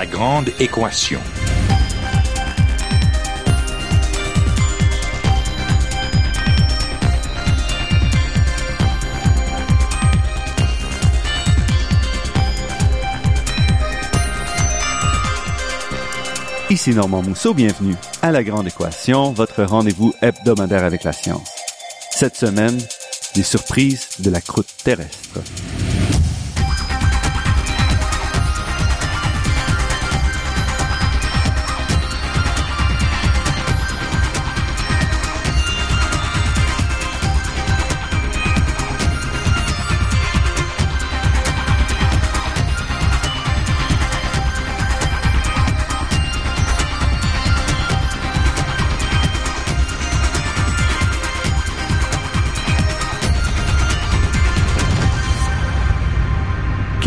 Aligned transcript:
La 0.00 0.06
grande 0.06 0.48
équation. 0.58 1.20
Ici 16.70 16.94
Normand 16.94 17.20
Mousseau, 17.22 17.52
bienvenue 17.52 17.94
à 18.22 18.30
La 18.30 18.42
Grande 18.42 18.68
Équation, 18.68 19.32
votre 19.32 19.64
rendez-vous 19.64 20.14
hebdomadaire 20.22 20.84
avec 20.84 21.04
la 21.04 21.12
science. 21.12 21.50
Cette 22.10 22.36
semaine, 22.36 22.78
les 23.36 23.42
surprises 23.42 24.08
de 24.20 24.30
la 24.30 24.40
croûte 24.40 24.74
terrestre. 24.82 25.40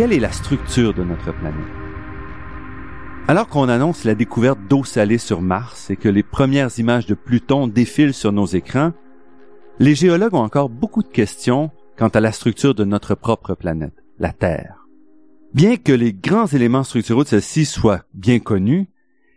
Quelle 0.04 0.12
est 0.12 0.20
la 0.20 0.34
structure 0.34 0.94
de 0.94 1.02
notre 1.02 1.32
planète? 1.32 1.64
Alors 3.30 3.48
qu'on 3.48 3.70
annonce 3.70 4.04
la 4.04 4.16
découverte 4.16 4.60
d'eau 4.70 4.84
salée 4.84 5.18
sur 5.18 5.42
Mars 5.42 5.90
et 5.90 5.95
que 5.95 6.10
les 6.10 6.23
premières 6.23 6.78
images 6.78 7.06
de 7.06 7.14
Pluton 7.14 7.68
défilent 7.70 8.14
sur 8.14 8.34
nos 8.34 8.45
écrans, 8.45 8.92
les 9.80 9.95
géologues 9.95 10.34
ont 10.34 10.44
encore 10.44 10.68
beaucoup 10.68 11.04
de 11.04 11.08
questions 11.08 11.72
quant 11.98 12.10
à 12.10 12.20
la 12.20 12.34
structure 12.34 12.76
de 12.76 12.84
notre 12.84 13.16
propre 13.16 13.56
planète, 13.56 13.94
la 14.20 14.34
Terre. 14.34 14.90
Bien 15.54 15.78
que 15.78 15.94
les 15.94 16.12
grands 16.12 16.48
éléments 16.48 16.84
structuraux 16.84 17.23
de 17.23 17.30
celle-ci 17.30 17.64
soient 17.64 18.04
bien 18.14 18.40
connus, 18.40 18.90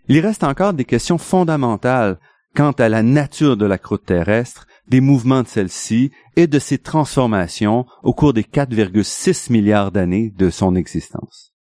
il 0.08 0.18
reste 0.18 0.42
encore 0.42 0.72
des 0.72 0.84
questions 0.84 1.18
fondamentales 1.18 2.18
quant 2.56 2.72
à 2.72 2.88
la 2.88 3.04
nature 3.04 3.56
de 3.56 3.66
la 3.66 3.78
croûte 3.78 4.06
terrestre 4.06 4.66
des 4.88 5.00
mouvements 5.00 5.42
de 5.42 5.48
celle-ci 5.48 6.10
et 6.36 6.46
de 6.46 6.58
ses 6.58 6.78
transformations 6.78 7.86
au 8.02 8.12
cours 8.12 8.32
des 8.32 8.42
4,6 8.42 9.52
milliards 9.52 9.92
d'années 9.92 10.30
de 10.36 10.50
son 10.50 10.74
existence. 10.74 11.52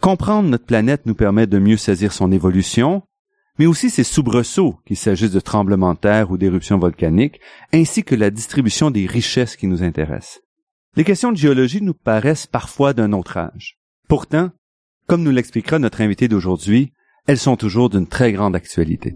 Comprendre 0.00 0.48
notre 0.48 0.66
planète 0.66 1.06
nous 1.06 1.14
permet 1.14 1.46
de 1.46 1.58
mieux 1.58 1.76
saisir 1.76 2.12
son 2.12 2.32
évolution, 2.32 3.02
mais 3.58 3.66
aussi 3.66 3.90
ses 3.90 4.04
soubresauts, 4.04 4.76
qu'il 4.84 4.96
s'agisse 4.96 5.30
de 5.30 5.40
tremblements 5.40 5.94
de 5.94 5.98
terre 5.98 6.30
ou 6.30 6.38
d'éruptions 6.38 6.78
volcaniques, 6.78 7.38
ainsi 7.72 8.02
que 8.02 8.14
la 8.14 8.30
distribution 8.30 8.90
des 8.90 9.06
richesses 9.06 9.56
qui 9.56 9.68
nous 9.68 9.82
intéressent. 9.82 10.40
Les 10.96 11.04
questions 11.04 11.32
de 11.32 11.36
géologie 11.36 11.82
nous 11.82 11.94
paraissent 11.94 12.46
parfois 12.46 12.94
d'un 12.94 13.12
autre 13.12 13.36
âge. 13.36 13.78
Pourtant, 14.08 14.50
comme 15.06 15.22
nous 15.22 15.30
l'expliquera 15.30 15.78
notre 15.78 16.00
invité 16.00 16.28
d'aujourd'hui, 16.28 16.92
elles 17.26 17.38
sont 17.38 17.56
toujours 17.56 17.88
d'une 17.88 18.06
très 18.06 18.32
grande 18.32 18.56
actualité. 18.56 19.14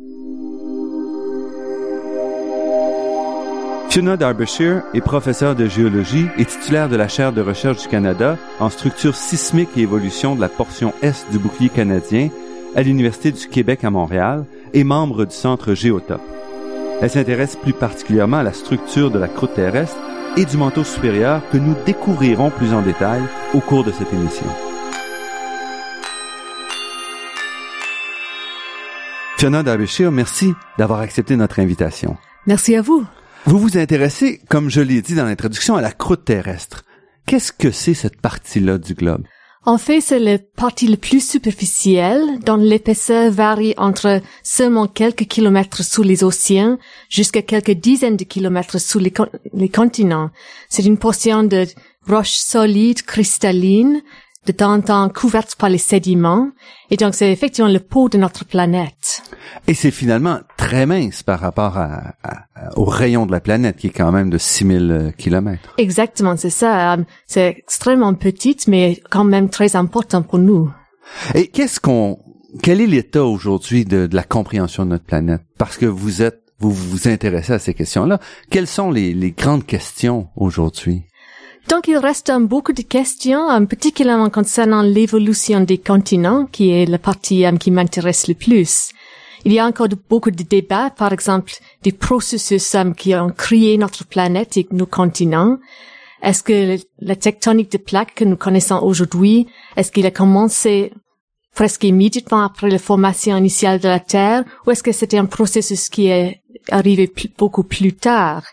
Fiona 3.97 4.19
Derbyshire 4.19 4.83
est 4.93 5.01
professeure 5.01 5.55
de 5.55 5.65
géologie 5.65 6.27
et 6.37 6.45
titulaire 6.45 6.91
de 6.91 6.97
la 6.97 7.09
chaire 7.09 7.33
de 7.33 7.41
recherche 7.41 7.81
du 7.81 7.89
Canada 7.89 8.37
en 8.61 8.69
structure 8.69 9.17
sismique 9.17 9.71
et 9.75 9.81
évolution 9.81 10.35
de 10.35 10.41
la 10.43 10.51
portion 10.51 10.93
est 11.01 11.25
du 11.33 11.39
bouclier 11.39 11.71
canadien 11.71 12.29
à 12.75 12.83
l'Université 12.83 13.33
du 13.33 13.49
Québec 13.49 13.85
à 13.85 13.91
Montréal 13.91 14.45
et 14.75 14.85
membre 14.85 15.25
du 15.25 15.35
Centre 15.35 15.73
Géotop. 15.73 16.21
Elle 17.01 17.09
s'intéresse 17.09 17.57
plus 17.57 17.73
particulièrement 17.73 18.37
à 18.37 18.43
la 18.43 18.53
structure 18.53 19.11
de 19.11 19.19
la 19.19 19.29
croûte 19.29 19.55
terrestre 19.55 19.97
et 20.37 20.45
du 20.45 20.59
manteau 20.59 20.85
supérieur 20.85 21.41
que 21.51 21.57
nous 21.57 21.75
découvrirons 21.87 22.51
plus 22.51 22.75
en 22.75 22.83
détail 22.83 23.23
au 23.55 23.61
cours 23.61 23.83
de 23.83 23.93
cette 23.93 24.13
émission. 24.13 24.45
Fiona 29.39 29.63
Derbyshire, 29.63 30.13
merci 30.13 30.53
d'avoir 30.77 31.01
accepté 31.01 31.35
notre 31.37 31.61
invitation. 31.61 32.19
Merci 32.47 32.77
à 32.77 32.83
vous. 32.83 33.07
Vous 33.47 33.61
vous 33.61 33.79
intéressez, 33.79 34.41
comme 34.49 34.71
je 34.71 34.81
l'ai 34.81 35.01
dit 35.03 35.15
dans 35.15 35.25
l'introduction, 35.25 35.77
à 35.77 35.81
la 35.81 35.93
croûte 35.93 36.25
terrestre. 36.25 36.83
Qu'est-ce 37.27 37.53
que 37.53 37.71
c'est 37.71 37.95
cette 37.95 38.21
partie-là 38.21 38.77
du 38.77 38.95
globe? 38.95 39.23
En 39.65 39.79
fait, 39.79 40.01
c'est 40.01 40.19
la 40.19 40.39
partie 40.39 40.89
la 40.89 40.97
plus 40.97 41.25
superficielle, 41.25 42.41
dont 42.45 42.57
l'épaisseur 42.57 43.31
varie 43.31 43.75
entre 43.77 44.21
seulement 44.43 44.89
quelques 44.89 45.27
kilomètres 45.27 45.85
sous 45.85 46.03
les 46.03 46.25
océans 46.25 46.77
jusqu'à 47.09 47.43
quelques 47.43 47.71
dizaines 47.71 48.17
de 48.17 48.25
kilomètres 48.25 48.81
sous 48.81 48.99
les, 48.99 49.13
les 49.55 49.69
continents. 49.69 50.31
C'est 50.69 50.85
une 50.85 50.99
portion 50.99 51.45
de 51.45 51.67
roches 52.09 52.39
solides, 52.39 53.03
cristallines, 53.03 54.03
de 54.47 54.53
temps 54.53 54.73
en 54.73 54.81
temps 54.81 55.09
couverte 55.09 55.57
par 55.57 55.69
les 55.69 55.79
sédiments, 55.79 56.51
et 56.91 56.97
donc 56.97 57.15
c'est 57.15 57.33
effectivement 57.33 57.71
le 57.71 57.81
pot 57.81 58.09
de 58.09 58.19
notre 58.19 58.45
planète. 58.45 59.23
Et 59.67 59.75
c'est 59.75 59.91
finalement 59.91 60.39
très 60.57 60.87
mince 60.87 61.23
par 61.23 61.41
rapport 61.41 61.77
à, 61.77 62.15
au 62.77 62.85
rayon 62.85 63.27
de 63.27 63.33
la 63.33 63.41
planète, 63.41 63.77
qui 63.77 63.89
est 63.89 63.91
quand 63.91 64.13
même 64.13 64.31
de 64.31 64.39
6000 64.39 64.91
euh, 64.91 65.11
kilomètres. 65.11 65.75
Exactement, 65.79 66.37
c'est 66.37 66.51
ça. 66.51 66.95
Euh, 66.95 67.05
c'est 67.27 67.49
extrêmement 67.59 68.15
petite, 68.15 68.69
mais 68.69 69.01
quand 69.11 69.25
même 69.25 69.49
très 69.51 69.77
important 69.77 70.23
pour 70.23 70.39
nous. 70.39 70.71
Et 71.35 71.49
qu'est-ce 71.49 71.81
qu'on, 71.81 72.19
quel 72.63 72.81
est 72.81 72.87
l'état 72.87 73.25
aujourd'hui 73.25 73.85
de, 73.85 74.07
de 74.07 74.17
la 74.17 74.25
compréhension 74.25 74.85
de 74.85 74.91
notre 74.91 75.05
planète? 75.05 75.43
Parce 75.59 75.77
que 75.77 75.87
vous 75.87 76.23
êtes 76.23 76.43
vous 76.59 76.71
vous 76.71 77.07
intéressez 77.09 77.53
à 77.53 77.59
ces 77.59 77.75
questions-là. 77.75 78.19
Quelles 78.51 78.67
sont 78.67 78.91
les, 78.91 79.13
les 79.13 79.33
grandes 79.33 79.67
questions 79.67 80.29
aujourd'hui? 80.37 81.03
Donc 81.69 81.89
il 81.89 81.97
reste 81.97 82.33
beaucoup 82.41 82.73
de 82.73 82.83
questions, 82.83 83.51
um, 83.51 83.67
particulièrement 83.67 84.31
concernant 84.31 84.83
l'évolution 84.83 85.61
des 85.61 85.79
continents, 85.79 86.47
qui 86.47 86.71
est 86.71 86.87
la 86.87 86.99
partie 86.99 87.45
um, 87.45 87.59
qui 87.59 87.73
m'intéresse 87.73 88.29
le 88.29 88.35
plus. 88.35 88.91
Il 89.45 89.53
y 89.53 89.59
a 89.59 89.67
encore 89.67 89.89
beaucoup 90.09 90.31
de 90.31 90.45
débats, 90.45 90.91
par 90.91 91.13
exemple, 91.13 91.53
des 91.83 91.91
processus 91.93 92.75
um, 92.77 92.95
qui 92.95 93.17
ont 93.17 93.31
créé 93.31 93.79
notre 93.79 94.05
planète 94.05 94.57
et 94.57 94.69
nos 94.71 94.87
continents. 94.87 95.59
Est-ce 96.23 96.45
que 96.45 96.79
la 97.01 97.17
tectonique 97.17 97.73
de 97.73 97.79
plaques 97.79 98.15
que 98.15 98.25
nous 98.25 98.37
connaissons 98.37 98.79
aujourd'hui, 98.83 99.49
est-ce 99.77 99.91
qu'il 99.91 100.07
a 100.07 100.13
commencé 100.13 100.93
presque 101.55 101.85
immédiatement 101.85 102.43
après 102.43 102.71
la 102.71 102.79
formation 102.79 103.37
initiale 103.37 103.81
de 103.81 103.89
la 103.89 104.01
Terre, 104.01 104.45
ou 104.67 104.71
est-ce 104.71 104.83
que 104.83 104.93
c'était 104.93 105.19
un 105.19 105.27
processus 105.27 105.89
qui 105.89 106.07
est 106.09 106.43
arrivé 106.71 107.13
beaucoup 107.39 107.65
plus 107.65 107.93
tard? 107.93 108.45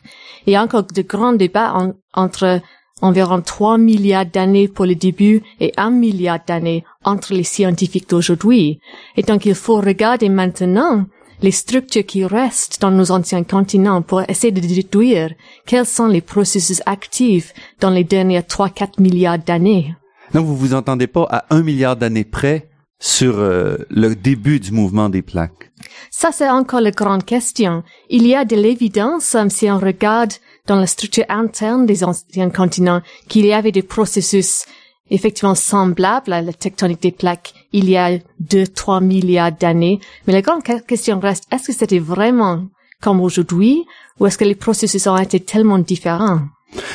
Il 0.47 0.53
y 0.53 0.56
a 0.56 0.63
encore 0.63 0.84
de 0.84 1.02
grands 1.02 1.34
débats 1.34 1.75
entre 2.13 2.62
environ 3.03 3.41
3 3.41 3.78
milliards 3.78 4.25
d'années 4.25 4.68
pour 4.68 4.86
le 4.86 4.96
début 4.96 5.44
et 5.59 5.74
1 5.75 5.91
milliard 5.91 6.40
d'années 6.47 6.86
entre 7.03 7.34
les 7.34 7.44
scientifiques 7.44 8.09
d'aujourd'hui. 8.09 8.80
Et 9.18 9.24
donc 9.24 9.46
il 9.46 9.56
faut 9.56 9.81
regarder 9.81 10.30
maintenant 10.30 11.06
les 11.41 11.52
structures 11.52 12.06
qui 12.06 12.24
restent 12.24 12.80
dans 12.81 12.91
nos 12.91 13.12
anciens 13.12 13.44
continents 13.44 14.02
pour 14.02 14.22
essayer 14.30 14.53
de 14.53 14.62
déduire 14.62 15.34
quels 15.66 15.86
sont 15.86 16.08
les 16.08 16.22
processus 16.22 16.81
actifs 16.86 17.53
dans 17.81 17.90
les 17.90 18.06
derniers 18.06 18.40
3-4 18.40 19.02
milliards 19.02 19.40
d'années. 19.40 19.96
Donc 20.34 20.46
vous 20.46 20.56
vous 20.56 20.74
entendez 20.74 21.08
pas 21.08 21.28
à 21.30 21.46
un 21.50 21.62
milliard 21.62 21.97
d'années 21.97 22.24
près 22.24 22.70
sur 23.00 23.38
euh, 23.38 23.76
le 23.90 24.16
début 24.16 24.61
du 24.61 24.72
mouvement 24.72 25.09
des 25.09 25.22
plaques? 25.22 25.72
Ça, 26.09 26.32
c'est 26.32 26.49
encore 26.49 26.79
la 26.79 26.91
grande 26.91 27.26
question. 27.26 27.84
Il 28.09 28.26
y 28.26 28.34
a 28.34 28.46
de 28.46 28.56
l'évidence 28.56 29.35
um, 29.35 29.49
si 29.49 29.70
on 29.70 29.78
regarde 29.78 30.32
dans 30.67 30.77
la 30.77 30.87
structure 30.87 31.25
interne 31.29 31.85
des 31.85 32.03
anciens 32.03 32.49
continents 32.49 33.01
qu'il 33.27 33.45
y 33.45 33.53
avait 33.53 33.71
des 33.71 33.81
processus 33.81 34.65
effectivement 35.09 35.55
semblables 35.55 36.31
à 36.31 36.41
la 36.41 36.53
tectonique 36.53 37.01
des 37.01 37.11
plaques 37.11 37.53
il 37.73 37.89
y 37.89 37.97
a 37.97 38.17
deux, 38.39 38.67
trois 38.67 39.01
milliards 39.01 39.51
d'années. 39.51 39.99
Mais 40.25 40.33
la 40.33 40.41
grande 40.41 40.63
question 40.63 41.19
reste, 41.19 41.45
est-ce 41.51 41.67
que 41.67 41.73
c'était 41.73 41.99
vraiment 41.99 42.67
comme 43.01 43.19
aujourd'hui 43.19 43.83
ou 44.19 44.27
est-ce 44.27 44.37
que 44.37 44.45
les 44.45 44.55
processus 44.55 45.07
ont 45.07 45.17
été 45.17 45.39
tellement 45.39 45.79
différents? 45.79 46.41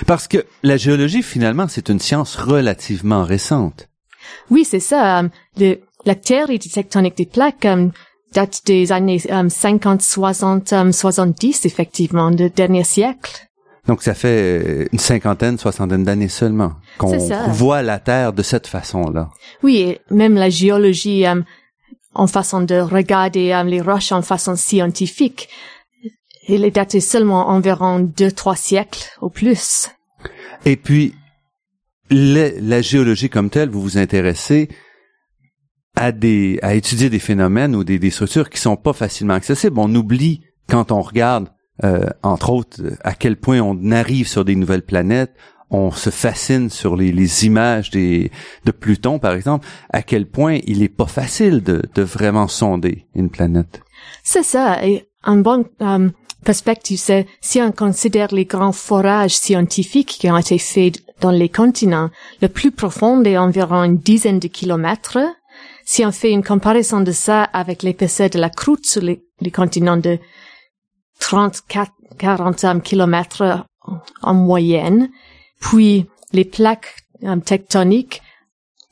Parce 0.07 0.27
que 0.27 0.45
la 0.63 0.77
géologie, 0.77 1.23
finalement, 1.23 1.69
c'est 1.69 1.89
une 1.89 2.01
science 2.01 2.37
relativement 2.37 3.25
récente. 3.25 3.89
Oui, 4.51 4.65
c'est 4.65 4.81
ça. 4.81 5.23
Le, 5.57 5.81
la 6.05 6.15
théorie 6.15 6.59
du 6.59 6.69
tectonique 6.69 7.17
des 7.17 7.27
plaques 7.27 7.65
um, 7.65 7.93
date 8.33 8.63
des 8.67 8.93
années 8.93 9.19
50, 9.21 10.03
60, 10.03 10.75
70, 10.93 11.67
effectivement, 11.67 12.31
du 12.31 12.51
dernier 12.51 12.85
siècle. 12.85 13.48
Donc 13.89 14.03
ça 14.03 14.15
fait 14.15 14.87
une 14.93 14.99
cinquantaine, 14.99 15.59
soixantaine 15.59 16.05
d'années 16.05 16.29
seulement 16.29 16.75
qu'on 16.99 17.17
voit 17.49 17.83
la 17.83 17.99
Terre 17.99 18.35
de 18.35 18.43
cette 18.43 18.67
façon-là. 18.67 19.31
Oui, 19.63 19.99
même 20.11 20.35
la 20.35 20.51
géologie 20.51 21.27
euh, 21.27 21.41
en 22.15 22.27
façon 22.27 22.61
de 22.61 22.75
regarder 22.75 23.53
euh, 23.53 23.65
les 23.65 23.81
roches 23.81 24.13
en 24.13 24.21
façon 24.21 24.57
scientifique, 24.57 25.49
il 26.49 26.65
est 26.67 26.71
daté 26.71 27.01
seulement 27.01 27.49
environ 27.49 28.01
deux, 28.01 28.31
trois 28.31 28.57
siècles 28.57 29.09
au 29.23 29.31
plus. 29.31 29.89
Et 30.67 30.77
puis, 30.77 31.15
la 32.11 32.83
géologie 32.83 33.31
comme 33.31 33.49
telle, 33.49 33.71
vous 33.71 33.81
vous 33.81 33.99
intéressez 33.99 34.69
à 35.97 36.13
des 36.13 36.59
à 36.63 36.75
étudier 36.75 37.09
des 37.09 37.19
phénomènes 37.19 37.75
ou 37.75 37.85
des, 37.85 37.99
des 37.99 38.11
structures 38.11 38.51
qui 38.51 38.61
sont 38.61 38.77
pas 38.77 38.93
facilement 38.93 39.35
accessibles. 39.35 39.79
On 39.79 39.95
oublie 39.95 40.43
quand 40.69 40.93
on 40.93 41.01
regarde, 41.01 41.49
euh, 41.85 42.07
entre 42.23 42.51
autres, 42.51 42.81
à 43.03 43.15
quel 43.15 43.37
point 43.37 43.61
on 43.61 43.91
arrive 43.93 44.27
sur 44.27 44.45
des 44.45 44.57
nouvelles 44.57 44.85
planètes. 44.85 45.35
On 45.71 45.91
se 45.91 46.09
fascine 46.11 46.71
sur 46.71 46.97
les, 46.97 47.13
les 47.13 47.45
images 47.45 47.91
des, 47.91 48.31
de 48.65 48.73
Pluton, 48.73 49.19
par 49.19 49.35
exemple, 49.35 49.67
à 49.91 50.03
quel 50.03 50.27
point 50.27 50.61
il 50.67 50.83
est 50.83 50.89
pas 50.89 51.07
facile 51.07 51.63
de, 51.63 51.83
de 51.95 52.03
vraiment 52.03 52.49
sonder 52.49 53.07
une 53.15 53.29
planète. 53.29 53.83
C'est 54.23 54.43
ça. 54.43 54.83
Et 54.85 55.09
un 55.25 55.37
bon 55.37 55.67
euh, 55.83 56.09
perspective, 56.43 56.99
c'est 56.99 57.27
si 57.43 57.61
on 57.61 57.71
considère 57.71 58.33
les 58.33 58.47
grands 58.47 58.73
forages 58.73 59.37
scientifiques 59.37 60.17
qui 60.19 60.31
ont 60.31 60.39
été 60.39 60.57
faits 60.57 61.03
dans 61.21 61.31
les 61.33 61.51
continents, 61.51 62.11
le 62.41 62.49
plus 62.49 62.71
profond 62.71 63.23
est 63.25 63.37
environ 63.37 63.85
une 63.85 63.99
dizaine 63.99 64.39
de 64.39 64.49
kilomètres. 64.49 65.19
Si 65.85 66.05
on 66.07 66.13
fait 66.13 66.31
une 66.31 66.45
comparaison 66.45 67.01
de 67.03 67.13
ça 67.13 67.43
avec 67.43 67.83
l'épaisseur 67.83 68.31
de 68.31 68.39
la 68.39 68.51
croûte 68.51 68.87
sur 68.87 69.03
les, 69.03 69.23
les 69.41 69.51
continents 69.51 69.97
de 69.97 70.19
34, 71.21 71.93
40 72.19 72.83
kilomètres 72.83 73.67
en 74.23 74.35
moyenne, 74.35 75.11
puis 75.61 76.07
les 76.33 76.45
plaques 76.45 76.95
euh, 77.25 77.37
tectoniques 77.37 78.23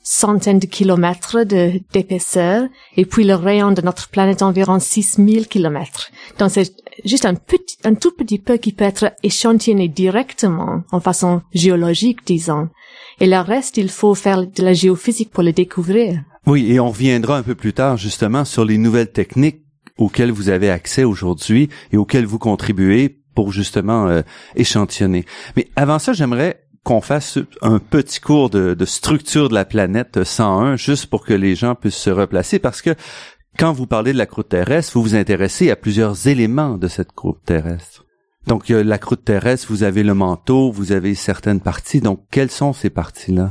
centaines 0.07 0.59
de 0.59 0.67
kilomètres 0.67 1.43
d'épaisseur, 1.43 2.69
et 2.95 3.05
puis 3.05 3.25
le 3.25 3.35
rayon 3.35 3.73
de 3.73 3.81
notre 3.81 4.07
planète 4.07 4.41
environ 4.41 4.79
6000 4.79 5.47
kilomètres. 5.49 6.11
Donc 6.39 6.49
c'est 6.49 6.73
juste 7.03 7.25
un 7.25 7.35
petit, 7.35 7.77
un 7.83 7.93
tout 7.93 8.11
petit 8.11 8.39
peu 8.39 8.55
qui 8.55 8.71
peut 8.71 8.85
être 8.85 9.11
échantillonné 9.23 9.89
directement 9.89 10.83
en 10.91 11.01
façon 11.01 11.41
géologique, 11.53 12.25
disons. 12.25 12.69
Et 13.19 13.27
le 13.27 13.39
reste, 13.39 13.75
il 13.75 13.89
faut 13.89 14.15
faire 14.15 14.47
de 14.47 14.63
la 14.63 14.71
géophysique 14.71 15.31
pour 15.31 15.43
le 15.43 15.51
découvrir. 15.51 16.21
Oui, 16.45 16.71
et 16.71 16.79
on 16.79 16.89
reviendra 16.89 17.37
un 17.37 17.43
peu 17.43 17.55
plus 17.55 17.73
tard 17.73 17.97
justement 17.97 18.45
sur 18.45 18.63
les 18.63 18.77
nouvelles 18.77 19.11
techniques 19.11 19.66
auxquelles 19.97 20.31
vous 20.31 20.49
avez 20.49 20.69
accès 20.69 21.03
aujourd'hui 21.03 21.69
et 21.91 21.97
auxquelles 21.97 22.25
vous 22.25 22.39
contribuez 22.39 23.21
pour 23.35 23.51
justement 23.51 24.07
euh, 24.07 24.21
échantillonner. 24.55 25.25
Mais 25.55 25.69
avant 25.75 25.99
ça, 25.99 26.13
j'aimerais 26.13 26.63
qu'on 26.83 27.01
fasse 27.01 27.37
un 27.61 27.79
petit 27.79 28.19
cours 28.19 28.49
de, 28.49 28.73
de, 28.73 28.85
structure 28.85 29.49
de 29.49 29.53
la 29.53 29.65
planète 29.65 30.23
101, 30.23 30.77
juste 30.77 31.07
pour 31.07 31.25
que 31.25 31.33
les 31.33 31.53
gens 31.53 31.75
puissent 31.75 31.95
se 31.95 32.09
replacer, 32.09 32.59
parce 32.59 32.81
que 32.81 32.95
quand 33.57 33.73
vous 33.73 33.87
parlez 33.87 34.13
de 34.13 34.17
la 34.17 34.27
croûte 34.27 34.49
terrestre, 34.49 34.93
vous 34.93 35.01
vous 35.01 35.15
intéressez 35.15 35.71
à 35.71 35.75
plusieurs 35.75 36.27
éléments 36.27 36.77
de 36.77 36.87
cette 36.87 37.11
croûte 37.11 37.41
terrestre. 37.45 38.05
Donc, 38.45 38.71
a 38.71 38.83
la 38.83 38.97
croûte 38.97 39.25
terrestre, 39.25 39.67
vous 39.69 39.83
avez 39.83 40.03
le 40.03 40.13
manteau, 40.13 40.71
vous 40.71 40.93
avez 40.93 41.15
certaines 41.15 41.59
parties. 41.59 41.99
Donc, 41.99 42.21
quelles 42.31 42.51
sont 42.51 42.71
ces 42.71 42.89
parties-là? 42.89 43.49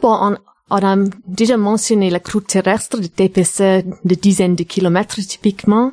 Bon, 0.00 0.16
on, 0.20 0.36
on 0.70 0.76
a 0.76 0.96
déjà 1.26 1.56
mentionné 1.56 2.10
la 2.10 2.20
croûte 2.20 2.46
terrestre 2.46 2.98
d'épaisseur 3.16 3.82
de 4.04 4.14
dizaines 4.14 4.56
de 4.56 4.64
kilomètres 4.64 5.20
typiquement. 5.20 5.92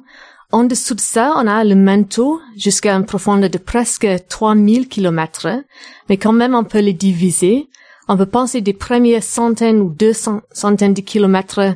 En 0.51 0.63
dessous 0.65 0.95
de 0.95 1.01
ça, 1.01 1.33
on 1.38 1.47
a 1.47 1.63
le 1.63 1.75
manteau 1.75 2.41
jusqu'à 2.57 2.95
une 2.95 3.06
profondeur 3.06 3.50
de 3.50 3.57
presque 3.57 4.07
3000 4.27 4.88
kilomètres, 4.88 5.63
mais 6.09 6.18
quand 6.18 6.33
même 6.33 6.56
on 6.56 6.63
peut 6.63 6.79
les 6.79 6.94
diviser. 6.94 7.68
On 8.07 8.18
peut 8.18 8.25
penser 8.25 8.62
des 8.62 8.73
premières 8.73 9.23
centaines 9.23 9.79
ou 9.79 9.89
deux 9.89 10.13
centaines 10.13 10.94
de 10.94 11.01
kilomètres 11.01 11.75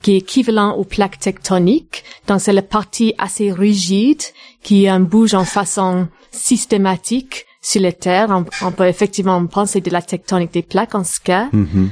qui 0.00 0.12
est 0.12 0.18
équivalent 0.18 0.74
aux 0.76 0.84
plaques 0.84 1.18
tectoniques. 1.18 2.04
Donc 2.26 2.40
c'est 2.40 2.52
la 2.52 2.62
partie 2.62 3.14
assez 3.18 3.52
rigide 3.52 4.22
qui 4.62 4.88
bouge 5.00 5.34
en 5.34 5.44
façon 5.44 6.08
systématique 6.30 7.46
sur 7.60 7.82
la 7.82 7.92
Terre. 7.92 8.28
On, 8.62 8.72
peut 8.72 8.86
effectivement 8.86 9.44
penser 9.46 9.80
de 9.80 9.90
la 9.90 10.00
tectonique 10.00 10.52
des 10.52 10.62
plaques 10.62 10.94
en 10.94 11.04
ce 11.04 11.20
cas. 11.20 11.48
Mm-hmm. 11.52 11.88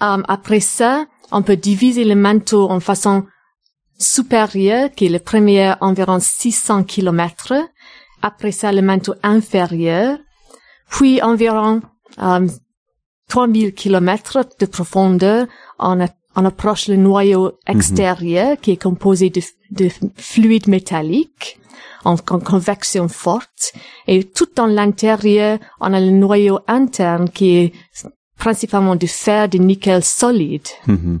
Um, 0.00 0.24
après 0.28 0.60
ça, 0.60 1.06
on 1.32 1.42
peut 1.42 1.56
diviser 1.56 2.04
le 2.04 2.14
manteau 2.14 2.70
en 2.70 2.80
façon 2.80 3.24
supérieur, 3.98 4.90
qui 4.94 5.06
est 5.06 5.10
le 5.10 5.18
premier 5.18 5.74
environ 5.80 6.18
600 6.20 6.84
kilomètres. 6.84 7.54
Après 8.22 8.52
ça, 8.52 8.72
le 8.72 8.82
manteau 8.82 9.14
inférieur. 9.22 10.18
Puis 10.88 11.20
environ 11.20 11.82
um, 12.18 12.48
3000 13.28 13.74
kilomètres 13.74 14.44
de 14.58 14.66
profondeur, 14.66 15.46
on, 15.78 16.06
on, 16.34 16.44
approche 16.44 16.88
le 16.88 16.96
noyau 16.96 17.52
mhm. 17.68 17.76
extérieur 17.76 18.56
qui 18.60 18.70
est 18.72 18.82
composé 18.82 19.30
de, 19.30 19.42
de 19.70 19.90
fluide 20.16 20.68
métallique 20.68 21.58
en, 22.04 22.14
en, 22.14 22.38
convection 22.38 23.08
forte. 23.08 23.72
Et 24.06 24.24
tout 24.24 24.48
dans 24.54 24.66
l'intérieur, 24.66 25.58
on 25.80 25.92
a 25.92 26.00
le 26.00 26.10
noyau 26.10 26.60
interne 26.68 27.28
qui 27.28 27.56
est 27.56 27.72
principalement 28.38 28.96
du 28.96 29.08
fer 29.08 29.48
de 29.48 29.58
nickel 29.58 30.02
solide. 30.02 30.68
Mhm. 30.86 31.20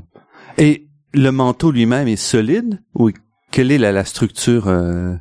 Et 0.56 0.86
le 1.12 1.30
manteau 1.30 1.70
lui-même 1.70 2.08
est 2.08 2.16
solide 2.16 2.80
ou 2.94 3.10
quelle 3.50 3.72
est 3.72 3.78
la, 3.78 4.04
structure 4.04 4.68
euh? 4.68 5.14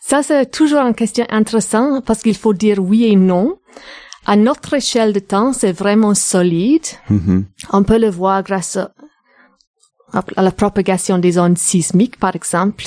Ça, 0.00 0.22
c'est 0.22 0.50
toujours 0.50 0.80
une 0.80 0.94
question 0.94 1.26
intéressante 1.30 2.04
parce 2.04 2.22
qu'il 2.22 2.36
faut 2.36 2.54
dire 2.54 2.78
oui 2.78 3.04
et 3.04 3.16
non. 3.16 3.58
À 4.26 4.36
notre 4.36 4.74
échelle 4.74 5.12
de 5.12 5.20
temps, 5.20 5.52
c'est 5.52 5.72
vraiment 5.72 6.14
solide. 6.14 6.86
Mm-hmm. 7.10 7.44
On 7.72 7.82
peut 7.84 7.98
le 7.98 8.10
voir 8.10 8.42
grâce 8.42 8.76
à, 8.76 8.92
la 10.36 10.50
propagation 10.50 11.18
des 11.18 11.38
ondes 11.38 11.58
sismiques, 11.58 12.18
par 12.18 12.34
exemple. 12.34 12.86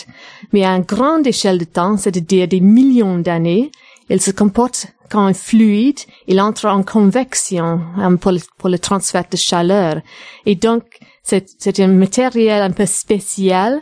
Mais 0.51 0.65
à 0.65 0.71
une 0.71 0.83
grande 0.83 1.27
échelle 1.27 1.57
de 1.57 1.65
temps, 1.65 1.97
c'est-à-dire 1.97 2.47
des 2.47 2.59
millions 2.59 3.19
d'années, 3.19 3.71
il 4.09 4.21
se 4.21 4.31
comporte 4.31 4.87
comme 5.09 5.25
un 5.25 5.33
fluide, 5.33 5.99
il 6.27 6.39
entre 6.39 6.67
en 6.67 6.83
convection 6.83 7.81
hein, 7.97 8.15
pour 8.15 8.31
le, 8.31 8.39
pour 8.57 8.69
le 8.69 8.79
transfert 8.79 9.25
de 9.29 9.37
chaleur. 9.37 10.01
Et 10.45 10.55
donc, 10.55 10.83
c'est 11.23 11.79
un 11.79 11.87
matériel 11.87 12.61
un 12.61 12.71
peu 12.71 12.85
spécial 12.85 13.81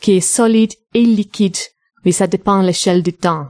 qui 0.00 0.16
est 0.16 0.20
solide 0.20 0.72
et 0.94 1.04
liquide, 1.04 1.56
mais 2.04 2.12
ça 2.12 2.26
dépend 2.26 2.60
de 2.60 2.66
l'échelle 2.66 3.02
du 3.02 3.12
temps. 3.12 3.46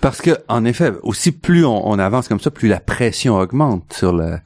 Parce 0.00 0.20
que, 0.20 0.30
en 0.48 0.64
effet, 0.64 0.92
aussi 1.02 1.32
plus 1.32 1.64
on, 1.64 1.98
avance 1.98 2.28
comme 2.28 2.40
ça, 2.40 2.50
plus 2.50 2.68
la 2.68 2.80
pression 2.80 3.36
augmente 3.36 3.92
sur 3.92 4.12
le. 4.12 4.38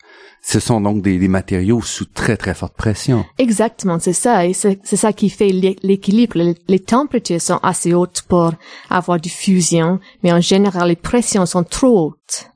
Ce 0.42 0.58
sont 0.58 0.80
donc 0.80 1.02
des, 1.02 1.28
matériaux 1.28 1.82
sous 1.82 2.06
très 2.06 2.36
très 2.36 2.54
forte 2.54 2.74
pression. 2.74 3.24
Exactement, 3.38 3.98
c'est 3.98 4.14
ça, 4.14 4.46
et 4.46 4.52
c'est 4.54 4.78
ça 4.84 5.12
qui 5.12 5.28
fait 5.28 5.50
l'équilibre. 5.50 6.38
Les, 6.38 6.54
les, 6.66 6.78
températures 6.78 7.40
sont 7.40 7.60
assez 7.62 7.92
hautes 7.92 8.22
pour 8.28 8.52
avoir 8.88 9.20
du 9.20 9.28
fusion, 9.28 10.00
mais 10.22 10.32
en 10.32 10.40
général 10.40 10.88
les 10.88 10.96
pressions 10.96 11.46
sont 11.46 11.64
trop 11.64 12.06
hautes. 12.06 12.50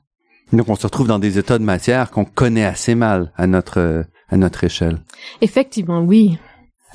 Donc 0.51 0.69
on 0.69 0.75
se 0.75 0.87
retrouve 0.87 1.07
dans 1.07 1.19
des 1.19 1.37
états 1.37 1.59
de 1.59 1.63
matière 1.63 2.11
qu'on 2.11 2.25
connaît 2.25 2.65
assez 2.65 2.95
mal 2.95 3.31
à 3.35 3.47
notre 3.47 4.05
à 4.29 4.37
notre 4.37 4.63
échelle. 4.63 4.99
Effectivement, 5.41 6.01
oui. 6.01 6.37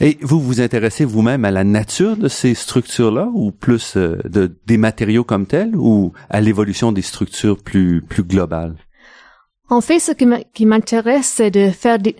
Et 0.00 0.16
vous 0.23 0.40
vous 0.40 0.61
intéressez 0.61 1.04
vous-même 1.04 1.44
à 1.44 1.50
la 1.50 1.62
nature 1.62 2.16
de 2.16 2.28
ces 2.28 2.54
structures-là 2.54 3.28
ou 3.35 3.52
plus 3.52 3.97
euh, 3.97 4.18
de, 4.25 4.59
des 4.66 4.78
matériaux 4.78 5.25
comme 5.25 5.47
tels 5.47 5.76
ou 5.76 6.12
à 6.30 6.40
l'évolution 6.40 6.90
des 6.90 7.02
structures 7.02 7.59
plus, 7.62 8.00
plus 8.00 8.25
globales? 8.25 8.76
En 9.72 9.80
fait, 9.80 10.00
ce 10.00 10.10
qui 10.10 10.66
m'intéresse, 10.66 11.34
c'est 11.36 11.52
de 11.52 11.70
faire 11.70 12.00
des, 12.00 12.16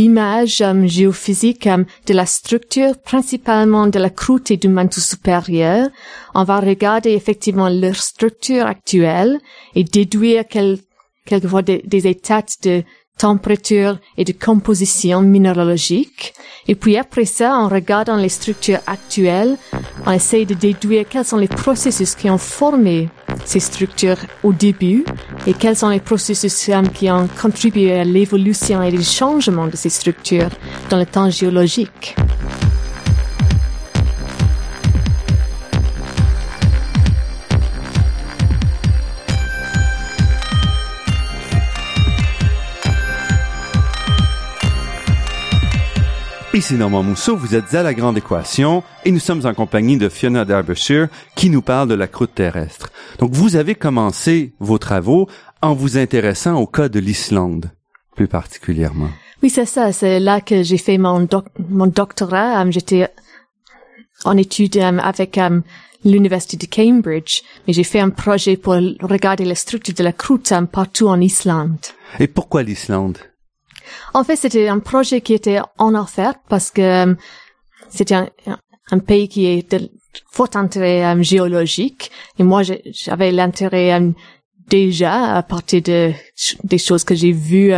images 0.00 0.60
euh, 0.60 0.86
géophysiques 0.86 1.66
euh, 1.66 1.84
de 2.06 2.12
la 2.12 2.26
structure, 2.26 3.00
principalement 3.00 3.86
de 3.86 3.98
la 3.98 4.10
croûte 4.10 4.50
et 4.50 4.58
du 4.58 4.68
manteau 4.68 5.00
supérieur. 5.00 5.88
On 6.34 6.44
va 6.44 6.60
regarder 6.60 7.12
effectivement 7.12 7.70
leur 7.70 7.96
structure 7.96 8.66
actuelle 8.66 9.40
et 9.74 9.84
déduire 9.84 10.44
quelquefois 11.24 11.62
des, 11.62 11.82
des 11.86 12.06
états 12.06 12.44
de 12.62 12.82
température 13.18 13.98
et 14.16 14.24
de 14.24 14.32
composition 14.32 15.22
minéralogique. 15.22 16.34
Et 16.68 16.74
puis 16.74 16.96
après 16.96 17.24
ça, 17.24 17.54
en 17.56 17.68
regardant 17.68 18.16
les 18.16 18.28
structures 18.28 18.80
actuelles, 18.86 19.56
on 20.06 20.12
essaie 20.12 20.44
de 20.44 20.54
déduire 20.54 21.04
quels 21.08 21.24
sont 21.24 21.36
les 21.36 21.48
processus 21.48 22.14
qui 22.14 22.30
ont 22.30 22.38
formé 22.38 23.08
ces 23.44 23.60
structures 23.60 24.18
au 24.42 24.52
début 24.52 25.04
et 25.46 25.54
quels 25.54 25.76
sont 25.76 25.88
les 25.88 26.00
processus 26.00 26.70
qui 26.94 27.10
ont 27.10 27.28
contribué 27.40 27.92
à 27.92 28.04
l'évolution 28.04 28.82
et 28.82 28.96
au 28.96 29.02
changement 29.02 29.66
de 29.66 29.76
ces 29.76 29.90
structures 29.90 30.50
dans 30.90 30.98
le 30.98 31.06
temps 31.06 31.30
géologique. 31.30 32.14
Ici 46.62 46.74
Normand 46.74 47.02
Mousseau, 47.02 47.36
vous 47.36 47.56
êtes 47.56 47.74
à 47.74 47.82
La 47.82 47.92
Grande 47.92 48.18
Équation 48.18 48.84
et 49.04 49.10
nous 49.10 49.18
sommes 49.18 49.44
en 49.46 49.52
compagnie 49.52 49.96
de 49.96 50.08
Fiona 50.08 50.44
Derbyshire 50.44 51.08
qui 51.34 51.50
nous 51.50 51.60
parle 51.60 51.88
de 51.88 51.94
la 51.94 52.06
croûte 52.06 52.36
terrestre. 52.36 52.92
Donc 53.18 53.32
vous 53.32 53.56
avez 53.56 53.74
commencé 53.74 54.52
vos 54.60 54.78
travaux 54.78 55.28
en 55.60 55.74
vous 55.74 55.98
intéressant 55.98 56.54
au 56.54 56.68
cas 56.68 56.88
de 56.88 57.00
l'Islande, 57.00 57.72
plus 58.14 58.28
particulièrement. 58.28 59.08
Oui, 59.42 59.50
c'est 59.50 59.66
ça. 59.66 59.90
C'est 59.90 60.20
là 60.20 60.40
que 60.40 60.62
j'ai 60.62 60.78
fait 60.78 60.98
mon, 60.98 61.28
mon 61.68 61.88
doctorat. 61.88 62.64
Euh, 62.64 62.70
j'étais 62.70 63.08
en 64.24 64.36
études 64.36 64.76
euh, 64.76 64.98
avec 64.98 65.38
euh, 65.38 65.58
l'université 66.04 66.56
de 66.64 66.72
Cambridge, 66.72 67.42
mais 67.66 67.72
j'ai 67.72 67.82
fait 67.82 67.98
un 67.98 68.10
projet 68.10 68.56
pour 68.56 68.74
regarder 68.74 69.44
la 69.44 69.56
structure 69.56 69.94
de 69.94 70.04
la 70.04 70.12
croûte 70.12 70.52
partout 70.70 71.08
en 71.08 71.20
Islande. 71.20 71.86
Et 72.20 72.28
pourquoi 72.28 72.62
l'Islande? 72.62 73.18
En 74.14 74.24
fait, 74.24 74.36
c'était 74.36 74.68
un 74.68 74.78
projet 74.78 75.20
qui 75.20 75.34
était 75.34 75.60
en 75.78 75.94
offert 75.94 76.34
parce 76.48 76.70
que 76.70 77.06
euh, 77.10 77.14
c'était 77.88 78.14
un, 78.14 78.98
pays 78.98 79.28
qui 79.28 79.46
est 79.46 79.72
de 79.72 79.90
fort 80.30 80.48
intérêt 80.54 81.04
euh, 81.04 81.22
géologique 81.22 82.10
et 82.38 82.42
moi 82.42 82.62
j'avais 82.62 83.32
l'intérêt 83.32 83.92
euh, 83.98 84.10
déjà 84.68 85.36
à 85.36 85.42
partir 85.42 85.82
de 85.82 86.12
des 86.64 86.78
choses 86.78 87.04
que 87.04 87.14
j'ai 87.14 87.32
vues 87.32 87.72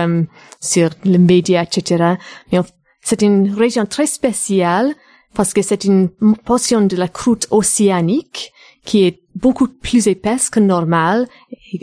sur 0.60 0.90
les 1.04 1.18
médias, 1.18 1.62
etc. 1.64 2.14
Mais 2.52 2.60
c'est 3.02 3.22
une 3.22 3.52
région 3.52 3.84
très 3.86 4.06
spéciale 4.06 4.94
parce 5.34 5.52
que 5.52 5.62
c'est 5.62 5.84
une 5.84 6.08
portion 6.44 6.82
de 6.82 6.96
la 6.96 7.08
croûte 7.08 7.46
océanique 7.50 8.52
qui 8.84 9.04
est 9.04 9.20
beaucoup 9.34 9.68
plus 9.68 10.06
épaisse 10.06 10.50
que 10.50 10.60
normal, 10.60 11.26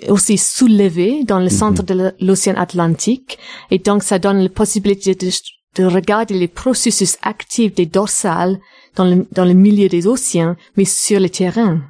aussi 0.07 0.37
soulevée 0.37 1.23
dans 1.23 1.39
le 1.39 1.45
mhm. 1.45 1.49
centre 1.49 1.83
de 1.83 2.13
l'océan 2.19 2.55
Atlantique, 2.55 3.37
et 3.69 3.79
donc 3.79 4.03
ça 4.03 4.19
donne 4.19 4.41
la 4.41 4.49
possibilité 4.49 5.15
de, 5.15 5.29
de 5.75 5.85
regarder 5.85 6.35
les 6.35 6.47
processus 6.47 7.17
actifs 7.21 7.75
des 7.75 7.85
dorsales 7.85 8.59
dans 8.95 9.05
le, 9.05 9.25
dans 9.31 9.45
le 9.45 9.53
milieu 9.53 9.87
des 9.87 10.07
océans, 10.07 10.55
mais 10.77 10.85
sur 10.85 11.19
le 11.19 11.29
terrain. 11.29 11.81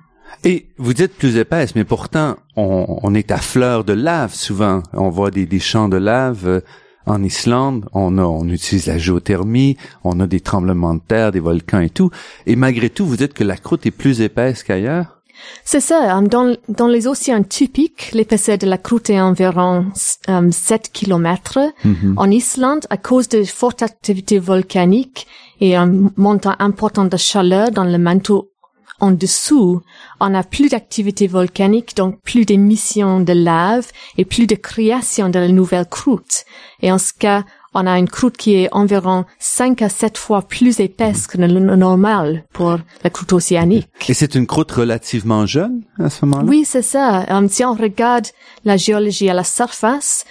Et 0.43 0.67
vous 0.77 0.93
dites 0.93 1.13
plus 1.13 1.37
épaisse, 1.37 1.75
mais 1.75 1.83
pourtant, 1.83 2.37
on, 2.55 2.99
on 3.03 3.13
est 3.13 3.31
à 3.31 3.37
fleur 3.37 3.83
de 3.83 3.93
lave 3.93 4.33
souvent. 4.33 4.81
On 4.93 5.09
voit 5.09 5.29
des, 5.29 5.45
des 5.45 5.59
champs 5.59 5.89
de 5.89 5.97
lave 5.97 6.47
euh, 6.47 6.61
en 7.05 7.23
Islande, 7.23 7.87
on 7.93 8.17
a, 8.17 8.23
on 8.23 8.47
utilise 8.47 8.87
la 8.87 8.97
géothermie, 8.97 9.77
on 10.03 10.19
a 10.19 10.27
des 10.27 10.39
tremblements 10.39 10.95
de 10.95 11.01
terre, 11.05 11.31
des 11.31 11.39
volcans 11.39 11.79
et 11.79 11.89
tout. 11.89 12.11
Et 12.45 12.55
malgré 12.55 12.89
tout, 12.89 13.05
vous 13.05 13.17
dites 13.17 13.33
que 13.33 13.43
la 13.43 13.57
croûte 13.57 13.85
est 13.85 13.91
plus 13.91 14.21
épaisse 14.21 14.63
qu'ailleurs? 14.63 15.20
C'est 15.63 15.79
ça. 15.79 16.13
Hein. 16.13 16.23
Dans, 16.23 16.55
dans 16.69 16.87
les 16.87 17.07
océans 17.07 17.43
typiques, 17.43 18.11
l'épaisseur 18.13 18.57
de 18.57 18.67
la 18.67 18.77
croûte 18.77 19.09
est 19.09 19.19
environ 19.19 19.85
7 19.93 20.29
euh. 20.29 20.41
Mm-hmm. 20.41 22.13
En 22.17 22.31
Islande, 22.31 22.85
à 22.89 22.97
cause 22.97 23.29
de 23.29 23.43
fortes 23.43 23.81
activités 23.81 24.39
volcaniques 24.39 25.27
et 25.59 25.75
un 25.75 26.09
montant 26.17 26.55
important 26.59 27.05
de 27.05 27.17
chaleur 27.17 27.71
dans 27.71 27.83
le 27.83 27.97
manteau 27.97 28.51
en 29.01 29.11
dessous, 29.11 29.81
on 30.19 30.33
a 30.35 30.43
plus 30.43 30.69
d'activité 30.69 31.25
volcanique, 31.27 31.97
donc 31.97 32.21
plus 32.21 32.45
d'émissions 32.45 33.19
de 33.19 33.33
lave 33.33 33.87
et 34.17 34.25
plus 34.25 34.45
de 34.45 34.55
création 34.55 35.29
de 35.29 35.39
la 35.39 35.47
nouvelle 35.47 35.87
croûte. 35.87 36.45
Et 36.81 36.91
en 36.91 36.99
ce 36.99 37.11
cas, 37.13 37.43
on 37.73 37.87
a 37.87 37.97
une 37.97 38.09
croûte 38.09 38.37
qui 38.37 38.55
est 38.55 38.69
environ 38.71 39.25
5 39.39 39.81
à 39.81 39.89
7 39.89 40.17
fois 40.17 40.41
plus 40.41 40.79
épaisse 40.79 41.27
que 41.27 41.37
le 41.37 41.47
normal 41.75 42.43
pour 42.53 42.77
la 43.03 43.09
croûte 43.09 43.33
océanique. 43.33 43.87
Et 44.09 44.13
c'est 44.13 44.35
une 44.35 44.45
croûte 44.45 44.71
relativement 44.71 45.45
jeune 45.45 45.83
à 45.97 46.09
ce 46.09 46.25
moment-là? 46.25 46.47
Oui, 46.47 46.65
c'est 46.65 46.81
ça. 46.81 47.25
Um, 47.29 47.47
si 47.47 47.63
on 47.63 47.73
regarde 47.73 48.27
la 48.65 48.77
géologie 48.77 49.29
à 49.29 49.33
la 49.33 49.43
surface, 49.43 50.25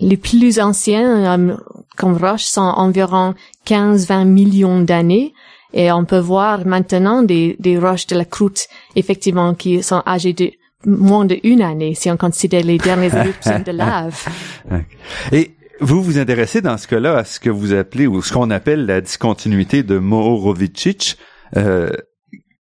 les 0.00 0.16
plus 0.16 0.58
anciens 0.58 1.32
um, 1.32 1.60
comme 1.96 2.16
roches 2.16 2.44
sont 2.44 2.60
environ 2.62 3.34
15-20 3.66 4.24
millions 4.24 4.80
d'années, 4.80 5.34
et 5.74 5.90
on 5.92 6.04
peut 6.04 6.18
voir 6.18 6.66
maintenant 6.66 7.22
des, 7.22 7.56
des 7.58 7.78
roches 7.78 8.06
de 8.06 8.16
la 8.16 8.24
croûte, 8.24 8.66
effectivement, 8.96 9.54
qui 9.54 9.82
sont 9.82 10.02
âgées 10.06 10.34
de 10.34 10.50
moins 10.84 11.24
d'une 11.24 11.62
année, 11.62 11.94
si 11.94 12.10
on 12.10 12.16
considère 12.16 12.64
les 12.64 12.78
dernières 12.78 13.14
éruptions 13.26 13.62
de 13.64 13.72
lave. 13.72 14.26
Et 15.30 15.52
vous 15.82 16.02
vous 16.02 16.18
intéressez 16.18 16.60
dans 16.60 16.78
ce 16.78 16.86
cas-là 16.86 17.18
à 17.18 17.24
ce 17.24 17.40
que 17.40 17.50
vous 17.50 17.72
appelez, 17.72 18.06
ou 18.06 18.22
ce 18.22 18.32
qu'on 18.32 18.50
appelle 18.50 18.86
la 18.86 19.00
discontinuité 19.00 19.82
de 19.82 19.98
Mohorovičić. 19.98 21.16
Euh, 21.56 21.90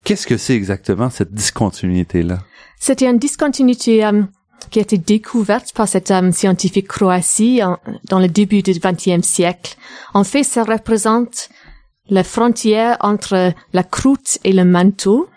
Qu'est-ce 0.04 0.26
que 0.26 0.38
c'est 0.38 0.54
exactement 0.54 1.10
cette 1.10 1.32
discontinuité-là? 1.32 2.38
C'était 2.78 3.08
une 3.08 3.18
discontinuité 3.18 4.04
euh, 4.04 4.22
qui 4.70 4.78
a 4.78 4.82
été 4.82 4.96
découverte 4.96 5.72
par 5.74 5.86
cet 5.86 6.10
homme 6.10 6.32
scientifique 6.32 6.88
croatie 6.88 7.60
dans 8.08 8.18
le 8.18 8.28
début 8.28 8.62
du 8.62 8.72
XXe 8.72 9.26
siècle. 9.26 9.76
En 10.14 10.24
fait, 10.24 10.42
ça 10.42 10.64
représente 10.64 11.50
la 12.08 12.24
frontière 12.24 12.96
entre 13.00 13.52
la 13.72 13.82
croûte 13.82 14.38
et 14.44 14.52
le 14.52 14.64
manteau. 14.64 15.28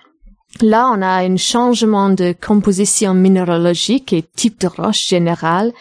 Là, 0.62 0.90
on 0.96 1.02
a 1.02 1.24
un 1.24 1.36
changement 1.36 2.10
de 2.10 2.34
composition 2.40 3.14
minéralogique 3.14 4.14
et 4.14 4.24
type 4.36 4.62
de 4.62 4.68
roche 4.68 5.08
générale. 5.08 5.74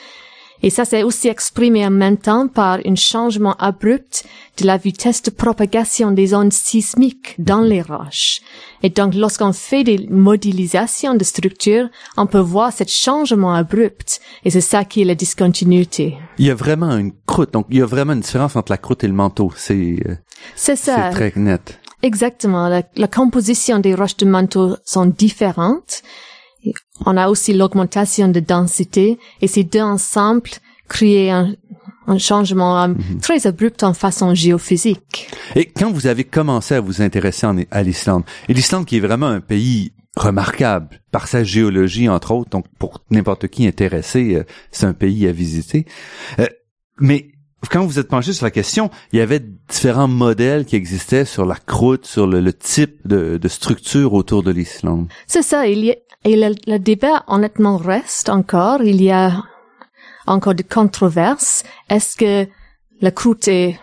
Et 0.63 0.71
ça 0.71 0.85
s'est 0.85 1.03
aussi 1.03 1.29
exprimé 1.29 1.85
en 1.85 1.91
même 1.91 2.17
temps 2.17 2.47
par 2.47 2.79
un 2.85 2.95
changement 2.95 3.55
abrupt 3.59 4.25
de 4.59 4.67
la 4.67 4.77
vitesse 4.77 5.23
de 5.23 5.31
propagation 5.31 6.13
des 6.13 6.35
ondes 6.35 6.53
sismiques 6.53 7.35
dans 7.39 7.61
les 7.61 7.83
roches. 7.83 8.41
Et 8.83 8.91
donc, 8.91 9.15
lorsqu'on 9.15 9.53
fait 9.53 9.83
des 9.83 10.07
modélisations 10.09 11.15
de 11.15 11.25
structures, 11.25 11.89
on 12.17 12.27
peut 12.27 12.39
voir 12.39 12.73
ce 12.73 12.85
changement 12.87 13.55
abrupt. 13.55 14.21
Et 14.45 14.51
c'est 14.51 14.61
ça 14.61 14.85
qui 14.85 15.03
est 15.03 15.05
la 15.05 15.15
discontinuité. 15.15 16.17
Il 16.39 16.47
y 16.47 16.51
a 16.51 16.55
vraiment 16.55 16.97
une 16.97 17.13
croûte. 17.27 17.53
Donc, 17.53 17.67
il 17.71 17.79
y 17.79 17.83
a 17.83 17.87
vraiment 17.87 18.13
une 18.13 18.21
différence 18.21 18.55
entre 18.55 18.71
la 18.71 18.79
croûte 18.79 19.03
et 19.05 19.09
le 19.09 19.15
manteau. 19.15 19.53
C'est, 19.57 19.97
euh, 20.07 20.17
c'est 20.55 20.77
ça. 20.77 21.11
C'est 21.11 21.31
très 21.31 21.41
net. 21.41 21.81
Exactement. 22.03 22.69
La, 22.69 22.83
la, 22.97 23.09
composition 23.09 23.79
des 23.79 23.95
roches 23.95 24.17
de 24.17 24.27
manteau 24.27 24.77
sont 24.85 25.07
différentes. 25.07 26.03
On 27.07 27.17
a 27.17 27.29
aussi 27.29 27.53
l'augmentation 27.53 28.29
de 28.29 28.41
densité 28.41 29.19
et 29.41 29.47
ces 29.47 29.65
deux 29.65 29.81
ensemble 29.81 30.51
créent 30.89 31.31
un, 31.31 31.55
un 32.07 32.19
changement 32.19 32.83
euh, 32.83 32.89
mhm. 32.89 33.21
très 33.21 33.47
abrupt 33.47 33.83
en 33.83 33.95
façon 33.95 34.35
géophysique. 34.35 35.29
Et 35.55 35.67
quand 35.67 35.91
vous 35.91 36.07
avez 36.07 36.25
commencé 36.25 36.75
à 36.75 36.81
vous 36.81 37.03
intéresser 37.03 37.47
à 37.71 37.83
l'Islande, 37.83 38.25
et 38.49 38.55
l'Islande 38.55 38.87
qui 38.87 38.97
est 38.97 39.01
vraiment 39.01 39.27
un 39.27 39.41
pays 39.41 39.93
remarquable 40.17 41.01
par 41.11 41.27
sa 41.27 41.43
géologie 41.43 42.09
entre 42.09 42.33
autres, 42.33 42.51
donc 42.51 42.67
pour 42.79 43.03
n'importe 43.11 43.49
qui 43.49 43.67
intéressé, 43.67 44.35
euh, 44.35 44.45
c'est 44.71 44.87
un 44.87 44.93
pays 44.93 45.27
à 45.27 45.33
visiter. 45.33 45.87
Euh, 46.39 46.47
mais 47.01 47.32
quand 47.71 47.87
vous 47.87 47.99
êtes 47.99 48.09
penché 48.09 48.33
sur 48.33 48.45
la 48.45 48.51
question, 48.51 48.91
il 49.13 49.19
y 49.19 49.23
avait 49.23 49.41
différents 49.69 50.09
modèles 50.09 50.65
qui 50.65 50.77
existaient 50.77 51.25
sur 51.25 51.47
la 51.47 51.57
croûte, 51.57 52.07
sur 52.07 52.27
le, 52.27 52.53
type 52.53 53.07
de, 53.07 53.39
de, 53.39 53.49
structure 53.49 54.15
autour 54.15 54.43
de 54.43 54.51
l'Islande. 54.51 55.09
C'est 55.27 55.43
ça. 55.43 55.67
Il 55.67 55.85
y 55.85 55.93
a, 55.93 55.95
et 56.25 56.37
le, 56.37 56.55
le, 56.67 56.79
débat 56.79 57.25
honnêtement 57.27 57.77
reste 57.77 58.29
encore. 58.29 58.83
Il 58.83 59.03
y 59.03 59.11
a 59.11 59.43
encore 60.27 60.55
de 60.55 60.63
controverses. 60.63 61.65
Est-ce 61.89 62.17
que 62.17 62.51
la 63.01 63.11
croûte 63.11 63.49
est 63.49 63.79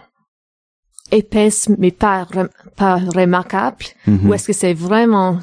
épaisse 1.11 1.69
mais 1.77 1.91
pas, 1.91 2.27
pas 2.75 2.97
remarquable? 2.97 3.85
Mm-hmm. 4.07 4.27
ou 4.27 4.33
est-ce 4.33 4.47
que 4.47 4.53
c'est 4.53 4.73
vraiment 4.73 5.39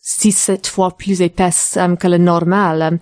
six, 0.00 0.32
sept 0.32 0.66
fois 0.66 0.96
plus 0.96 1.20
épaisse 1.20 1.76
um, 1.76 1.96
que 1.96 2.06
le 2.06 2.18
normal? 2.18 2.82
Um, 2.82 2.98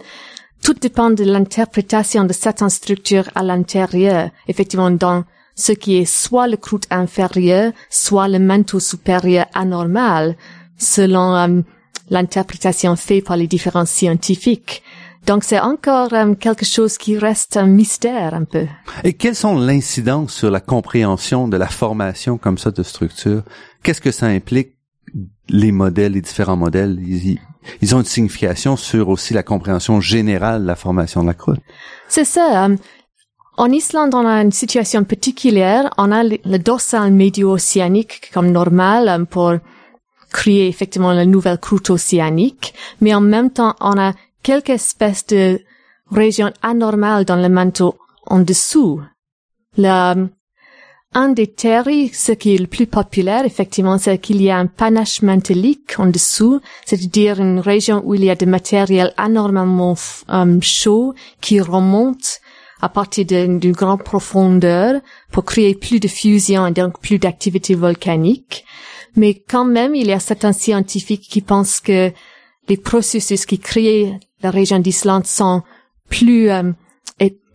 tout 0.62 0.74
dépend 0.74 1.10
de 1.10 1.24
l'interprétation 1.24 2.24
de 2.24 2.32
certaines 2.32 2.70
structures 2.70 3.28
à 3.34 3.42
l'intérieur, 3.42 4.30
effectivement 4.48 4.90
dans 4.90 5.24
ce 5.54 5.72
qui 5.72 5.96
est 5.96 6.04
soit 6.04 6.46
le 6.46 6.56
croûte 6.56 6.86
inférieur, 6.90 7.72
soit 7.90 8.28
le 8.28 8.38
manteau 8.38 8.78
supérieur 8.78 9.46
anormal, 9.54 10.36
selon 10.78 11.34
um, 11.34 11.64
l'interprétation 12.10 12.94
faite 12.96 13.24
par 13.24 13.36
les 13.36 13.48
différents 13.48 13.84
scientifiques. 13.84 14.82
Donc 15.26 15.42
c'est 15.42 15.58
encore 15.58 16.12
um, 16.12 16.36
quelque 16.36 16.64
chose 16.64 16.96
qui 16.96 17.18
reste 17.18 17.56
un 17.56 17.66
mystère 17.66 18.34
un 18.34 18.44
peu. 18.44 18.66
Et 19.04 19.14
quelles 19.14 19.34
sont 19.34 19.58
l'incidence 19.58 20.32
sur 20.32 20.50
la 20.50 20.60
compréhension 20.60 21.48
de 21.48 21.56
la 21.56 21.66
formation 21.68 22.38
comme 22.38 22.56
ça 22.56 22.70
de 22.70 22.82
structure? 22.84 23.42
Qu'est-ce 23.82 24.00
que 24.00 24.12
ça 24.12 24.26
implique 24.26 24.76
les 25.48 25.72
modèles, 25.72 26.12
les 26.12 26.20
différents 26.20 26.56
modèles? 26.56 26.98
Ils, 27.82 27.94
ont 27.94 27.98
une 27.98 28.04
signification 28.04 28.76
sur 28.76 29.08
aussi 29.08 29.34
la 29.34 29.42
compréhension 29.42 30.00
générale 30.00 30.62
de 30.62 30.66
la 30.66 30.76
formation 30.76 31.22
de 31.22 31.28
la 31.28 31.34
croûte. 31.34 31.60
C'est 32.08 32.24
ça. 32.24 32.64
Um, 32.64 32.76
en 33.56 33.70
Islande, 33.70 34.14
on 34.14 34.26
a 34.26 34.42
une 34.42 34.52
situation 34.52 35.04
particulière. 35.04 35.90
On 35.98 36.12
a 36.12 36.22
le, 36.22 36.58
dorsal 36.58 37.12
médio-océanique 37.12 38.30
comme 38.32 38.50
normal 38.50 39.08
um, 39.08 39.26
pour 39.26 39.54
créer 40.30 40.68
effectivement 40.68 41.12
la 41.12 41.24
nouvelle 41.24 41.58
croûte 41.58 41.90
océanique, 41.90 42.74
mais 43.00 43.14
en 43.14 43.20
même 43.20 43.50
temps, 43.50 43.74
on 43.80 43.98
a 43.98 44.12
quelques 44.42 44.70
espèces 44.70 45.26
de 45.26 45.60
régions 46.10 46.52
anormales 46.62 47.24
dans 47.24 47.36
le 47.36 47.48
manteau 47.48 47.96
en 48.26 48.40
dessous. 48.40 49.00
La, 49.76 50.14
un 51.14 51.30
des 51.30 51.46
théories, 51.46 52.10
ce 52.12 52.32
qui 52.32 52.54
est 52.54 52.58
le 52.58 52.66
plus 52.66 52.86
populaire, 52.86 53.44
effectivement, 53.44 53.96
c'est 53.98 54.18
qu'il 54.18 54.42
y 54.42 54.50
a 54.50 54.58
un 54.58 54.66
panache 54.66 55.22
mantélique 55.22 55.98
en 55.98 56.06
dessous, 56.06 56.60
c'est-à-dire 56.84 57.40
une 57.40 57.60
région 57.60 58.02
où 58.04 58.14
il 58.14 58.24
y 58.24 58.30
a 58.30 58.34
des 58.34 58.46
matériels 58.46 59.14
anormalement 59.16 59.96
um, 60.28 60.62
chauds 60.62 61.14
qui 61.40 61.60
remontent 61.60 62.28
à 62.80 62.88
partir 62.88 63.24
d'une 63.24 63.72
grande 63.72 64.04
profondeur 64.04 65.00
pour 65.32 65.44
créer 65.44 65.74
plus 65.74 65.98
de 65.98 66.08
fusion 66.08 66.66
et 66.66 66.72
donc 66.72 67.00
plus 67.00 67.18
d'activité 67.18 67.74
volcanique. 67.74 68.64
Mais 69.16 69.34
quand 69.34 69.64
même, 69.64 69.94
il 69.94 70.06
y 70.06 70.12
a 70.12 70.20
certains 70.20 70.52
scientifiques 70.52 71.26
qui 71.28 71.40
pensent 71.40 71.80
que 71.80 72.12
les 72.68 72.76
processus 72.76 73.46
qui 73.46 73.58
créent 73.58 74.20
la 74.42 74.50
région 74.50 74.78
d'Islande 74.78 75.26
sont 75.26 75.62
plus 76.08 76.50
euh, 76.50 76.70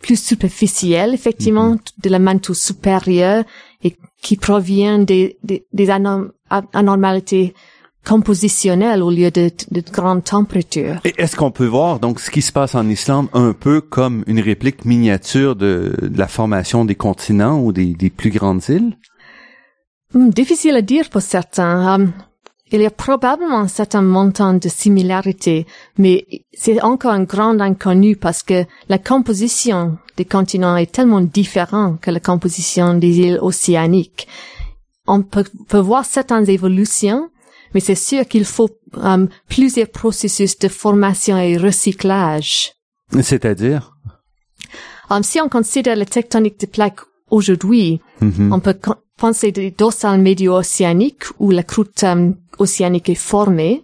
plus 0.05 0.19
superficiels, 0.31 1.11
effectivement, 1.13 1.71
mm-hmm. 1.73 2.03
de 2.03 2.09
la 2.09 2.19
manteau 2.19 2.53
supérieur 2.53 3.43
et 3.85 3.91
qui 4.21 4.35
provient 4.37 4.99
des, 4.99 5.37
des, 5.43 5.65
des 5.79 5.89
anormalités 6.73 7.53
compositionnel 8.05 9.01
au 9.01 9.09
lieu 9.09 9.31
de, 9.31 9.49
de 9.71 9.81
grande 9.91 10.23
température. 10.23 10.99
Et 11.05 11.13
est-ce 11.17 11.35
qu'on 11.35 11.51
peut 11.51 11.65
voir 11.65 11.99
donc 11.99 12.19
ce 12.19 12.29
qui 12.29 12.41
se 12.41 12.51
passe 12.51 12.75
en 12.75 12.87
Islande 12.89 13.27
un 13.33 13.53
peu 13.53 13.81
comme 13.81 14.23
une 14.27 14.41
réplique 14.41 14.85
miniature 14.85 15.55
de, 15.55 15.95
de 16.01 16.17
la 16.17 16.27
formation 16.27 16.85
des 16.85 16.95
continents 16.95 17.59
ou 17.63 17.71
des, 17.71 17.93
des 17.93 18.09
plus 18.09 18.29
grandes 18.29 18.63
îles? 18.67 18.97
Hmm, 20.13 20.29
difficile 20.29 20.75
à 20.75 20.81
dire 20.81 21.09
pour 21.09 21.21
certains. 21.21 21.95
Um, 21.95 22.11
il 22.73 22.81
y 22.81 22.85
a 22.87 22.89
probablement 22.91 23.59
un 23.59 23.67
certain 23.67 24.01
montant 24.01 24.55
de 24.55 24.67
similarité, 24.67 25.67
mais 25.97 26.25
c'est 26.53 26.81
encore 26.81 27.11
un 27.11 27.23
grand 27.23 27.59
inconnu 27.61 28.15
parce 28.15 28.41
que 28.41 28.65
la 28.89 28.97
composition 28.97 29.97
des 30.17 30.25
continents 30.25 30.75
est 30.75 30.91
tellement 30.91 31.21
différente 31.21 32.01
que 32.01 32.09
la 32.11 32.19
composition 32.19 32.95
des 32.95 33.19
îles 33.19 33.39
océaniques. 33.41 34.27
On 35.05 35.21
peut, 35.21 35.45
peut 35.67 35.77
voir 35.79 36.03
certaines 36.03 36.49
évolutions, 36.49 37.29
mais 37.73 37.79
c'est 37.79 37.95
sûr 38.09 38.27
qu'il 38.27 38.45
faut 38.45 38.69
um, 38.97 39.27
plusieurs 39.47 39.89
processus 39.89 40.57
de 40.57 40.67
formation 40.67 41.37
et 41.37 41.57
recyclage. 41.57 42.73
C'est-à-dire? 43.21 43.91
Um, 45.11 45.21
si 45.21 45.39
on 45.41 45.49
considère 45.49 45.95
la 45.95 46.05
tectonique 46.05 46.59
des 46.59 46.67
plaques 46.67 47.01
aujourd'hui, 47.29 48.01
Mhm. 48.21 48.51
on 48.53 48.59
peut 48.59 48.77
penser 49.17 49.51
des 49.51 49.69
dorsales 49.71 50.21
médio-océaniques 50.21 51.25
où 51.39 51.51
la 51.51 51.63
croûte 51.63 52.03
um, 52.03 52.35
océanique 52.63 53.09
est 53.09 53.15
formée, 53.15 53.83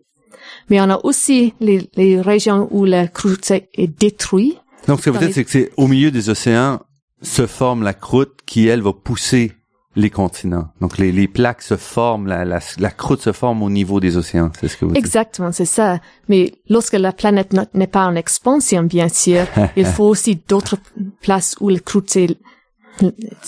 mais 0.69 0.81
on 0.81 0.89
a 0.89 0.99
aussi 1.03 1.53
les, 1.59 1.89
les 1.95 2.19
régions 2.21 2.67
où 2.71 2.85
la 2.85 3.07
croûte 3.07 3.51
est 3.51 3.87
détruite. 3.99 4.57
Donc, 4.87 4.99
ce 4.99 5.05
que 5.05 5.09
vous 5.11 5.17
dites, 5.19 5.27
les- 5.27 5.33
c'est 5.33 5.43
que 5.45 5.51
c'est 5.51 5.71
au 5.77 5.87
milieu 5.87 6.11
des 6.11 6.29
océans 6.29 6.79
se 7.21 7.45
forme 7.47 7.83
la 7.83 7.93
croûte 7.93 8.33
qui, 8.45 8.67
elle, 8.67 8.81
va 8.81 8.93
pousser 8.93 9.51
les 9.95 10.09
continents. 10.09 10.67
Donc, 10.81 10.97
les, 10.97 11.11
les 11.11 11.27
plaques 11.27 11.61
se 11.61 11.75
forment, 11.75 12.27
la, 12.27 12.45
la, 12.45 12.59
la 12.77 12.89
croûte 12.91 13.21
se 13.21 13.31
forme 13.33 13.61
au 13.63 13.69
niveau 13.69 13.99
des 13.99 14.15
océans. 14.17 14.51
C'est 14.59 14.67
ce 14.69 14.77
que 14.77 14.85
vous 14.85 14.91
dites. 14.93 15.03
Exactement, 15.03 15.51
c'est 15.51 15.65
ça. 15.65 15.99
Mais 16.29 16.53
lorsque 16.69 16.93
la 16.93 17.11
planète 17.11 17.53
n'est 17.73 17.87
pas 17.87 18.05
en 18.05 18.15
expansion, 18.15 18.83
bien 18.83 19.09
sûr, 19.09 19.45
il 19.75 19.85
faut 19.85 20.05
aussi 20.05 20.39
d'autres 20.47 20.77
places 21.21 21.55
où 21.59 21.69
la 21.69 21.79
croûte 21.79 22.15
est 22.15 22.37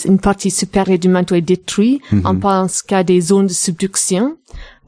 une 0.06 0.20
partie 0.20 0.50
supérieure 0.52 1.00
du 1.00 1.10
manteau 1.10 1.36
est 1.36 1.42
détruite. 1.42 2.02
On 2.26 2.36
pense 2.38 2.82
qu'à 2.82 3.04
des 3.04 3.20
zones 3.22 3.48
de 3.48 3.54
subduction 3.54 4.38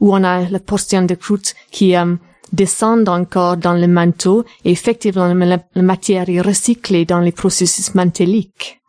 où 0.04 0.12
on 0.12 0.22
a 0.22 0.36
la 0.56 0.60
portion 0.60 1.02
de 1.06 1.14
croûte 1.14 1.54
qui 1.70 1.96
euh, 1.96 2.16
descend 2.52 3.08
encore 3.08 3.56
dans 3.56 3.72
le 3.84 3.88
manteau 3.88 4.44
et 4.64 4.70
effectivement 4.70 5.32
la, 5.32 5.58
la 5.74 5.82
matière 5.82 6.28
est 6.28 6.42
recyclée 6.42 7.06
dans 7.06 7.20
les 7.20 7.32
processus 7.32 7.94
mantéliques. 7.94 8.80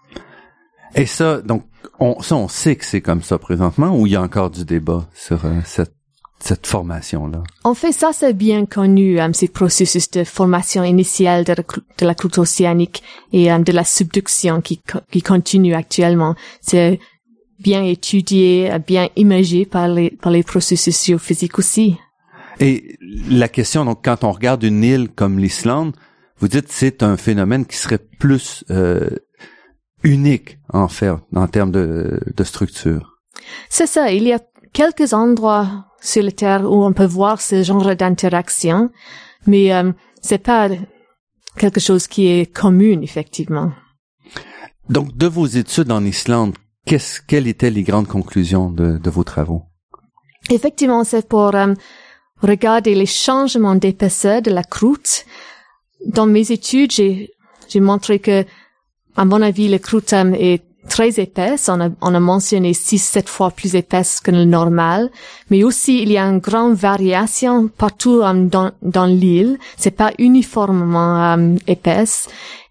Et 0.94 1.06
ça, 1.06 1.42
donc, 1.42 1.64
on, 2.00 2.22
ça, 2.22 2.36
on 2.36 2.50
sait 2.50 2.76
que 2.76 2.86
c'est 2.86 3.02
comme 3.02 3.24
ça 3.24 3.38
présentement 3.38 3.92
ou 3.98 4.08
il 4.08 4.14
y 4.14 4.16
a 4.18 4.22
encore 4.22 4.50
du 4.50 4.66
débat 4.66 5.02
sur 5.14 5.40
euh, 5.46 5.62
cette, 5.64 5.96
cette 6.40 6.68
formation-là? 6.68 7.42
En 7.64 7.74
fait, 7.74 7.94
ça 7.94 8.12
c'est 8.14 8.34
bien 8.34 8.66
connu, 8.66 9.20
euh, 9.20 9.30
ces 9.34 9.48
processus 9.48 10.12
de 10.12 10.24
formation 10.26 10.84
initiale 10.84 11.44
de 11.46 11.56
de 12.00 12.06
la 12.06 12.14
croûte 12.14 12.38
océanique 12.38 13.04
et 13.32 13.52
euh, 13.52 13.60
de 13.60 13.72
la 13.72 13.86
subduction 13.86 14.62
qui, 14.62 14.78
co- 14.80 15.00
qui 15.12 15.22
continue 15.22 15.76
actuellement. 15.76 16.36
C'est 16.62 17.00
bien 17.60 17.84
étudié, 17.84 18.72
bien 18.86 19.10
imagé 19.16 19.66
par 19.66 19.88
les, 19.88 20.12
par 20.12 20.32
les 20.32 20.44
processus 20.44 21.06
géophysiques 21.06 21.58
aussi. 21.60 21.98
Et 22.60 22.98
la 23.30 23.48
question, 23.48 23.86
donc, 23.86 24.04
quand 24.04 24.24
on 24.24 24.32
regarde 24.32 24.64
une 24.64 24.84
île 24.84 25.10
comme 25.10 25.40
l'Islande, 25.40 25.96
vous 26.38 26.48
dites 26.48 26.70
c'est 26.70 27.04
un 27.04 27.18
phénomène 27.18 27.66
qui 27.66 27.78
serait 27.78 28.00
plus 28.20 28.64
euh, 28.70 29.10
unique, 30.04 30.58
en 30.70 30.88
fait, 30.88 31.12
en 31.36 31.48
termes 31.48 31.72
de, 31.72 32.20
de 32.36 32.44
structure. 32.44 33.18
C'est 33.70 33.88
ça, 33.88 34.12
il 34.12 34.24
y 34.24 34.34
a 34.34 34.40
quelques 34.74 35.14
endroits 35.14 35.86
sur 36.02 36.24
la 36.24 36.32
Terre 36.32 36.70
où 36.70 36.84
on 36.86 36.94
peut 36.94 37.06
voir 37.06 37.42
ce 37.42 37.64
genre 37.64 37.96
d'interaction, 37.96 38.90
mais 39.48 39.74
euh, 39.74 39.92
c'est 40.22 40.44
pas 40.44 40.70
quelque 41.58 41.80
chose 41.80 42.08
qui 42.08 42.28
est 42.28 42.54
commun, 42.54 43.02
effectivement. 43.02 43.72
Donc, 44.90 45.16
de 45.18 45.28
vos 45.28 45.46
études 45.46 45.92
en 45.92 46.04
Islande, 46.06 46.56
qu'est-ce, 46.86 47.22
quelles 47.22 47.48
étaient 47.48 47.72
les 47.72 47.84
grandes 47.84 48.08
conclusions 48.08 48.70
de, 48.70 48.98
de 48.98 49.10
vos 49.10 49.24
travaux? 49.24 49.64
Effectivement, 50.50 51.04
c'est 51.04 51.28
pour 51.28 51.56
euh, 51.56 51.74
regarder 52.42 52.96
les 52.96 53.06
changements 53.06 53.76
d'épaisseur 53.76 54.42
de 54.42 54.52
la 54.52 54.64
croûte. 54.64 55.26
Dans 56.06 56.28
mes 56.28 56.52
études, 56.52 56.92
j'ai, 56.92 57.32
j'ai 57.68 57.80
montré 57.80 58.20
que, 58.20 58.46
à 59.16 59.26
mon 59.26 59.42
avis, 59.42 59.68
la 59.68 59.80
croûte 59.80 60.14
euh, 60.14 60.34
est 60.34 60.64
très 60.88 61.20
épaisse. 61.20 61.70
On 61.70 61.82
a, 61.82 61.90
on 62.02 62.14
a 62.14 62.20
mentionné 62.20 62.74
six, 62.74 63.00
sept 63.00 63.30
fois 63.30 63.52
plus 63.52 63.76
épaisse 63.76 64.20
que 64.20 64.32
le 64.32 64.46
normal. 64.46 65.10
Mais 65.50 65.64
aussi, 65.64 66.02
il 66.02 66.12
y 66.12 66.18
a 66.18 66.26
une 66.26 66.40
grande 66.40 66.76
variation 66.76 67.68
partout 67.68 68.20
dans, 68.20 68.72
dans 68.82 69.06
l'île. 69.06 69.58
C'est 69.78 69.92
pas 69.92 70.12
uniformément 70.20 71.38
euh, 71.38 71.56
épaisse. 71.68 72.28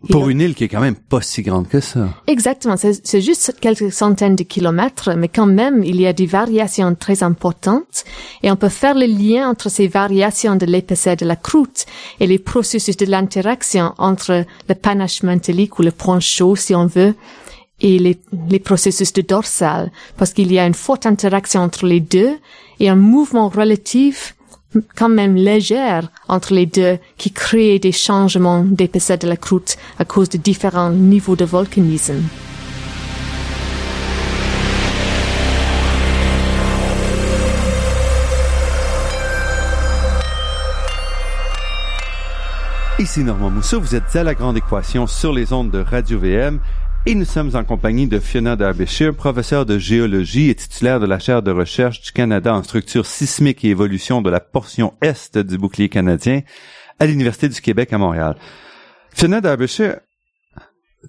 Et 0.09 0.12
Pour 0.12 0.29
une 0.29 0.40
île 0.40 0.55
qui 0.55 0.64
est 0.64 0.68
quand 0.68 0.81
même 0.81 0.96
pas 0.96 1.22
si 1.22 1.42
grande 1.42 1.68
que 1.68 1.81
ça. 1.81 2.09
Exactement, 2.27 2.77
c'est 2.77 3.00
c'est 3.07 3.22
juste 3.22 3.55
quelques 3.61 3.90
centaines 3.90 4.37
de 4.37 4.42
kilomètres, 4.42 5.14
mais 5.16 5.29
quand 5.29 5.46
même, 5.46 5.83
il 5.83 5.98
y 6.00 6.07
a 6.07 6.12
des 6.12 6.27
variations 6.27 6.94
très 6.94 7.22
importantes 7.22 8.05
et 8.42 8.50
on 8.50 8.57
peut 8.57 8.68
faire 8.68 8.94
le 8.94 9.07
lien 9.07 9.48
entre 9.48 9.70
ces 9.70 9.88
variations 9.88 10.57
de 10.57 10.66
l'épaisseur 10.66 11.16
de 11.16 11.24
la 11.24 11.37
croûte 11.37 11.87
et 12.20 12.27
les 12.27 12.38
processus 12.38 12.96
de 12.98 13.07
l'interaction 13.07 13.94
entre 13.96 14.44
le 14.68 14.74
panache 14.74 15.22
mantélique 15.22 15.79
ou 15.79 15.83
le 15.83 15.90
point 15.90 16.20
chaud, 16.20 16.55
si 16.55 16.74
on 16.74 16.87
veut, 16.87 17.14
et 17.81 17.99
les, 17.99 18.19
les 18.49 18.59
processus 18.59 19.13
de 19.13 19.23
dorsal, 19.23 19.91
parce 20.17 20.33
qu'il 20.33 20.53
y 20.53 20.59
a 20.59 20.67
une 20.67 20.75
forte 20.75 21.07
interaction 21.07 21.61
entre 21.61 21.87
les 21.87 22.01
deux 22.01 22.39
et 22.81 22.89
un 22.89 22.97
mouvement 22.97 23.49
relatif 23.49 24.35
quand 24.97 25.09
même 25.09 25.37
légère 25.37 26.11
entre 26.29 26.53
les 26.55 26.67
deux 26.67 26.99
qui 27.17 27.31
crée 27.31 27.79
des 27.79 27.93
changements 27.93 28.65
d'épaisseur 28.65 29.19
de 29.19 29.29
la 29.29 29.37
croûte 29.37 29.77
à 29.99 30.05
cause 30.05 30.29
de 30.29 30.39
différents 30.39 30.91
niveaux 30.91 31.37
de 31.37 31.45
volcanisme. 31.45 32.23
Ici 43.01 43.25
Normand 43.25 43.51
Mousseau, 43.51 43.81
vous 43.81 43.97
êtes 43.97 44.15
à 44.15 44.23
La 44.23 44.35
Grande 44.35 44.57
Équation 44.57 45.09
sur 45.09 45.33
les 45.33 45.53
ondes 45.53 45.71
de 45.71 45.81
Radio-VM 45.81 46.61
et 47.07 47.14
nous 47.14 47.25
sommes 47.27 47.55
en 47.55 47.64
compagnie 47.64 48.07
de 48.07 48.19
Fiona 48.19 48.57
Derbyshire, 48.57 49.14
professeure 49.14 49.67
de 49.67 49.79
géologie 49.79 50.49
et 50.49 50.55
titulaire 50.55 51.01
de 51.01 51.07
la 51.07 51.19
chaire 51.19 51.43
de 51.43 51.51
recherche 51.51 52.01
du 52.01 52.12
Canada 52.12 52.55
en 52.55 52.62
structure 52.62 53.05
sismique 53.05 53.64
et 53.64 53.69
évolution 53.69 54.23
de 54.23 54.31
la 54.31 54.40
portion 54.40 54.95
est 55.03 55.37
du 55.37 55.59
bouclier 55.59 55.90
canadien 55.90 56.40
à 56.99 57.07
l'Université 57.07 57.49
du 57.49 57.61
Québec 57.61 57.93
à 57.93 57.99
Montréal. 57.99 58.37
Fiona 59.11 59.43
Derbyshire, 59.43 60.01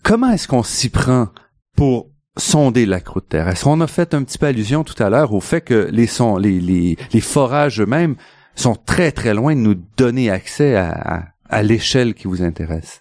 comment 0.03 0.31
est-ce 0.31 0.49
qu'on 0.49 0.63
s'y 0.63 0.89
prend 0.89 1.29
pour 1.77 2.09
sonder 2.35 2.85
la 2.85 2.99
croûte 2.99 3.29
terre? 3.29 3.47
Est-ce 3.47 3.63
qu'on 3.63 3.79
a 3.79 3.87
fait 3.87 4.13
un 4.13 4.23
petit 4.23 4.37
peu 4.37 4.47
allusion 4.47 4.83
tout 4.83 5.01
à 5.01 5.09
l'heure 5.09 5.33
au 5.33 5.39
fait 5.39 5.61
que 5.61 5.87
les, 5.91 6.07
sons, 6.07 6.35
les, 6.35 6.59
les, 6.59 6.97
les 7.13 7.21
forages 7.21 7.79
eux-mêmes 7.79 8.15
sont 8.55 8.75
très 8.75 9.13
très 9.13 9.33
loin 9.33 9.55
de 9.55 9.61
nous 9.61 9.75
donner 9.95 10.29
accès 10.29 10.75
à, 10.75 11.29
à 11.49 11.63
l'échelle 11.63 12.15
qui 12.15 12.27
vous 12.27 12.43
intéresse? 12.43 12.99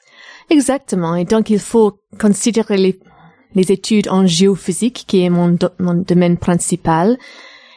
Exactement. 0.51 1.15
Et 1.17 1.25
donc, 1.25 1.51
il 1.51 1.59
faut 1.59 2.01
considérer 2.19 2.77
les, 2.77 2.99
études 3.73 4.09
en 4.09 4.27
géophysique, 4.27 5.05
qui 5.07 5.23
est 5.23 5.31
mon, 5.31 5.49
do- 5.49 5.69
mon 5.79 5.95
domaine 5.95 6.37
principal. 6.37 7.19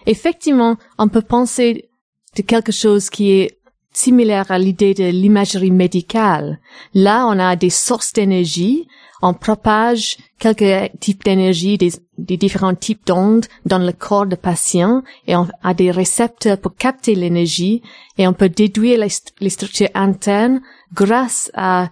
Effectivement, 0.05 0.77
on 0.97 1.07
peut 1.07 1.21
penser 1.21 1.89
de 2.35 2.41
quelque 2.41 2.71
chose 2.71 3.09
qui 3.09 3.31
est 3.31 3.57
similaire 3.97 4.51
à 4.51 4.59
l'idée 4.59 4.93
de 4.93 5.05
l'imagerie 5.05 5.71
médicale. 5.71 6.59
Là, 6.93 7.25
on 7.27 7.39
a 7.39 7.55
des 7.55 7.71
sources 7.71 8.13
d'énergie, 8.13 8.87
on 9.21 9.33
propage 9.33 10.17
quelques 10.39 10.91
types 10.99 11.23
d'énergie, 11.23 11.77
des, 11.77 11.91
différents 12.37 12.75
types 12.75 13.05
d'ondes 13.07 13.47
dans 13.65 13.79
le 13.79 13.91
corps 13.91 14.27
de 14.27 14.35
patient, 14.35 15.01
et 15.25 15.35
on 15.35 15.47
a 15.63 15.73
des 15.73 15.89
récepteurs 15.89 16.59
pour 16.59 16.75
capter 16.75 17.15
l'énergie, 17.15 17.81
et 18.17 18.27
on 18.27 18.33
peut 18.33 18.49
déduire 18.49 18.99
les 19.39 19.49
structures 19.49 19.89
internes 19.95 20.61
grâce 20.93 21.51
à 21.55 21.89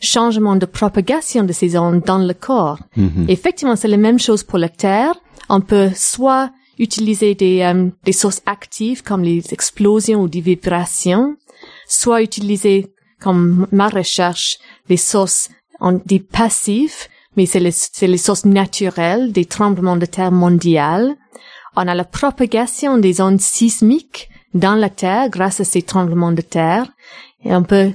changement 0.00 0.56
de 0.56 0.66
propagation 0.66 1.44
de 1.44 1.52
ces 1.52 1.76
ondes 1.76 2.02
dans 2.04 2.18
le 2.18 2.34
corps. 2.34 2.78
Effectivement, 3.28 3.76
c'est 3.76 3.88
la 3.88 3.96
même 3.96 4.18
chose 4.18 4.42
pour 4.42 4.58
la 4.58 4.68
Terre. 4.68 5.14
On 5.48 5.60
peut 5.60 5.90
soit 5.94 6.50
utiliser 6.78 7.34
des, 7.34 7.62
euh, 7.62 7.88
des 8.04 8.12
sources 8.12 8.42
actives 8.46 9.02
comme 9.02 9.22
les 9.22 9.52
explosions 9.52 10.20
ou 10.22 10.28
des 10.28 10.40
vibrations, 10.40 11.36
soit 11.88 12.22
utiliser, 12.22 12.92
comme 13.20 13.66
ma 13.72 13.88
recherche, 13.88 14.58
des 14.88 14.96
sources 14.96 15.50
en, 15.80 15.92
des 15.92 16.20
passifs, 16.20 17.08
mais 17.36 17.46
c'est 17.46 17.60
les, 17.60 17.72
c'est 17.72 18.06
les 18.06 18.18
sources 18.18 18.44
naturelles 18.44 19.32
des 19.32 19.44
tremblements 19.44 19.96
de 19.96 20.06
terre 20.06 20.32
mondiales. 20.32 21.16
On 21.76 21.86
a 21.86 21.94
la 21.94 22.04
propagation 22.04 22.98
des 22.98 23.20
ondes 23.20 23.40
sismiques 23.40 24.28
dans 24.54 24.74
la 24.74 24.90
Terre 24.90 25.28
grâce 25.28 25.60
à 25.60 25.64
ces 25.64 25.82
tremblements 25.82 26.32
de 26.32 26.40
terre. 26.40 26.86
Et 27.44 27.54
on 27.54 27.62
peut 27.62 27.92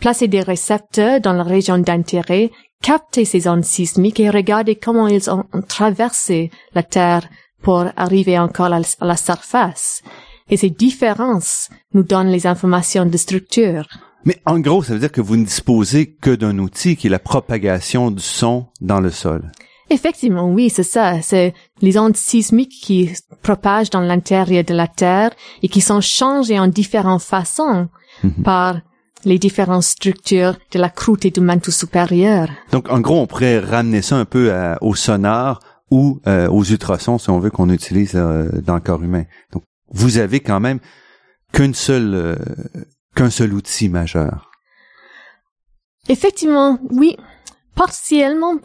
placer 0.00 0.28
des 0.28 0.42
récepteurs 0.42 1.20
dans 1.20 1.32
la 1.32 1.42
région 1.42 1.78
d'intérêt, 1.78 2.50
capter 2.82 3.24
ces 3.24 3.46
ondes 3.46 3.64
sismiques 3.64 4.20
et 4.20 4.30
regarder 4.30 4.74
comment 4.74 5.06
ils 5.08 5.30
ont, 5.30 5.44
traversé 5.68 6.50
la 6.74 6.82
Terre 6.82 7.28
pour 7.62 7.84
arriver 7.96 8.38
encore 8.38 8.66
à 8.66 8.80
la, 8.80 8.80
à 9.00 9.06
la 9.06 9.16
surface. 9.16 10.02
Et 10.48 10.56
ces 10.56 10.70
différences 10.70 11.68
nous 11.94 12.02
donnent 12.02 12.30
les 12.30 12.46
informations 12.46 13.06
de 13.06 13.16
structure. 13.16 13.86
Mais 14.24 14.38
en 14.46 14.58
gros, 14.58 14.82
ça 14.82 14.94
veut 14.94 14.98
dire 14.98 15.12
que 15.12 15.20
vous 15.20 15.36
ne 15.36 15.44
disposez 15.44 16.12
que 16.20 16.34
d'un 16.34 16.58
outil 16.58 16.96
qui 16.96 17.06
est 17.06 17.10
la 17.10 17.18
propagation 17.18 18.10
du 18.10 18.22
son 18.22 18.66
dans 18.80 19.00
le 19.00 19.10
sol. 19.10 19.50
Effectivement, 19.90 20.48
oui, 20.48 20.70
c'est 20.70 20.82
ça. 20.82 21.20
C'est 21.20 21.52
les 21.82 21.98
ondes 21.98 22.16
sismiques 22.16 22.80
qui 22.82 23.10
propagent 23.42 23.90
dans 23.90 24.00
l'intérieur 24.00 24.64
de 24.64 24.74
la 24.74 24.86
Terre 24.86 25.32
et 25.62 25.68
qui 25.68 25.80
sont 25.80 26.00
changées 26.00 26.58
en 26.58 26.68
différentes 26.68 27.22
façons 27.22 27.88
Mhm. 28.22 28.42
par 28.44 28.80
les 29.24 29.38
différentes 29.38 29.82
structures 29.82 30.56
de 30.72 30.78
la 30.78 30.88
croûte 30.90 31.24
et 31.24 31.30
du 31.30 31.40
manteau 31.40 31.70
supérieur. 31.70 32.48
Donc, 32.72 32.88
en 32.90 33.00
gros, 33.00 33.20
on 33.20 33.26
pourrait 33.26 33.58
ramener 33.58 34.02
ça 34.02 34.16
un 34.16 34.24
peu 34.24 34.52
à- 34.52 34.78
au 34.82 34.94
sonar 34.94 35.60
ou 35.90 36.20
euh, 36.26 36.48
aux 36.48 36.64
ultrasons, 36.64 37.18
si 37.18 37.30
on 37.30 37.38
veut, 37.40 37.50
qu'on 37.50 37.68
utilise 37.70 38.12
euh, 38.14 38.48
dans 38.62 38.74
le 38.76 38.80
corps 38.80 39.02
humain. 39.02 39.24
Donc, 39.52 39.62
vous 39.92 40.18
avez 40.18 40.40
quand 40.40 40.60
même 40.60 40.78
qu'une 41.52 41.74
seule, 41.74 42.14
euh, 42.14 42.36
qu'un 43.14 43.30
seul 43.30 43.52
outil 43.52 43.88
majeur. 43.88 44.50
Effectivement, 46.08 46.78
oui. 46.90 47.16
Partiellement, 47.74 48.56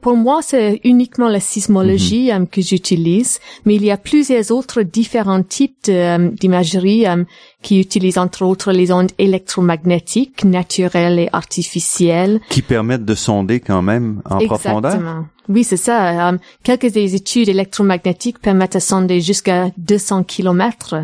pour, 0.00 0.16
moi, 0.16 0.40
c'est 0.42 0.80
uniquement 0.84 1.28
la 1.28 1.40
sismologie 1.40 2.30
euh, 2.30 2.44
que 2.44 2.60
j'utilise, 2.60 3.40
mais 3.64 3.74
il 3.74 3.84
y 3.84 3.90
a 3.90 3.96
plusieurs 3.96 4.52
autres 4.52 4.82
différents 4.82 5.42
types 5.42 5.88
euh, 5.88 6.30
d'imagerie 6.30 7.06
euh, 7.06 7.24
qui 7.62 7.80
utilisent 7.80 8.18
entre 8.18 8.44
autres 8.44 8.70
les 8.70 8.92
ondes 8.92 9.10
électromagnétiques, 9.18 10.44
naturelles 10.44 11.18
et 11.18 11.28
artificielles. 11.32 12.40
Qui 12.50 12.62
permettent 12.62 13.04
de 13.04 13.14
sonder 13.14 13.58
quand 13.58 13.82
même 13.82 14.22
en 14.26 14.38
profondeur? 14.38 14.92
Exactement. 14.92 15.26
Oui, 15.48 15.64
c'est 15.64 15.76
ça. 15.76 16.32
Quelques 16.62 16.92
des 16.92 17.16
études 17.16 17.48
électromagnétiques 17.48 18.38
permettent 18.38 18.74
de 18.74 18.78
sonder 18.78 19.20
jusqu'à 19.20 19.70
200 19.76 20.22
kilomètres. 20.22 20.94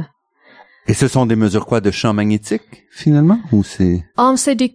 Et 0.87 0.95
ce 0.95 1.09
sont 1.09 1.27
des 1.27 1.37
mesures 1.37 1.67
quoi 1.67 1.81
de 1.81 1.91
champ 1.91 2.15
magnétique 2.15 2.87
finalement 2.91 3.41
ou 3.53 3.63
c'est 3.63 4.55
des, 4.55 4.75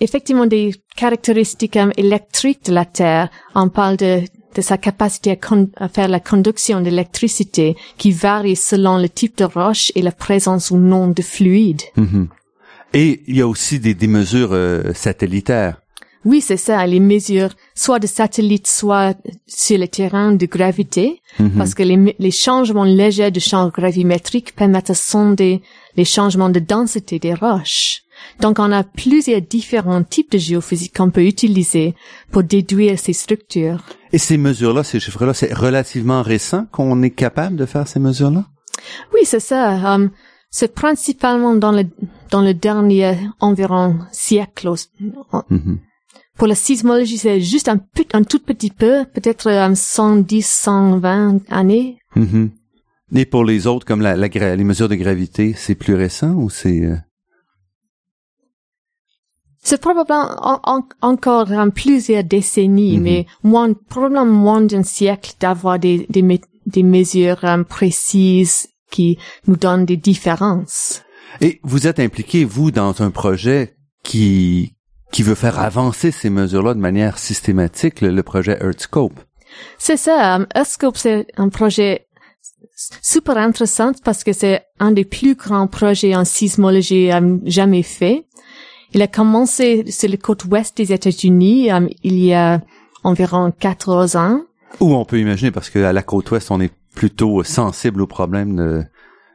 effectivement 0.00 0.46
des 0.46 0.74
caractéristiques 0.96 1.76
euh, 1.76 1.90
électriques 1.96 2.64
de 2.66 2.72
la 2.72 2.84
Terre. 2.84 3.28
On 3.54 3.68
parle 3.68 3.96
de, 3.96 4.22
de 4.54 4.60
sa 4.60 4.78
capacité 4.78 5.32
à, 5.32 5.36
con- 5.36 5.70
à 5.76 5.88
faire 5.88 6.08
la 6.08 6.20
conduction 6.20 6.80
d'électricité 6.80 7.76
qui 7.98 8.10
varie 8.12 8.56
selon 8.56 8.98
le 8.98 9.08
type 9.08 9.38
de 9.38 9.44
roche 9.44 9.92
et 9.94 10.02
la 10.02 10.12
présence 10.12 10.70
ou 10.70 10.76
non 10.76 11.08
de 11.08 11.22
fluide. 11.22 11.82
Mhm. 11.96 12.28
Et 12.92 13.22
il 13.26 13.36
y 13.36 13.40
a 13.40 13.48
aussi 13.48 13.80
des, 13.80 13.94
des 13.94 14.06
mesures 14.06 14.52
euh, 14.52 14.92
satellitaires. 14.94 15.80
Oui, 16.24 16.40
c'est 16.40 16.56
ça, 16.56 16.86
les 16.86 17.00
mesures 17.00 17.50
soit 17.74 17.98
de 17.98 18.06
satellites, 18.06 18.66
soit 18.66 19.14
sur 19.46 19.76
le 19.78 19.88
terrain 19.88 20.32
de 20.32 20.46
gravité, 20.46 21.20
Mhm. 21.38 21.50
parce 21.58 21.74
que 21.74 21.82
les, 21.82 22.14
les 22.18 22.30
changements 22.30 22.84
légers 22.84 23.32
de 23.32 23.40
champ 23.40 23.68
gravimétrique 23.68 24.54
permettent 24.54 24.88
de 24.88 24.94
sonder 24.94 25.60
les 25.96 26.04
changements 26.04 26.48
de 26.50 26.60
densité 26.60 27.18
des 27.18 27.34
roches. 27.34 28.02
Donc, 28.40 28.58
on 28.58 28.72
a 28.72 28.84
plusieurs 28.84 29.40
différents 29.42 30.02
types 30.02 30.32
de 30.32 30.38
géophysique 30.38 30.96
qu'on 30.96 31.10
peut 31.10 31.24
utiliser 31.24 31.94
pour 32.30 32.42
déduire 32.42 32.98
ces 32.98 33.12
structures. 33.12 33.82
Et 34.12 34.18
ces 34.18 34.36
mesures-là, 34.36 34.84
ces 34.84 35.00
chiffres-là, 35.00 35.34
c'est 35.34 35.52
relativement 35.52 36.22
récent 36.22 36.66
qu'on 36.72 37.02
est 37.02 37.10
capable 37.10 37.56
de 37.56 37.66
faire 37.66 37.88
ces 37.88 38.00
mesures-là? 38.00 38.44
Oui, 39.12 39.20
c'est 39.24 39.40
ça. 39.40 39.96
euh, 39.96 40.08
c'est 40.50 40.72
principalement 40.72 41.56
dans 41.56 41.72
le, 41.72 41.82
dans 42.30 42.40
le 42.40 42.54
dernier 42.54 43.16
environ 43.40 43.98
siècle. 44.12 44.70
Mhm. 45.50 45.78
Pour 46.38 46.46
la 46.46 46.54
sismologie, 46.54 47.18
c'est 47.18 47.40
juste 47.40 47.68
un, 47.68 47.78
peu, 47.78 48.04
un 48.12 48.22
tout 48.22 48.38
petit 48.38 48.70
peu, 48.70 49.04
peut-être 49.14 49.48
euh, 49.48 49.74
110, 49.74 50.46
120 50.46 51.40
années. 51.50 51.98
Mhm. 52.14 52.50
Et 53.16 53.26
pour 53.26 53.44
les 53.44 53.66
autres, 53.66 53.84
comme 53.84 54.00
la, 54.00 54.16
les 54.16 54.64
mesures 54.64 54.88
de 54.88 54.94
gravité, 54.94 55.54
c'est 55.56 55.74
plus 55.74 55.94
récent 55.94 56.32
ou 56.34 56.50
c'est 56.50 56.82
euh, 56.84 56.96
C'est 59.66 59.80
probablement 59.80 60.28
en- 60.42 60.60
en- 60.64 60.82
encore 61.00 61.50
en 61.50 61.70
plusieurs 61.70 62.22
décennies, 62.22 62.98
Mhm. 62.98 63.02
mais 63.02 63.26
moins, 63.42 63.72
probablement 63.88 64.26
moins 64.26 64.60
d'un 64.60 64.82
siècle 64.82 65.32
d'avoir 65.40 65.78
des, 65.78 66.06
des, 66.10 66.40
des 66.66 66.82
mesures 66.82 67.42
euh, 67.44 67.64
précises 67.64 68.68
qui 68.90 69.18
nous 69.48 69.56
donnent 69.56 69.86
des 69.86 69.96
différences. 69.96 71.02
Et 71.40 71.60
vous 71.64 71.86
êtes 71.86 71.98
impliqué, 71.98 72.44
vous, 72.44 72.70
dans 72.70 73.02
un 73.02 73.10
projet 73.10 73.74
qui 74.04 74.70
qui 75.12 75.22
veut 75.22 75.36
faire 75.36 75.60
avancer 75.60 76.10
ces 76.10 76.28
mesures-là 76.28 76.74
de 76.74 76.80
manière 76.80 77.18
systématique, 77.18 78.00
le, 78.00 78.10
le 78.10 78.22
projet 78.24 78.58
Earthscope? 78.60 79.18
C'est 79.78 79.96
ça, 79.96 80.36
euh, 80.40 80.46
Earthscope, 80.56 80.96
c'est 80.96 81.26
un 81.36 81.48
projet 81.50 82.06
super 83.00 83.36
intéressant 83.38 83.92
parce 84.04 84.24
que 84.24 84.32
c'est 84.32 84.62
un 84.80 84.90
des 84.90 85.04
plus 85.04 85.36
grands 85.36 85.68
projets 85.68 86.16
en 86.16 86.24
sismologie 86.24 87.12
euh, 87.12 87.38
jamais 87.44 87.84
fait. 87.84 88.26
Il 88.94 89.02
a 89.02 89.08
commencé 89.08 89.84
sur 89.90 90.08
la 90.08 90.16
côte 90.16 90.44
ouest 90.44 90.76
des 90.76 90.92
États-Unis 90.92 91.72
euh, 91.72 91.88
il 92.04 92.18
y 92.18 92.32
a 92.32 92.60
environ 93.02 93.52
14 93.58 94.16
ans. 94.16 94.40
Ou 94.80 94.94
on 94.94 95.04
peut 95.04 95.18
imaginer, 95.18 95.50
parce 95.50 95.68
qu'à 95.68 95.92
la 95.92 96.02
côte 96.02 96.30
ouest, 96.30 96.50
on 96.50 96.60
est 96.60 96.72
plutôt 96.94 97.42
sensible 97.42 98.00
aux 98.02 98.06
problèmes 98.06 98.56
de, 98.56 98.84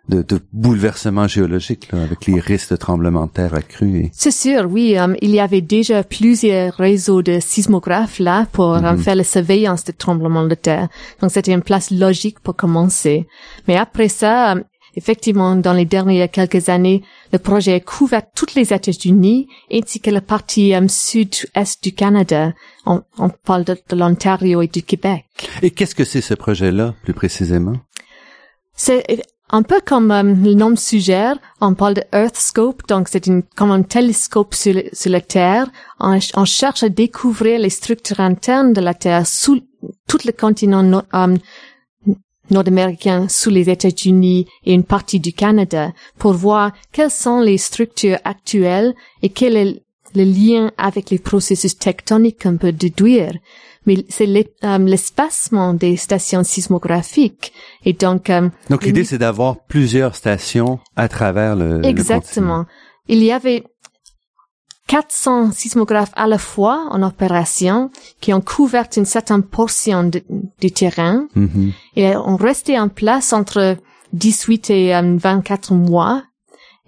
de, 0.09 0.21
de 0.21 0.39
bouleversement 0.53 1.27
géologique, 1.27 1.91
là, 1.91 2.01
avec 2.01 2.25
les 2.25 2.39
risques 2.39 2.71
de 2.71 2.75
tremblements 2.77 3.27
de 3.27 3.31
terre 3.31 3.53
accrus. 3.53 3.95
Et... 3.95 4.11
C'est 4.13 4.31
sûr, 4.31 4.67
oui. 4.69 4.97
euh, 4.97 5.13
il 5.21 5.31
y 5.31 5.39
avait 5.39 5.61
déjà 5.61 6.03
plusieurs 6.03 6.73
réseaux 6.73 7.21
de 7.21 7.39
sismographes 7.39 8.19
là 8.19 8.47
pour 8.51 8.75
euh, 8.75 8.95
faire 8.97 9.15
la 9.15 9.23
surveillance 9.23 9.83
des 9.83 9.93
tremblements 9.93 10.47
de 10.47 10.55
terre. 10.55 10.87
Donc 11.21 11.31
c'était 11.31 11.53
une 11.53 11.61
place 11.61 11.91
logique 11.91 12.39
pour 12.39 12.55
commencer. 12.55 13.27
Mais 13.67 13.77
après 13.77 14.07
ça, 14.07 14.55
euh, 14.55 14.63
effectivement, 14.95 15.55
dans 15.55 15.73
les 15.73 15.85
dernières 15.85 16.29
quelques 16.29 16.69
années, 16.69 17.03
le 17.31 17.39
projet 17.39 17.73
a 17.73 17.79
couvert 17.79 18.23
toutes 18.35 18.55
les 18.55 18.73
États-Unis 18.73 19.47
ainsi 19.71 19.99
que 19.99 20.09
la 20.09 20.21
partie 20.21 20.73
euh, 20.73 20.87
sud-est 20.87 21.83
du 21.83 21.93
Canada. 21.93 22.53
On, 22.85 23.01
on 23.17 23.29
parle 23.29 23.63
de, 23.65 23.77
de 23.89 23.95
l'Ontario 23.95 24.61
et 24.61 24.67
du 24.67 24.83
Québec. 24.83 25.25
Et 25.61 25.71
qu'est-ce 25.71 25.95
que 25.95 26.05
c'est 26.05 26.21
ce 26.21 26.33
projet-là, 26.33 26.95
plus 27.03 27.13
précisément? 27.13 27.77
C'est 28.75 29.03
un 29.51 29.63
peu 29.63 29.81
comme 29.83 30.11
euh, 30.11 30.21
le 30.23 30.53
nom 30.53 30.75
suggère, 30.75 31.37
on 31.59 31.73
parle 31.73 31.95
de 31.95 32.03
Earthscope, 32.13 32.87
donc 32.87 33.07
c'est 33.09 33.25
une, 33.27 33.43
comme 33.55 33.71
un 33.71 33.81
télescope 33.81 34.53
sur, 34.53 34.73
le- 34.75 34.89
sur 34.93 35.11
la 35.11 35.21
Terre. 35.21 35.67
On, 35.99 36.11
ch- 36.11 36.31
on 36.35 36.45
cherche 36.45 36.83
à 36.83 36.89
découvrir 36.89 37.59
les 37.59 37.71
structures 37.71 38.19
internes 38.19 38.73
de 38.73 38.81
la 38.81 38.93
Terre 38.93 39.25
sous 39.25 39.59
tout 40.07 40.19
le 40.25 40.31
continent 40.33 41.03
euh, 41.13 41.35
nord-américain, 42.51 43.27
sous 43.29 43.49
les 43.49 43.69
États-Unis 43.69 44.47
et 44.65 44.73
une 44.73 44.83
partie 44.83 45.19
du 45.19 45.33
Canada, 45.33 45.91
pour 46.17 46.33
voir 46.33 46.71
quelles 46.91 47.11
sont 47.11 47.39
les 47.41 47.57
structures 47.57 48.17
actuelles 48.23 48.93
et 49.23 49.29
quel 49.29 49.55
est 49.57 49.81
le 50.15 50.23
lien 50.23 50.71
avec 50.77 51.09
les 51.11 51.19
processus 51.19 51.77
tectoniques 51.77 52.41
qu'on 52.43 52.57
peut 52.57 52.71
déduire. 52.71 53.33
Mais 53.85 54.05
c'est 54.09 54.25
l'e- 54.25 54.43
euh, 54.63 54.77
l'espacement 54.79 55.73
des 55.73 55.95
stations 55.97 56.43
sismographiques. 56.43 57.53
Et 57.85 57.93
donc, 57.93 58.29
euh, 58.29 58.49
Donc 58.69 58.83
l'idée, 58.83 59.03
c'est 59.03 59.17
d'avoir 59.17 59.57
plusieurs 59.67 60.15
stations 60.15 60.79
à 60.95 61.07
travers 61.07 61.55
le 61.55 61.79
le 61.79 61.85
Exactement. 61.85 62.65
Il 63.07 63.23
y 63.23 63.31
avait 63.31 63.63
400 64.89 65.51
sismographes 65.51 66.11
à 66.15 66.25
la 66.25 66.39
fois 66.39 66.87
en 66.89 67.03
opération 67.03 67.91
qui 68.21 68.33
ont 68.33 68.41
couvert 68.41 68.87
une 68.97 69.05
certaine 69.05 69.43
portion 69.43 70.03
de- 70.03 70.23
du 70.59 70.71
terrain. 70.71 71.27
Mhm. 71.35 71.71
et 71.95 72.15
ont 72.15 72.35
resté 72.37 72.79
en 72.79 72.89
place 72.89 73.31
entre 73.31 73.77
18 74.13 74.69
et 74.71 74.95
euh, 74.95 75.15
24 75.17 75.73
mois. 75.73 76.23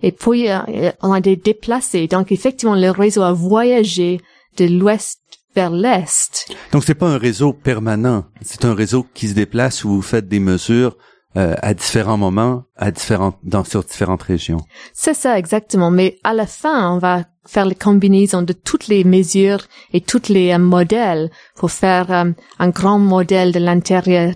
Et 0.02 0.12
puis, 0.12 0.50
euh, 0.50 0.92
on 1.04 1.12
a 1.12 1.20
été 1.20 1.36
déplacés. 1.36 2.08
Donc, 2.08 2.32
effectivement, 2.32 2.74
le 2.76 2.90
réseau 2.90 3.22
a 3.22 3.34
voyagé 3.34 4.20
de 4.58 4.66
l'ouest 4.66 5.20
vers 5.56 5.70
l'est. 5.70 6.48
Donc 6.72 6.84
c'est 6.86 6.96
pas 6.96 7.08
un 7.10 7.18
réseau 7.18 7.54
permanent, 7.54 8.26
c'est 8.42 8.64
un 8.66 8.74
réseau 8.74 9.06
qui 9.14 9.28
se 9.28 9.34
déplace 9.34 9.84
où 9.84 9.90
vous 9.90 10.02
faites 10.02 10.28
des 10.30 10.40
mesures 10.40 10.96
euh, 11.38 11.56
à 11.62 11.74
différents 11.74 12.18
moments, 12.18 12.64
à 12.78 12.92
différentes 12.92 13.38
dans 13.44 13.64
sur 13.64 13.84
différentes 13.84 14.24
régions. 14.24 14.62
C'est 14.94 15.14
ça, 15.14 15.38
exactement. 15.40 15.92
Mais 15.92 16.18
à 16.24 16.34
la 16.34 16.46
fin, 16.48 16.92
on 16.94 16.98
va 16.98 17.24
faire 17.48 17.66
les 17.66 17.76
combinaisons 17.76 18.42
de 18.44 18.54
toutes 18.54 18.88
les 18.88 19.04
mesures 19.04 19.64
et 19.94 20.02
tous 20.02 20.30
les 20.30 20.52
euh, 20.52 20.60
modèles 20.60 21.32
pour 21.56 21.72
faire 21.72 22.12
euh, 22.12 22.32
un 22.60 22.70
grand 22.70 23.00
modèle 23.00 23.52
de 23.52 23.60
l'intérieur 23.60 24.34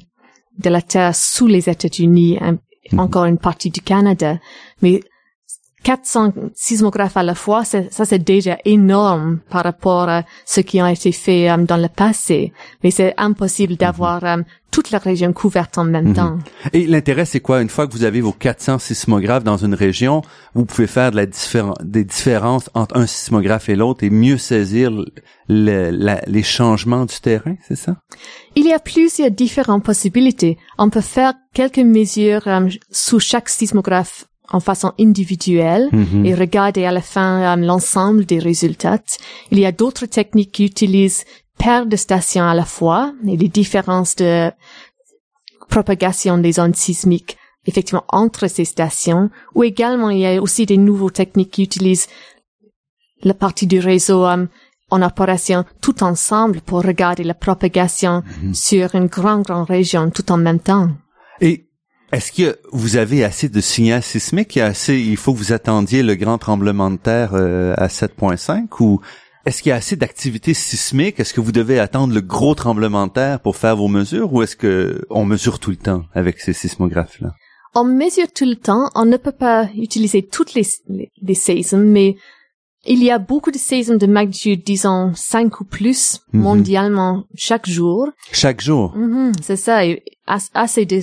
de 0.58 0.69
la 0.69 0.81
Terre 0.81 1.15
sous 1.15 1.47
les 1.47 1.69
États-Unis, 1.69 2.38
un- 2.41 2.58
encore 2.97 3.25
une 3.25 3.38
partie 3.39 3.69
du 3.71 3.81
Canada. 3.81 4.38
Mais 4.81 5.01
400 5.86 6.34
sismographes 6.56 7.15
à 7.15 7.21
la 7.21 7.36
fois, 7.36 7.63
ça 7.63 8.06
c'est 8.06 8.24
déjà 8.24 8.58
énorme 8.65 9.38
par 9.52 9.63
rapport 9.63 10.10
à 10.10 10.24
ce 10.43 10.60
qui 10.62 10.80
a 10.80 10.91
été 10.91 11.12
fait 11.12 11.48
euh, 11.50 11.58
dans 11.58 11.78
le 11.78 11.88
passé. 11.89 12.52
Mais 12.84 12.89
c'est 12.89 13.13
impossible 13.17 13.76
d'avoir 13.76 14.24
euh, 14.24 14.38
toute 14.71 14.89
la 14.89 14.98
région 14.98 15.32
couverte 15.32 15.78
en 15.78 15.84
même 15.86 16.08
Mhm. 16.10 16.13
temps. 16.15 16.39
Et 16.74 16.88
l'intérêt, 16.88 17.26
c'est 17.26 17.39
quoi? 17.39 17.62
Une 17.62 17.69
fois 17.69 17.86
que 17.88 17.93
vous 17.93 18.04
avez 18.04 18.19
vos 18.19 18.32
400 18.34 18.80
sismographes 18.80 19.43
dans 19.43 19.58
une 19.58 19.76
région, 19.76 20.24
vous 20.56 20.65
pouvez 20.65 20.88
faire 20.88 21.12
de 21.12 21.17
la 21.17 21.28
différen- 21.28 21.76
des 21.84 22.04
différences 22.04 22.67
entre 22.74 22.98
un 22.98 23.06
sismographe 23.06 23.69
et 23.69 23.76
l'autre 23.76 24.04
et 24.04 24.10
mieux 24.10 24.38
saisir 24.39 24.89
le- 25.48 25.91
la- 25.91 26.21
les 26.26 26.43
changements 26.43 27.06
du 27.06 27.19
terrain, 27.21 27.56
c'est 27.67 27.78
ça? 27.78 27.95
Il 28.56 28.65
y 28.65 28.74
a 28.74 28.80
plusieurs 28.80 29.30
différentes 29.30 29.84
possibilités. 29.84 30.58
On 30.80 30.89
peut 30.89 31.02
faire 31.02 31.34
quelques 31.54 31.78
mesures 32.00 32.48
euh, 32.48 32.67
sous 32.89 33.19
chaque 33.19 33.50
sismographe 33.50 34.26
en 34.51 34.60
façon 34.60 34.93
individuelle 34.99 35.89
Mhm. 35.91 36.25
et 36.25 36.34
regarder 36.36 36.86
à 36.86 36.91
la 36.91 37.01
fin 37.01 37.58
euh, 37.58 37.65
l'ensemble 37.65 38.25
des 38.25 38.39
résultats. 38.39 38.99
Il 39.51 39.60
y 39.60 39.65
a 39.65 39.71
d'autres 39.71 40.05
techniques 40.05 40.51
qui 40.51 40.65
utilisent 40.65 41.23
paires 41.58 41.86
de 41.86 41.95
stations 41.95 42.43
à 42.43 42.53
la 42.53 42.65
fois 42.65 43.13
et 43.27 43.38
les 43.38 43.47
différences 43.47 44.15
de 44.15 44.51
propagation 45.69 46.38
des 46.38 46.60
ondes 46.60 46.75
sismiques 46.75 47.38
effectivement 47.65 48.03
entre 48.10 48.47
ces 48.47 48.65
stations 48.65 49.29
ou 49.55 49.63
également 49.63 50.10
il 50.12 50.19
y 50.19 50.27
a 50.27 50.41
aussi 50.41 50.65
des 50.65 50.77
nouvelles 50.77 51.12
techniques 51.12 51.51
qui 51.51 51.63
utilisent 51.63 52.08
la 53.23 53.34
partie 53.34 53.65
du 53.65 53.79
réseau 53.79 54.25
euh, 54.25 54.45
en 54.91 55.01
opération 55.01 55.65
tout 55.81 56.03
ensemble 56.03 56.62
pour 56.62 56.84
regarder 56.84 57.23
la 57.23 57.34
propagation 57.34 58.21
sur 58.53 58.93
une 58.93 59.08
grande, 59.08 59.43
grande 59.43 59.67
région 59.67 60.12
tout 60.12 60.31
en 60.31 60.38
même 60.38 60.60
temps. 60.60 60.89
Et 61.41 61.64
est-ce 62.15 62.32
que 62.32 62.58
vous 62.71 62.95
avez 62.97 63.23
assez 63.23 63.49
de 63.49 63.62
signaux 63.62 64.01
sismiques? 64.01 64.56
Il, 64.56 64.60
y 64.60 64.62
a 64.62 64.67
assez, 64.67 64.97
il 64.99 65.17
faut 65.17 65.34
que 65.34 65.38
vous 65.39 65.54
attendiez 65.54 66.01
le 66.04 66.15
grand 66.15 66.38
tremblement 66.38 66.89
de 66.91 66.97
terre 66.97 67.32
euh, 67.34 67.73
à 67.78 67.88
7.5 67.88 68.67
ou 68.80 69.01
est-ce 69.45 69.62
qu'il 69.62 69.69
y 69.69 69.73
a 69.73 69.75
assez 69.75 69.95
d'activité 69.95 70.54
sismique? 70.54 71.19
Est-ce 71.19 71.34
que 71.34 71.41
vous 71.41 71.51
devez 71.51 71.80
attendre 71.80 72.13
le 72.13 72.21
gros 72.21 72.56
tremblement 72.56 73.06
de 73.08 73.12
terre 73.12 73.39
pour 73.39 73.56
faire 73.58 73.75
vos 73.75 73.88
mesures 73.88 74.34
ou 74.34 74.41
est-ce 74.41 74.56
que 74.56 75.06
on 75.10 75.23
mesure 75.25 75.60
tout 75.60 75.69
le 75.71 75.75
temps 75.78 76.04
avec 76.13 76.39
ces 76.39 76.54
sismographes-là? 76.54 77.32
On 77.75 77.84
mesure 77.84 78.32
tout 78.34 78.45
le 78.45 78.56
temps, 78.56 78.89
on 78.95 79.06
ne 79.06 79.17
peut 79.17 79.34
pas 79.34 79.69
utiliser 79.75 80.23
toutes 80.23 80.54
les, 80.54 80.65
les, 80.88 81.12
les 81.21 81.36
saisons, 81.36 81.78
mais 81.78 82.15
il 82.88 83.04
y 83.04 83.12
a 83.12 83.19
beaucoup 83.19 83.51
de 83.51 83.58
saisons 83.58 83.97
de 83.97 84.08
magnitude, 84.08 84.63
disons, 84.63 85.12
5 85.15 85.60
ou 85.60 85.65
plus 85.65 86.21
Mhm. 86.34 86.41
mondialement 86.41 87.25
chaque 87.36 87.67
jour. 87.67 88.10
Chaque 88.32 88.62
jour? 88.62 88.95
Mhm, 88.95 89.34
c'est 89.41 89.58
ça, 89.58 89.86
et 89.86 90.04
as- 90.25 90.49
assez 90.54 90.86
de, 90.86 91.01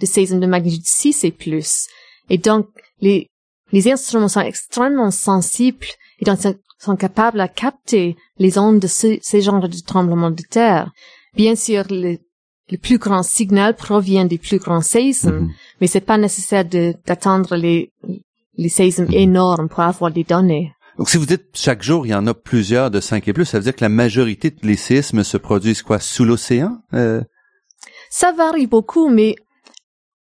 de 0.00 0.06
saisons 0.06 0.38
de 0.38 0.46
magnitude 0.46 0.86
6 0.86 1.24
et 1.24 1.30
plus. 1.32 1.86
Et 2.28 2.38
donc, 2.38 2.66
les, 3.00 3.28
les 3.72 3.90
instruments 3.90 4.28
sont 4.28 4.40
extrêmement 4.40 5.10
sensibles 5.10 5.86
et 6.20 6.24
donc 6.24 6.38
sont, 6.78 6.96
capables 6.96 7.40
à 7.40 7.48
capter 7.48 8.16
les 8.38 8.56
ondes 8.58 8.80
de 8.80 8.86
ce, 8.86 9.18
ces 9.22 9.42
genres 9.42 9.68
de 9.68 9.78
tremblements 9.86 10.30
de 10.30 10.42
terre. 10.50 10.90
Bien 11.34 11.54
sûr, 11.56 11.84
le, 11.90 12.16
le 12.70 12.78
plus 12.78 12.98
grand 12.98 13.22
signal 13.22 13.74
provient 13.76 14.24
des 14.24 14.38
plus 14.38 14.58
grands 14.58 14.80
saisons, 14.80 15.30
Mhm. 15.42 15.50
mais 15.80 15.86
c'est 15.86 16.00
pas 16.00 16.16
nécessaire 16.18 16.64
de- 16.64 16.94
d'attendre 17.06 17.56
les, 17.56 17.92
les 18.56 18.68
saisons 18.68 19.06
énormes 19.10 19.68
pour 19.68 19.80
avoir 19.80 20.10
des 20.10 20.24
données. 20.24 20.72
Donc, 20.98 21.08
si 21.10 21.16
vous 21.16 21.26
dites 21.26 21.46
chaque 21.54 21.82
jour, 21.82 22.06
il 22.06 22.10
y 22.10 22.14
en 22.14 22.26
a 22.26 22.34
plusieurs 22.34 22.90
de 22.90 23.00
5 23.00 23.26
et 23.28 23.32
plus, 23.32 23.44
ça 23.46 23.58
veut 23.58 23.64
dire 23.64 23.74
que 23.76 23.84
la 23.84 23.88
majorité 23.88 24.50
des 24.50 24.76
séismes 24.76 25.22
se 25.24 25.36
produisent 25.38 25.82
quoi? 25.82 25.98
Sous 25.98 26.24
l'océan? 26.24 26.78
Euh, 26.94 27.22
Ça 28.10 28.32
varie 28.32 28.66
beaucoup, 28.66 29.08
mais 29.08 29.34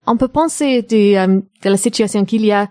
on 0.09 0.17
peut 0.17 0.27
penser 0.27 0.81
de, 0.81 1.15
euh, 1.15 1.41
de 1.63 1.69
la 1.69 1.77
situation 1.77 2.25
qu'il 2.25 2.43
y 2.45 2.51
a 2.51 2.67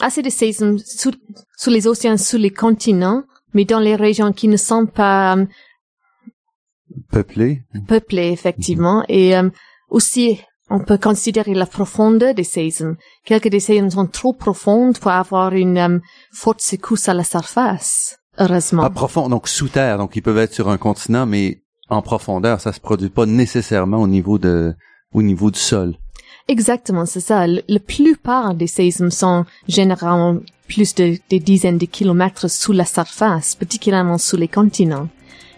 assez 0.00 0.22
de 0.22 0.30
saisons 0.30 0.76
sous, 0.84 1.12
sous 1.56 1.70
les 1.70 1.86
océans, 1.86 2.16
sous 2.16 2.38
les 2.38 2.50
continents, 2.50 3.22
mais 3.52 3.64
dans 3.64 3.80
les 3.80 3.96
régions 3.96 4.32
qui 4.32 4.48
ne 4.48 4.56
sont 4.56 4.86
pas 4.86 5.36
euh, 5.36 5.44
peuplés? 7.10 7.62
peuplées, 7.86 8.30
effectivement. 8.30 9.04
Et 9.08 9.36
euh, 9.36 9.50
aussi, 9.90 10.40
on 10.70 10.80
peut 10.80 10.98
considérer 10.98 11.54
la 11.54 11.66
profondeur 11.66 12.34
des 12.34 12.44
saisons. 12.44 12.96
Quelques 13.24 13.48
des 13.48 13.60
saisons 13.60 13.90
sont 13.90 14.06
trop 14.06 14.32
profondes 14.32 14.98
pour 14.98 15.10
avoir 15.10 15.52
une 15.52 16.00
forte 16.32 16.60
secousse 16.60 17.08
à 17.08 17.14
la 17.14 17.24
surface, 17.24 18.18
heureusement. 18.38 18.82
Ah, 18.84 18.90
profond, 18.90 19.28
donc 19.28 19.48
sous 19.48 19.68
terre, 19.68 19.98
donc 19.98 20.16
ils 20.16 20.22
peuvent 20.22 20.38
être 20.38 20.54
sur 20.54 20.68
un 20.68 20.78
continent, 20.78 21.26
mais 21.26 21.62
en 21.90 22.02
profondeur, 22.02 22.60
ça 22.60 22.72
se 22.72 22.80
produit 22.80 23.08
pas 23.10 23.26
nécessairement 23.26 23.98
au 23.98 24.08
niveau 24.08 24.38
de, 24.38 24.74
au 25.12 25.22
niveau 25.22 25.50
du 25.50 25.58
sol. 25.58 25.96
Exactement, 26.48 27.04
c'est 27.06 27.20
ça. 27.20 27.46
Le- 27.46 27.62
La 27.68 27.78
plupart 27.78 28.54
des 28.54 28.66
séismes 28.66 29.10
sont 29.10 29.44
généralement 29.68 30.38
plus 30.66 30.94
de 30.94 31.18
des 31.30 31.40
dizaines 31.40 31.78
de 31.78 31.86
kilomètres 31.86 32.48
sous 32.50 32.72
la 32.72 32.84
surface, 32.84 33.54
particulièrement 33.54 34.18
sous 34.18 34.36
les 34.36 34.48
continents. 34.48 35.08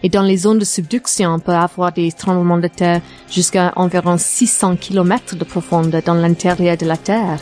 Et 0.03 0.09
dans 0.09 0.23
les 0.23 0.37
zones 0.37 0.57
de 0.59 0.65
subduction, 0.65 1.35
on 1.35 1.39
peut 1.39 1.51
avoir 1.53 1.91
des 1.91 2.11
tremblements 2.11 2.57
de 2.57 2.67
terre 2.67 3.01
jusqu'à 3.29 3.71
environ 3.75 4.17
600 4.17 4.75
kilomètres 4.77 5.35
de 5.35 5.43
profondeur 5.43 6.01
dans 6.01 6.15
l'intérieur 6.15 6.75
de 6.75 6.85
la 6.87 6.97
Terre. 6.97 7.37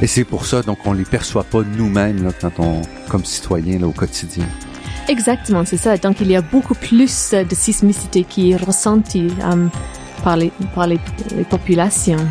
Et 0.00 0.06
c'est 0.06 0.24
pour 0.24 0.46
ça, 0.46 0.62
donc, 0.62 0.78
on 0.86 0.94
les 0.94 1.04
perçoit 1.04 1.44
pas 1.44 1.60
nous-mêmes, 1.62 2.24
là, 2.24 2.30
quand 2.40 2.52
on, 2.58 2.80
comme 3.10 3.24
citoyens, 3.26 3.78
là, 3.78 3.86
au 3.88 3.92
quotidien. 3.92 4.46
Exactement, 5.08 5.64
c'est 5.66 5.76
ça. 5.76 5.98
Donc 5.98 6.16
il 6.20 6.30
y 6.30 6.36
a 6.36 6.40
beaucoup 6.40 6.74
plus 6.74 7.32
de 7.32 7.54
sismicité 7.54 8.24
qui 8.24 8.52
est 8.52 8.56
ressentie 8.56 9.28
euh, 9.44 9.66
par, 10.20 10.36
les, 10.36 10.52
populations. 11.48 12.24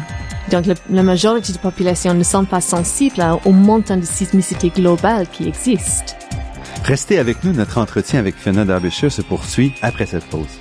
Donc 0.52 0.66
la 0.90 1.04
majorité 1.04 1.54
des 1.54 1.60
populations 1.60 2.14
ne 2.14 2.24
sont 2.24 2.46
pas 2.46 2.62
sensibles 2.62 3.24
au 3.46 3.52
montant 3.52 3.98
de 3.98 4.06
sismicité 4.06 4.70
globale 4.70 5.28
qui 5.32 5.48
existe. 5.48 6.16
Restez 6.84 7.20
avec 7.20 7.44
nous, 7.44 7.54
notre 7.54 7.78
entretien 7.78 8.20
avec 8.20 8.36
Fiona 8.36 8.66
Derbyshire 8.66 9.12
se 9.12 9.22
poursuit 9.22 9.74
après 9.82 10.06
cette 10.06 10.26
pause. 10.26 10.60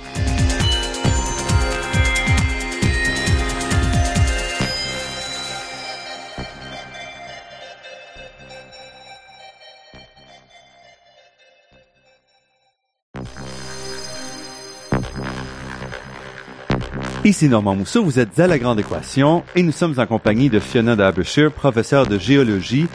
Ici 17.25 17.49
Normand 17.49 17.75
Mousseau, 17.75 18.01
vous 18.01 18.17
êtes 18.17 18.39
à 18.39 18.47
La 18.47 18.57
Grande 18.57 18.79
Équation 18.79 19.43
et 19.53 19.61
nous 19.61 19.73
sommes 19.73 19.93
en 19.97 20.05
compagnie 20.05 20.49
de 20.49 20.61
Fiona 20.61 20.95
Derbyshire, 20.95 21.51
professeure 21.51 22.07
de 22.07 22.17
géologie 22.17 22.87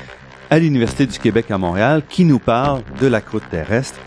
à 0.49 0.59
l'Université 0.59 1.05
du 1.05 1.19
Québec 1.19 1.51
à 1.51 1.59
Montréal, 1.59 2.03
qui 2.09 2.25
nous 2.25 2.39
parle 2.39 2.81
de 3.03 3.07
la 3.07 3.21
croûte 3.21 3.43
terrestre. 3.51 3.99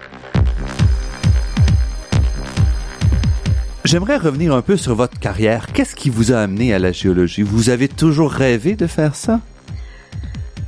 J'aimerais 3.86 4.18
revenir 4.18 4.56
un 4.56 4.64
peu 4.64 4.76
sur 4.76 4.96
votre 4.96 5.20
carrière. 5.20 5.68
Qu'est-ce 5.72 5.96
qui 5.96 6.10
vous 6.10 6.32
a 6.32 6.40
amené 6.40 6.74
à 6.74 6.80
la 6.80 6.92
géologie? 6.92 7.44
Vous 7.44 7.70
avez 7.70 7.88
toujours 7.88 8.32
rêvé 8.32 8.76
de 8.76 8.88
faire 8.88 9.14
ça? 9.14 9.40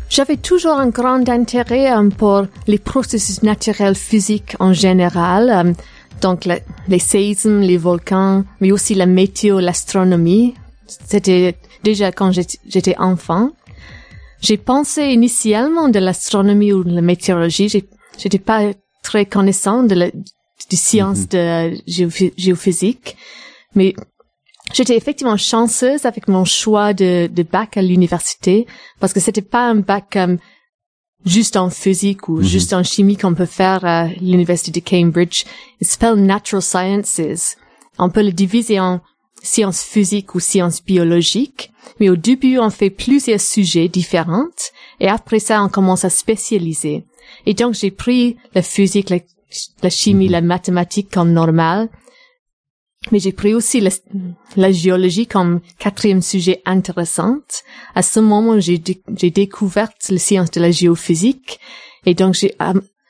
J'avais 0.09 0.38
toujours 0.38 0.77
un 0.77 0.89
grand 0.89 1.27
intérêt 1.27 1.91
euh, 1.91 2.09
pour 2.09 2.45
les 2.67 2.77
processus 2.77 3.41
naturels 3.41 3.95
physiques 3.95 4.55
en 4.59 4.73
général, 4.73 5.49
euh, 5.49 5.73
donc 6.21 6.47
les 6.89 6.99
séismes, 6.99 7.62
les 7.62 7.78
volcans, 7.78 8.43
mais 8.60 8.71
aussi 8.71 8.95
la 8.95 9.06
météo, 9.06 9.60
l'astronomie. 9.60 10.56
C'était 10.88 11.56
déjà 11.84 12.12
quand 12.12 12.32
j'étais 12.32 12.97
enfant. 12.97 13.52
J'ai 14.41 14.58
pensé 14.58 15.04
initialement 15.04 15.88
de 15.89 15.99
l'astronomie 15.99 16.73
ou 16.73 16.84
de 16.84 16.93
la 16.93 17.02
météorologie. 17.02 17.69
J'étais 18.17 18.39
pas 18.39 18.71
très 19.04 19.25
connaissant 19.25 19.84
de 19.84 19.95
la 19.95 20.10
des 20.69 20.75
sciences 20.75 21.28
de 21.30 21.73
géophy- 21.88 22.34
géophysique, 22.38 23.15
mais 23.75 23.95
J'étais 24.71 24.95
effectivement 24.95 25.36
chanceuse 25.36 26.06
avec 26.06 26.28
mon 26.28 26.45
choix 26.45 26.93
de, 26.93 27.25
de 27.25 27.43
bac 27.43 27.75
à 27.75 27.82
l'université 27.82 28.67
parce 28.99 29.13
que 29.13 29.19
c'était 29.19 29.41
pas 29.41 29.67
un 29.67 29.78
bac 29.78 30.15
euh, 30.15 30.38
juste 31.25 31.58
en 31.58 31.69
physique 31.69 32.29
ou 32.29 32.41
juste 32.41 32.73
en 32.73 32.84
chimie 32.84 33.17
qu'on 33.17 33.34
peut 33.34 33.45
faire 33.45 33.84
à 33.86 34.08
l'université 34.08 34.79
de 34.79 34.86
Cambridge. 34.86 35.43
Il 35.82 35.88
s'appelle 35.88 36.15
Natural 36.15 36.62
Sciences. 36.62 37.55
On 37.97 38.10
peut 38.10 38.23
le 38.23 38.32
diviser 38.32 38.79
en 38.79 39.01
sciences 39.41 39.84
physiques 39.84 40.36
ou 40.36 40.39
sciences 40.39 40.84
biologiques, 40.84 41.71
mais 41.99 42.10
au 42.10 42.15
début 42.15 42.60
on 42.60 42.69
fait 42.69 42.89
plusieurs 42.89 43.41
sujets 43.41 43.88
différents 43.88 44.47
et 44.99 45.08
après 45.08 45.39
ça 45.39 45.63
on 45.63 45.69
commence 45.69 46.05
à 46.05 46.10
spécialiser. 46.10 47.05
Et 47.45 47.53
donc 47.53 47.73
j'ai 47.73 47.91
pris 47.91 48.38
la 48.53 48.62
physique, 48.62 49.10
la, 49.10 49.19
la 49.82 49.89
chimie, 49.89 50.27
la 50.27 50.41
mathématique 50.41 51.10
comme 51.12 51.32
normale 51.32 51.89
mais 53.12 53.19
j'ai 53.19 53.31
pris 53.31 53.53
aussi 53.53 53.81
la, 54.55 54.71
géologie 54.71 55.25
comme 55.25 55.62
quatrième 55.77 56.21
sujet 56.21 56.62
intéressant. 56.65 57.38
À 57.95 58.01
ce 58.01 58.19
moment, 58.19 58.59
j'ai 58.59 58.77
dé- 58.77 59.01
j'ai 59.15 59.31
découvert 59.31 59.89
la 60.09 60.17
science 60.17 60.51
de 60.51 60.59
la 60.59 60.71
géophysique. 60.71 61.59
Et 62.05 62.13
donc, 62.13 62.33
j'ai, 62.33 62.55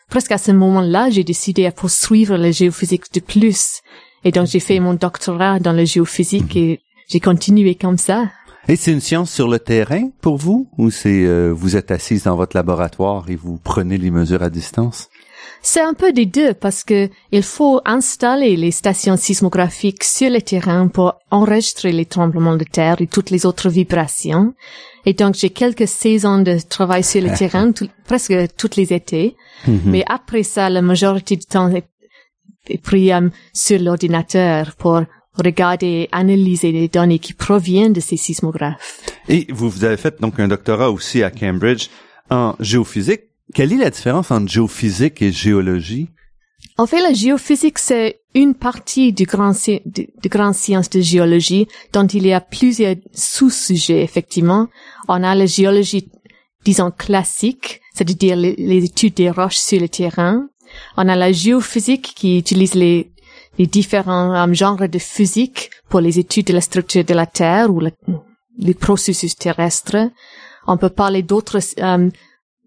presque 0.09 0.31
à 0.31 0.37
ce 0.37 0.51
moment-là, 0.51 1.09
j'ai 1.09 1.23
décidé 1.23 1.65
à 1.65 1.71
poursuivre 1.71 2.37
la 2.37 2.51
géophysique 2.51 3.11
de 3.13 3.19
plus. 3.19 3.81
Et 4.23 4.31
donc, 4.31 4.47
j'ai 4.47 4.59
fait 4.59 4.79
mon 4.79 4.93
doctorat 4.93 5.59
dans 5.59 5.73
la 5.73 5.85
géophysique 5.85 6.55
et 6.55 6.81
j'ai 7.07 7.19
continué 7.19 7.75
comme 7.75 7.97
ça. 7.97 8.29
Et 8.67 8.75
c'est 8.75 8.91
une 8.91 8.99
science 8.99 9.31
sur 9.31 9.47
le 9.47 9.57
terrain 9.57 10.09
pour 10.21 10.37
vous? 10.37 10.69
Ou 10.77 10.91
c'est 10.91 11.25
euh, 11.25 11.49
vous 11.51 11.75
êtes 11.75 11.89
assise 11.89 12.23
dans 12.23 12.35
votre 12.35 12.55
laboratoire 12.55 13.27
et 13.29 13.35
vous 13.35 13.57
prenez 13.57 13.97
les 13.97 14.11
mesures 14.11 14.43
à 14.43 14.51
distance? 14.51 15.09
C'est 15.61 15.81
un 15.81 15.93
peu 15.93 16.13
des 16.13 16.25
deux 16.25 16.53
parce 16.53 16.83
que 16.83 17.09
il 17.31 17.43
faut 17.43 17.81
installer 17.85 18.55
les 18.55 18.71
stations 18.71 19.17
sismographiques 19.17 20.03
sur 20.03 20.29
le 20.29 20.41
terrain 20.41 20.87
pour 20.87 21.15
enregistrer 21.31 21.91
les 21.91 22.05
tremblements 22.05 22.55
de 22.55 22.63
terre 22.63 23.01
et 23.01 23.07
toutes 23.07 23.29
les 23.29 23.45
autres 23.45 23.69
vibrations. 23.69 24.53
Et 25.05 25.13
donc 25.13 25.35
j'ai 25.35 25.49
quelques 25.49 25.87
saisons 25.87 26.41
de 26.41 26.57
travail 26.59 27.03
sur 27.03 27.21
le 27.21 27.33
terrain, 27.37 27.71
presque 28.05 28.33
tous 28.57 28.75
les 28.77 28.93
étés. 28.93 29.35
Mhm. 29.67 29.81
Mais 29.85 30.03
après 30.07 30.43
ça, 30.43 30.69
la 30.69 30.81
majorité 30.81 31.35
du 31.35 31.45
temps 31.45 31.69
est, 31.69 31.87
pris 32.83 33.11
euh, 33.11 33.29
sur 33.53 33.79
l'ordinateur 33.79 34.75
pour 34.75 35.01
regarder 35.35 36.07
analyser 36.11 36.71
les 36.71 36.87
données 36.87 37.19
qui 37.19 37.33
proviennent 37.33 37.93
de 37.93 37.99
ces 37.99 38.17
sismographes. 38.17 38.99
Et 39.27 39.47
vous, 39.49 39.69
vous 39.69 39.83
avez 39.83 39.97
fait 39.97 40.19
donc 40.21 40.39
un 40.39 40.47
doctorat 40.47 40.91
aussi 40.91 41.23
à 41.23 41.31
Cambridge 41.31 41.87
en 42.29 42.55
géophysique. 42.59 43.28
Quelle 43.53 43.73
est 43.73 43.77
la 43.77 43.89
différence 43.89 44.31
entre 44.31 44.51
géophysique 44.51 45.21
et 45.21 45.31
géologie? 45.31 46.09
En 46.77 46.85
fait, 46.85 47.01
la 47.01 47.13
géophysique, 47.13 47.79
c'est 47.79 48.21
une 48.33 48.53
partie 48.53 49.11
du 49.11 49.25
grand, 49.25 49.51
de, 49.51 50.07
de 50.23 50.29
grande 50.29 50.53
science 50.53 50.89
de 50.89 51.01
géologie 51.01 51.67
dont 51.93 52.07
il 52.07 52.25
y 52.25 52.33
a 52.33 52.41
plusieurs 52.41 52.95
sous-sujets, 53.13 54.01
effectivement. 54.01 54.67
On 55.07 55.23
a 55.23 55.35
la 55.35 55.45
géologie, 55.45 56.09
disons, 56.63 56.91
classique, 56.91 57.81
c'est-à-dire 57.93 58.35
les, 58.35 58.83
études 58.83 59.15
des 59.15 59.29
roches 59.29 59.57
sur 59.57 59.81
le 59.81 59.89
terrain. 59.89 60.47
On 60.95 61.07
a 61.09 61.15
la 61.15 61.31
géophysique 61.31 62.13
qui 62.15 62.37
utilise 62.37 62.75
les 62.75 63.11
les 63.59 63.67
différents 63.67 64.33
euh, 64.33 64.53
genres 64.53 64.87
de 64.89 64.99
physique 64.99 65.69
pour 65.89 65.99
les 65.99 66.17
études 66.17 66.47
de 66.47 66.53
la 66.53 66.61
structure 66.61 67.03
de 67.03 67.13
la 67.13 67.25
Terre 67.25 67.69
ou 67.69 67.81
les 68.57 68.73
processus 68.73 69.35
terrestres. 69.35 70.09
On 70.65 70.77
peut 70.77 70.89
parler 70.89 71.21
d'autres 71.21 71.59
euh, 71.79 72.09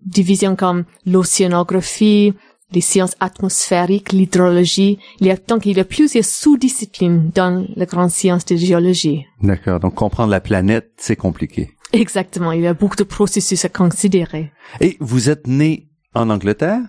divisions 0.04 0.56
comme 0.56 0.84
l'océanographie, 1.06 2.34
les 2.72 2.80
sciences 2.80 3.14
atmosphériques, 3.20 4.12
l'hydrologie. 4.12 4.98
Il 5.20 5.26
y 5.26 5.30
a 5.30 5.36
donc 5.36 5.66
il 5.66 5.76
y 5.76 5.80
a 5.80 5.84
plusieurs 5.84 6.24
sous-disciplines 6.24 7.30
dans 7.34 7.66
la 7.76 7.86
grande 7.86 8.10
science 8.10 8.44
de 8.44 8.56
géologie. 8.56 9.26
D'accord. 9.42 9.80
Donc 9.80 9.94
comprendre 9.94 10.30
la 10.30 10.40
planète, 10.40 10.92
c'est 10.96 11.16
compliqué. 11.16 11.70
Exactement. 11.92 12.52
Il 12.52 12.62
y 12.62 12.66
a 12.66 12.74
beaucoup 12.74 12.96
de 12.96 13.04
processus 13.04 13.64
à 13.64 13.68
considérer. 13.68 14.50
Et 14.80 14.96
vous 15.00 15.28
êtes 15.28 15.46
né 15.46 15.88
en 16.14 16.30
Angleterre? 16.30 16.80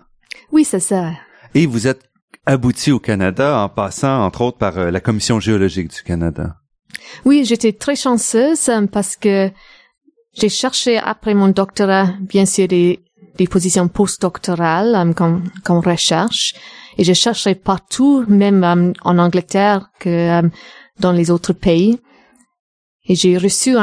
Oui, 0.51 0.63
c'est 0.63 0.79
ça. 0.79 1.11
Et 1.53 1.65
vous 1.65 1.87
êtes 1.87 2.03
abouti 2.45 2.91
au 2.91 2.99
Canada 2.99 3.59
en 3.59 3.69
passant, 3.69 4.23
entre 4.23 4.41
autres, 4.41 4.57
par 4.57 4.77
euh, 4.77 4.91
la 4.91 4.99
Commission 4.99 5.39
géologique 5.39 5.89
du 5.89 6.03
Canada. 6.03 6.57
Oui, 7.25 7.43
j'étais 7.45 7.73
très 7.73 7.95
chanceuse 7.95 8.69
euh, 8.69 8.85
parce 8.87 9.15
que 9.15 9.49
j'ai 10.33 10.49
cherché 10.49 10.97
après 10.97 11.33
mon 11.33 11.49
doctorat, 11.49 12.13
bien 12.21 12.45
sûr, 12.45 12.67
des, 12.67 13.02
des 13.37 13.47
positions 13.47 13.87
postdoctorales 13.87 14.95
euh, 14.95 15.13
comme, 15.13 15.43
comme 15.63 15.79
recherche. 15.79 16.53
Et 16.97 17.03
j'ai 17.03 17.15
cherché 17.15 17.55
partout, 17.55 18.23
même 18.27 18.93
en 19.03 19.17
Angleterre 19.17 19.89
que 19.99 20.41
dans 20.99 21.11
les 21.11 21.31
autres 21.31 21.53
pays. 21.53 21.99
Et 23.05 23.15
j'ai 23.15 23.37
reçu 23.37 23.75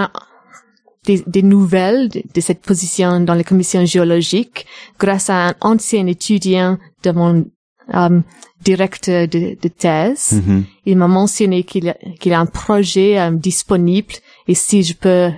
des, 1.04 1.22
des, 1.26 1.42
nouvelles 1.42 2.08
de, 2.08 2.22
de, 2.32 2.40
cette 2.40 2.62
position 2.62 3.20
dans 3.20 3.34
la 3.34 3.44
commission 3.44 3.84
géologique 3.84 4.66
grâce 4.98 5.28
à 5.28 5.48
un 5.48 5.54
ancien 5.60 6.06
étudiant 6.06 6.78
de 7.02 7.10
mon 7.10 7.46
um, 7.92 8.22
directeur 8.62 9.28
de, 9.28 9.56
de 9.60 9.68
thèse. 9.68 10.32
Mm-hmm. 10.34 10.62
Il 10.86 10.96
m'a 10.98 11.08
mentionné 11.08 11.64
qu'il 11.64 11.88
a, 11.88 11.94
qu'il 12.18 12.32
a 12.32 12.40
un 12.40 12.46
projet 12.46 13.18
um, 13.18 13.38
disponible 13.38 14.14
et 14.46 14.54
si 14.54 14.82
je 14.82 14.94
peux 14.94 15.30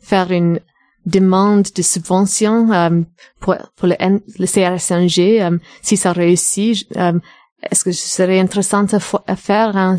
faire 0.00 0.30
une 0.32 0.60
demande 1.06 1.66
de 1.74 1.82
subvention 1.82 2.70
um, 2.72 3.06
pour, 3.40 3.56
pour 3.76 3.88
le, 3.88 3.96
le 4.38 4.46
CRSNG, 4.46 5.42
um, 5.42 5.58
si 5.82 5.96
ça 5.96 6.12
réussit, 6.12 6.86
um, 6.96 7.20
est-ce 7.70 7.84
que 7.84 7.92
ce 7.92 8.08
serait 8.08 8.40
intéressant 8.40 8.86
à, 9.26 9.36
faire 9.36 9.76
un, 9.76 9.96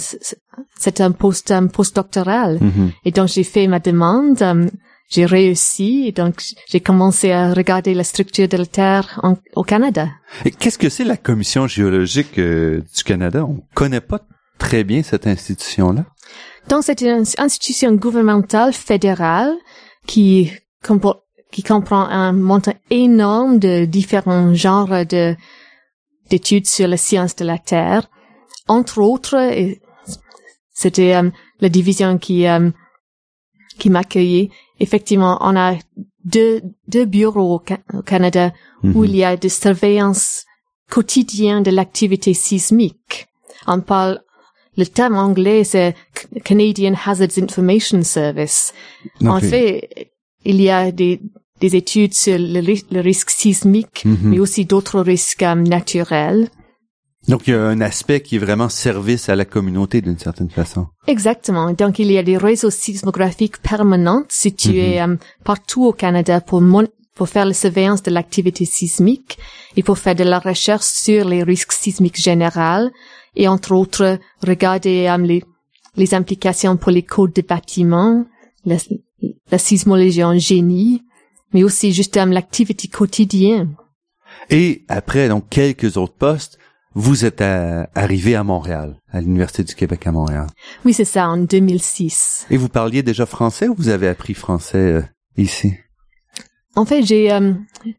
c'est 0.77 1.01
un 1.01 1.11
post 1.11 1.51
um, 1.51 1.69
postdoctoral? 1.69 2.57
Mm-hmm. 2.57 2.91
Et 3.05 3.11
donc 3.11 3.27
j'ai 3.27 3.43
fait 3.43 3.67
ma 3.67 3.79
demande 3.79 4.69
j'ai 5.13 5.25
réussi, 5.25 6.11
donc 6.11 6.41
j'ai 6.67 6.79
commencé 6.79 7.31
à 7.31 7.53
regarder 7.53 7.93
la 7.93 8.03
structure 8.03 8.47
de 8.47 8.57
la 8.57 8.65
Terre 8.65 9.21
au 9.55 9.63
Canada. 9.63 10.09
Et 10.43 10.49
qu'est-ce 10.49 10.79
que 10.79 10.89
c'est 10.89 11.03
la 11.03 11.17
Commission 11.17 11.67
géologique 11.67 12.39
euh, 12.39 12.81
du 12.95 13.03
Canada? 13.03 13.45
On 13.45 13.61
connaît 13.75 14.01
pas 14.01 14.21
très 14.57 14.83
bien 14.83 15.03
cette 15.03 15.27
institution-là. 15.27 16.05
Donc 16.69 16.83
c'est 16.83 17.01
une 17.01 17.23
institution 17.37 17.93
gouvernementale 17.93 18.73
fédérale 18.73 19.53
qui, 20.07 20.51
qui 21.51 21.63
comprend 21.63 22.03
un 22.05 22.33
montant 22.33 22.75
énorme 22.89 23.59
de 23.59 23.85
différents 23.85 24.53
genres 24.53 25.05
de 25.05 25.35
d'études 26.29 26.67
sur 26.67 26.87
la 26.87 26.97
science 26.97 27.35
de 27.35 27.45
la 27.45 27.57
Terre. 27.57 28.09
Entre 28.67 28.99
autres, 28.99 29.35
c'était 30.71 31.15
euh, 31.15 31.29
la 31.59 31.69
division 31.69 32.17
qui 32.17 32.47
euh, 32.47 32.69
qui 33.77 33.89
m'accueillait 33.89 34.49
effectivement, 34.83 35.37
on 35.41 35.55
a 35.55 35.75
deux, 36.25 36.61
deux 36.87 37.05
bureaux 37.05 37.55
au, 37.55 38.01
Canada 38.01 38.53
où 38.83 38.99
mhm. 38.99 39.05
il 39.05 39.15
y 39.15 39.23
a 39.23 39.37
des 39.37 39.49
surveillances 39.49 40.45
quotidiennes 40.89 41.63
de 41.63 41.71
l'activité 41.71 42.33
sismique. 42.33 43.27
On 43.65 43.79
parle, 43.79 44.21
le 44.77 44.85
terme 44.85 45.15
anglais, 45.15 45.63
c'est 45.63 45.95
Canadian 46.43 46.93
Hazards 47.05 47.37
Information 47.37 48.03
Service. 48.03 48.73
En 49.25 49.39
fait, 49.39 50.11
il 50.45 50.61
y 50.61 50.69
a 50.69 50.91
des, 50.91 51.21
des 51.61 51.75
études 51.75 52.13
sur 52.13 52.37
le, 52.37 52.99
risque 53.01 53.29
sismique, 53.29 54.03
mhm. 54.05 54.17
mais 54.23 54.39
aussi 54.39 54.65
d'autres 54.65 54.99
risques 54.99 55.43
euh, 55.43 55.55
naturels. 55.55 56.49
Donc 57.27 57.47
il 57.47 57.51
y 57.51 57.53
a 57.53 57.63
un 57.63 57.79
aspect 57.79 58.19
qui 58.19 58.35
est 58.35 58.39
vraiment 58.39 58.67
service 58.67 59.29
à 59.29 59.35
la 59.35 59.45
communauté 59.45 60.01
d'une 60.01 60.19
certaine 60.19 60.49
façon. 60.49 60.87
Exactement. 61.07 61.71
Donc 61.71 61.99
il 61.99 62.11
y 62.11 62.17
a 62.17 62.23
des 62.23 62.35
réseaux 62.35 62.69
sismographiques 62.69 63.59
permanents 63.61 64.23
situés 64.27 65.01
mhm. 65.01 65.13
euh, 65.13 65.17
partout 65.45 65.85
au 65.85 65.93
Canada 65.93 66.41
pour 66.41 66.61
pour 67.15 67.29
faire 67.29 67.45
la 67.45 67.53
surveillance 67.53 68.03
de 68.03 68.11
l'activité 68.11 68.65
sismique 68.65 69.37
et 69.77 69.83
pour 69.83 69.99
faire 69.99 70.15
de 70.15 70.23
la 70.23 70.39
recherche 70.39 70.85
sur 70.85 71.29
les 71.29 71.43
risques 71.43 71.71
sismiques 71.71 72.19
généraux 72.19 72.89
et 73.35 73.47
entre 73.47 73.71
autres 73.73 74.19
regarder 74.45 75.07
euh, 75.07 75.17
les, 75.17 75.43
les 75.95 76.13
implications 76.13 76.75
pour 76.75 76.91
les 76.91 77.03
codes 77.03 77.33
de 77.33 77.41
bâtiments, 77.41 78.25
la, 78.65 78.77
la 79.51 79.57
sismologie 79.57 80.23
en 80.23 80.37
génie, 80.37 81.03
mais 81.53 81.63
aussi 81.63 81.93
juste 81.93 82.17
euh, 82.17 82.25
l'activité 82.25 82.87
quotidienne. 82.87 83.75
Et 84.49 84.83
après 84.87 85.29
donc 85.29 85.49
quelques 85.49 85.97
autres 85.97 86.15
postes, 86.15 86.57
vous 86.95 87.25
êtes 87.25 87.41
arrivé 87.41 88.35
à 88.35 88.43
Montréal, 88.43 88.99
à 89.11 89.19
l'Université 89.19 89.63
du 89.63 89.73
Québec 89.73 90.05
à 90.05 90.11
Montréal. 90.11 90.47
Oui, 90.85 90.93
c'est 90.93 91.05
ça, 91.05 91.27
en 91.27 91.37
2006. 91.37 92.47
Et 92.51 92.57
vous 92.57 92.69
parliez 92.69 93.01
déjà 93.01 93.25
français 93.25 93.67
ou 93.67 93.75
vous 93.75 93.89
avez 93.89 94.07
appris 94.07 94.33
français 94.33 94.77
euh, 94.77 95.01
ici? 95.37 95.73
En 96.75 96.85
fait, 96.85 97.03
j'ai 97.03 97.31
euh, 97.31 97.53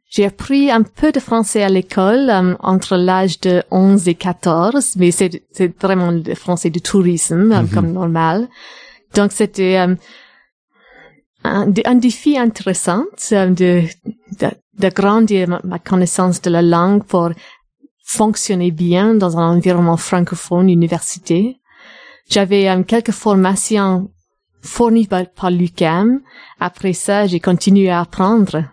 j'ai 0.08 0.24
appris 0.24 0.70
un 0.70 0.82
peu 0.82 1.12
de 1.12 1.20
français 1.20 1.62
à 1.62 1.68
l'école 1.68 2.28
euh, 2.30 2.54
entre 2.60 2.96
l'âge 2.96 3.40
de 3.40 3.62
11 3.70 4.08
et 4.08 4.14
14, 4.14 4.96
mais 4.96 5.10
c'est 5.12 5.44
c'est 5.52 5.76
vraiment 5.80 6.10
le 6.10 6.34
français 6.34 6.70
du 6.70 6.80
tourisme 6.80 7.50
mm-hmm. 7.50 7.70
comme 7.70 7.92
normal. 7.92 8.48
Donc 9.14 9.30
c'était 9.30 9.86
un, 11.44 11.94
défi 11.94 12.38
intéressant 12.38 13.04
de, 13.30 13.82
de, 14.38 14.88
grandir 14.88 15.60
ma 15.62 15.78
connaissance 15.78 16.40
de 16.40 16.50
la 16.50 16.62
langue 16.62 17.04
pour 17.04 17.30
fonctionnait 18.04 18.70
bien 18.70 19.14
dans 19.14 19.38
un 19.38 19.56
environnement 19.56 19.96
francophone 19.96 20.68
université. 20.68 21.58
J'avais 22.28 22.68
euh, 22.68 22.82
quelques 22.82 23.12
formations 23.12 24.10
fournies 24.62 25.06
par, 25.06 25.50
l'UQAM. 25.50 26.20
Après 26.60 26.92
ça, 26.92 27.26
j'ai 27.26 27.40
continué 27.40 27.90
à 27.90 28.00
apprendre. 28.00 28.64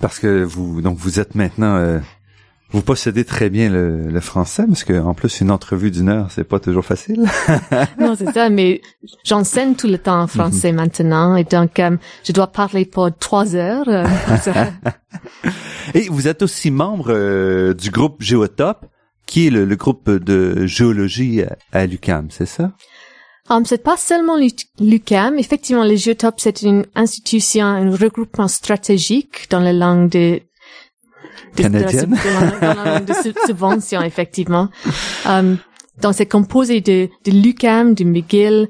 Parce 0.00 0.18
que 0.18 0.42
vous 0.42 0.80
donc 0.80 0.98
vous 0.98 1.20
êtes 1.20 1.34
maintenant 1.34 1.76
euh, 1.76 2.00
vous 2.72 2.82
possédez 2.82 3.24
très 3.24 3.50
bien 3.50 3.68
le, 3.68 4.08
le, 4.08 4.20
français 4.20 4.64
parce 4.66 4.84
que 4.84 4.98
en 4.98 5.14
plus 5.14 5.40
une 5.40 5.50
entrevue 5.50 5.90
d'une 5.90 6.08
heure 6.08 6.28
c'est 6.30 6.44
pas 6.44 6.58
toujours 6.58 6.84
facile. 6.84 7.24
non 7.98 8.14
c'est 8.16 8.32
ça, 8.32 8.48
mais 8.48 8.80
j'enseigne 9.24 9.74
tout 9.74 9.88
le 9.88 9.98
temps 9.98 10.22
en 10.22 10.26
français 10.26 10.72
mhm. 10.72 10.78
maintenant 10.78 11.36
et 11.36 11.44
donc 11.44 11.78
euh, 11.78 11.96
je 12.24 12.32
dois 12.32 12.46
parler 12.46 12.84
pour 12.86 13.10
trois 13.16 13.54
heures. 13.54 13.88
Euh, 13.88 14.06
et 15.94 16.08
vous 16.08 16.28
êtes 16.28 16.42
aussi 16.42 16.70
membre 16.70 17.10
euh, 17.10 17.74
du 17.74 17.90
groupe 17.90 18.22
Géotop, 18.22 18.86
qui 19.26 19.46
est 19.48 19.50
le, 19.50 19.64
le 19.64 19.76
groupe 19.76 20.10
de 20.10 20.66
géologie 20.66 21.42
à, 21.72 21.86
l'UCAM, 21.86 22.28
c'est 22.30 22.46
ça? 22.46 22.72
Um, 23.50 23.64
c'est 23.64 23.82
pas 23.82 23.96
seulement 23.96 24.36
l'UCAM. 24.80 25.38
Effectivement, 25.38 25.84
le 25.84 25.96
Géotop, 25.96 26.36
c'est 26.38 26.62
une 26.62 26.86
institution, 26.94 27.66
un 27.66 27.90
regroupement 27.90 28.48
stratégique 28.48 29.48
dans 29.50 29.58
la 29.58 29.72
langue 29.72 30.08
de, 30.10 30.40
canadienne. 31.56 32.18
De, 33.06 33.12
subvention, 33.46 34.02
effectivement. 34.02 34.68
Um, 35.26 35.58
donc, 36.00 36.14
c'est 36.14 36.26
composé 36.26 36.80
de, 36.80 37.08
de 37.24 37.30
l'UQAM, 37.30 37.94
de 37.94 38.04
McGill 38.04 38.68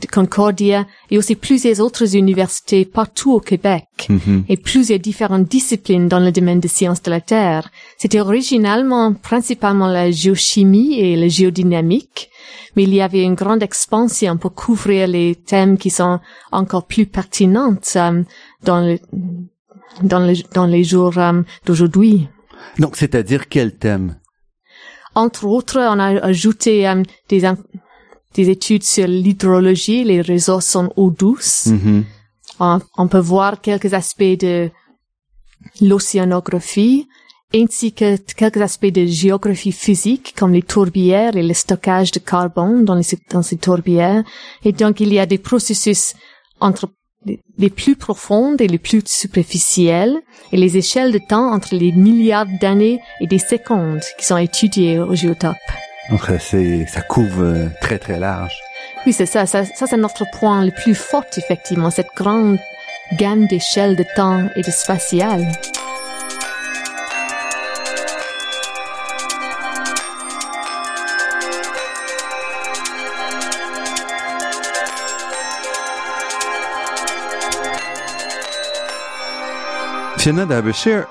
de 0.00 0.06
Concordia 0.06 0.86
et 1.10 1.18
aussi 1.18 1.36
plusieurs 1.36 1.80
autres 1.80 2.16
universités 2.16 2.84
partout 2.84 3.32
au 3.32 3.40
Québec 3.40 3.84
Mhm. 4.08 4.44
et 4.48 4.56
plusieurs 4.56 4.98
différentes 4.98 5.48
disciplines 5.48 6.08
dans 6.08 6.18
le 6.20 6.32
domaine 6.32 6.60
des 6.60 6.68
sciences 6.68 7.02
de 7.02 7.10
la 7.10 7.20
Terre. 7.20 7.70
C'était 7.96 8.20
originalement 8.20 9.12
principalement 9.14 9.86
la 9.86 10.10
géochimie 10.10 10.98
et 10.98 11.16
la 11.16 11.28
géodynamique, 11.28 12.30
mais 12.76 12.82
il 12.82 12.94
y 12.94 13.00
avait 13.00 13.22
une 13.22 13.34
grande 13.34 13.62
expansion 13.62 14.36
pour 14.36 14.54
couvrir 14.54 15.06
les 15.06 15.36
thèmes 15.36 15.78
qui 15.78 15.90
sont 15.90 16.18
encore 16.50 16.86
plus 16.86 17.06
pertinents 17.06 17.76
euh, 17.96 18.22
dans, 18.64 18.80
le, 18.80 18.98
dans, 20.02 20.20
le- 20.20 20.52
dans 20.54 20.66
les 20.66 20.84
jours 20.84 21.16
euh, 21.18 21.42
d'aujourd'hui. 21.66 22.28
Donc, 22.78 22.96
c'est-à-dire 22.96 23.48
quel 23.48 23.76
thème? 23.76 24.16
Entre 25.14 25.44
autres, 25.44 25.78
on 25.78 25.98
a 26.00 26.20
ajouté 26.24 26.88
euh, 26.88 27.02
des, 27.28 28.50
études 28.50 28.82
sur 28.82 29.06
l'hydrologie, 29.06 30.02
les 30.04 30.22
ressources 30.22 30.74
en 30.74 30.88
eau 30.96 31.10
douce. 31.10 31.66
Mhm. 31.66 32.04
On, 32.60 32.80
on 32.96 33.08
peut 33.08 33.18
voir 33.20 33.60
quelques 33.60 33.94
aspects 33.94 34.38
de 34.40 34.70
l'océanographie, 35.80 37.06
ainsi 37.54 37.92
que 37.92 38.16
quelques 38.16 38.60
aspects 38.60 38.86
de 38.92 39.06
géographie 39.06 39.72
physique, 39.72 40.34
comme 40.36 40.52
les 40.52 40.62
tourbières 40.62 41.36
et 41.36 41.42
le 41.42 41.54
stockage 41.54 42.10
de 42.10 42.18
carbone 42.18 42.84
dans, 42.84 42.94
les, 42.96 43.04
dans 43.30 43.42
ces 43.42 43.56
tourbières. 43.56 44.24
Et 44.64 44.72
donc, 44.72 45.00
il 45.00 45.12
y 45.12 45.18
a 45.18 45.26
des 45.26 45.38
processus 45.38 46.14
entre 46.60 46.88
les- 47.58 47.70
plus 47.70 47.96
profondes 47.96 48.60
et 48.60 48.68
les 48.68 48.78
plus 48.78 49.02
superficielles, 49.06 50.16
et 50.52 50.56
les 50.56 50.76
échelles 50.76 51.12
de 51.12 51.18
temps 51.18 51.52
entre 51.52 51.74
les 51.74 51.92
milliards 51.92 52.46
d'années 52.60 53.00
et 53.20 53.26
des 53.26 53.38
secondes 53.38 54.00
qui 54.18 54.24
sont 54.26 54.36
étudiées 54.36 54.98
au 54.98 55.14
géotope. 55.14 55.56
Donc, 56.10 56.20
euh, 56.28 56.36
c'est, 56.38 56.86
ça 56.86 57.00
couvre 57.00 57.42
euh, 57.42 57.68
très, 57.80 57.98
très 57.98 58.18
large. 58.18 58.54
Oui, 59.06 59.12
c'est 59.12 59.26
ça. 59.26 59.46
Ça, 59.46 59.64
ça 59.64 59.86
c'est 59.86 59.96
notre 59.96 60.24
point 60.38 60.64
le 60.64 60.70
plus 60.70 60.94
fort, 60.94 61.24
effectivement, 61.36 61.90
cette 61.90 62.14
grande 62.16 62.58
gamme 63.18 63.46
d'échelles 63.46 63.96
de 63.96 64.04
temps 64.16 64.42
et 64.56 64.62
de 64.62 64.70
spatial. 64.70 65.46
Fiona 80.24 80.46
Derbyshire, 80.46 81.04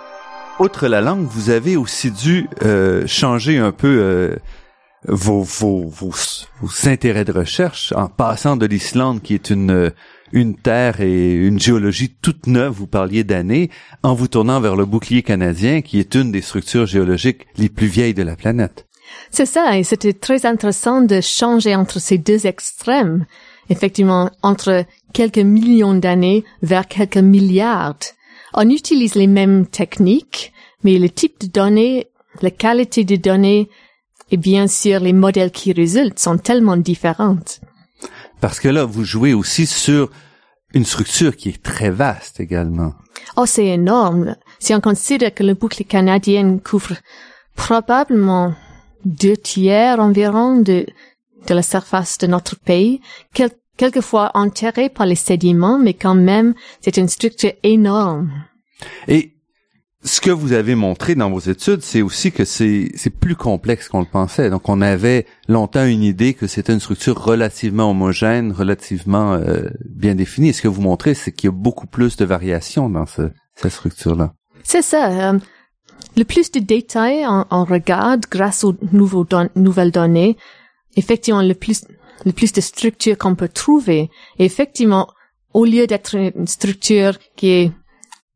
outre 0.58 0.88
la 0.88 1.00
langue, 1.00 1.28
vous 1.28 1.52
avez 1.52 1.78
aussi 1.78 2.10
dû 2.10 2.50
euh, 2.64 3.06
changer 3.06 3.60
un 3.60 3.72
peu 3.72 4.00
euh, 4.00 4.36
vos, 5.08 5.44
vos, 5.44 5.88
vos, 5.88 6.12
vos 6.60 6.90
intérêts 6.90 7.24
de 7.24 7.32
recherche 7.32 7.94
en 7.96 8.08
passant 8.08 8.58
de 8.58 8.66
l'Islande, 8.66 9.22
qui 9.22 9.36
est 9.36 9.52
une, 9.52 9.92
une 10.32 10.56
terre 10.56 11.00
et 11.00 11.32
une 11.32 11.60
géologie 11.60 12.10
toute 12.24 12.48
neuve, 12.48 12.74
vous 12.74 12.88
parliez 12.88 13.24
d'années, 13.24 13.70
en 14.02 14.16
vous 14.16 14.28
tournant 14.28 14.60
vers 14.60 14.76
le 14.76 14.86
bouclier 14.86 15.22
canadien, 15.22 15.84
qui 15.84 16.00
est 16.00 16.16
une 16.16 16.32
des 16.32 16.42
structures 16.42 16.88
géologiques 16.88 17.46
les 17.56 17.70
plus 17.70 17.86
vieilles 17.86 18.16
de 18.16 18.24
la 18.24 18.36
planète. 18.36 18.88
C'est 19.30 19.46
ça, 19.46 19.78
et 19.78 19.84
c'était 19.84 20.14
très 20.14 20.48
intéressant 20.48 21.02
de 21.02 21.22
changer 21.22 21.76
entre 21.76 22.00
ces 22.00 22.18
deux 22.18 22.48
extrêmes. 22.48 23.28
Effectivement, 23.70 24.32
entre 24.42 24.86
quelques 25.14 25.38
millions 25.38 25.94
d'années 25.94 26.44
vers 26.64 26.88
quelques 26.88 27.18
milliards. 27.18 28.00
On 28.54 28.70
utilise 28.70 29.16
les 29.16 29.28
mêmes 29.28 29.66
techniques, 29.66 30.54
mais 30.84 31.00
le 31.00 31.10
type 31.10 31.40
de 31.42 31.48
données, 31.48 32.08
la 32.42 32.52
qualité 32.52 33.04
des 33.04 33.18
données 33.18 33.70
et 34.32 34.38
bien 34.38 34.68
sûr 34.68 35.00
les 35.00 35.14
modèles 35.14 35.52
qui 35.52 35.72
résultent 35.74 36.20
sont 36.20 36.38
tellement 36.38 36.78
différentes. 36.78 37.62
Parce 38.42 38.60
que 38.60 38.68
là, 38.68 38.86
vous 38.86 39.04
jouez 39.04 39.34
aussi 39.34 39.66
sur 39.66 40.10
une 40.74 40.86
structure 40.86 41.36
qui 41.36 41.50
est 41.50 41.64
très 41.64 41.90
vaste 41.92 42.40
également. 42.40 42.94
Oh, 43.38 43.46
c'est 43.46 43.68
énorme. 43.68 44.36
Si 44.60 44.74
on 44.74 44.82
considère 44.82 45.34
que 45.34 45.44
le 45.44 45.54
boucle 45.54 45.84
canadien 45.84 46.58
couvre 46.58 46.96
probablement 47.56 48.54
deux 49.06 49.38
tiers 49.38 50.00
environ 50.00 50.58
de, 50.58 50.86
de 51.48 51.54
la 51.54 51.62
surface 51.62 52.18
de 52.18 52.28
notre 52.28 52.58
pays, 52.60 53.02
quel- 53.34 53.52
quelquefois 53.78 54.32
enterré 54.34 54.90
par 54.90 55.06
les 55.06 55.16
sédiments, 55.16 55.80
mais 55.80 55.94
quand 55.94 56.16
même, 56.16 56.54
c'est 56.82 56.98
une 56.98 57.08
structure 57.10 57.54
énorme. 57.64 58.32
Et 59.08 59.32
ce 60.04 60.20
que 60.20 60.32
vous 60.32 60.52
avez 60.52 60.76
montré 60.76 61.16
dans 61.16 61.30
vos 61.30 61.40
études, 61.40 61.82
c'est 61.82 62.02
aussi 62.02 62.34
que 62.34 62.44
c'est 62.44 62.92
c'est 62.96 63.10
plus 63.10 63.38
complexe 63.38 63.88
qu'on 63.88 64.02
le 64.02 64.06
pensait. 64.06 64.50
Donc, 64.50 64.68
on 64.68 64.82
avait 64.82 65.26
longtemps 65.48 65.86
une 65.86 66.04
idée 66.04 66.34
que 66.34 66.46
c'était 66.46 66.74
une 66.74 66.82
structure 66.82 67.18
relativement 67.24 67.90
homogène, 67.90 68.52
relativement 68.52 69.34
euh, 69.34 69.70
bien 69.90 70.14
définie. 70.16 70.50
Et 70.50 70.54
ce 70.54 70.62
que 70.62 70.68
vous 70.68 70.82
montrez, 70.82 71.14
c'est 71.14 71.32
qu'il 71.32 71.48
y 71.48 71.54
a 71.54 71.56
beaucoup 71.56 71.88
plus 71.88 72.18
de 72.18 72.26
variations 72.26 72.90
dans 72.90 73.06
ce, 73.06 73.32
cette 73.56 73.72
structure-là. 73.72 74.34
C'est 74.64 74.82
ça. 74.82 75.32
euh, 75.32 75.40
le 76.18 76.26
plus 76.26 76.52
de 76.52 76.60
détails 76.60 77.26
on, 77.26 77.46
on 77.50 77.64
regarde 77.64 78.26
grâce 78.30 78.66
aux 78.66 78.76
nouveaux 78.92 79.24
don- 79.24 79.50
nouvelles 79.56 79.92
données, 79.92 80.36
effectivement, 80.98 81.42
le 81.42 81.54
plus, 81.54 81.86
le 82.26 82.32
plus 82.32 82.54
de 82.54 82.62
structures 82.62 83.18
qu'on 83.18 83.36
peut 83.36 83.50
trouver. 83.50 84.10
Et 84.40 84.46
effectivement, 84.46 85.08
au 85.54 85.66
lieu 85.66 85.88
d'être 85.88 86.16
une 86.16 86.48
structure 86.48 87.18
qui 87.36 87.50
est 87.50 87.72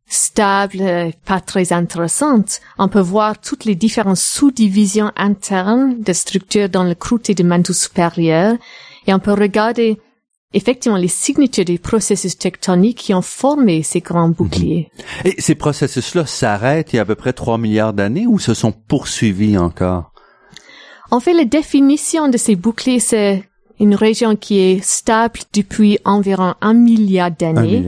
stable, 0.08 0.82
euh, 0.82 1.12
pas 1.26 1.42
très 1.42 1.74
intéressante, 1.74 2.62
on 2.78 2.88
peut 2.88 3.02
voir 3.02 3.40
toutes 3.40 3.66
les 3.66 3.76
différentes 3.76 4.18
sous-divisions 4.18 5.12
internes 5.18 6.02
de 6.02 6.14
structures 6.14 6.70
dans 6.70 6.84
le 6.84 6.96
croûte 6.96 7.30
de 7.30 7.44
manteau 7.44 7.74
supérieur 7.74 8.56
et 9.06 9.14
on 9.14 9.20
peut 9.20 9.34
regarder 9.34 10.00
effectivement 10.54 10.98
les 10.98 11.10
signatures 11.10 11.66
des 11.66 11.78
processus 11.78 12.38
tectoniques 12.38 13.00
qui 13.00 13.14
ont 13.14 13.22
formé 13.22 13.84
ces 13.84 14.00
grands 14.00 14.30
boucliers. 14.30 14.90
Et 15.26 15.42
ces 15.42 15.56
processus-là 15.56 16.26
s'arrêtent 16.26 16.94
il 16.94 16.98
y 16.98 17.00
a 17.00 17.02
à 17.02 17.06
peu 17.06 17.16
près 17.16 17.34
3 17.34 17.58
milliards 17.58 17.94
d'années 17.94 18.28
ou 18.28 18.40
se 18.40 18.54
sont 18.54 18.72
poursuivis 18.72 19.58
encore? 19.58 20.14
En 21.12 21.20
fait, 21.20 21.34
la 21.34 21.46
définition 21.46 22.28
de 22.28 22.38
ces 22.38 22.56
boucliers, 22.56 23.00
c'est 23.00 23.44
une 23.80 23.95
région 23.95 24.36
qui 24.36 24.59
est 24.59 24.84
stable 24.84 25.39
depuis 25.53 25.99
environ 26.05 26.55
un 26.61 26.73
milliard 26.73 27.32
d'années, 27.32 27.86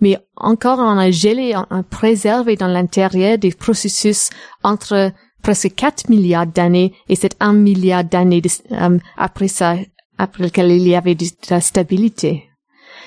mais 0.00 0.18
encore 0.36 0.78
on 0.78 0.98
a 0.98 1.10
gelé, 1.10 1.54
on 1.56 1.76
a 1.76 1.82
préservé 1.82 2.56
dans 2.56 2.66
l'intérieur 2.68 3.38
des 3.38 3.52
processus 3.52 4.30
entre 4.62 5.12
presque 5.42 5.74
4 5.74 6.08
milliards 6.08 6.46
d'années 6.46 6.92
et 7.08 7.16
c'est 7.16 7.36
un 7.40 7.52
milliard 7.52 8.04
d'années 8.04 8.42
euh, 8.72 8.98
après 9.16 9.48
ça, 9.48 9.76
après 10.18 10.44
lequel 10.44 10.70
il 10.72 10.86
y 10.86 10.94
avait 10.94 11.14
de 11.14 11.26
la 11.50 11.60
stabilité. 11.60 12.44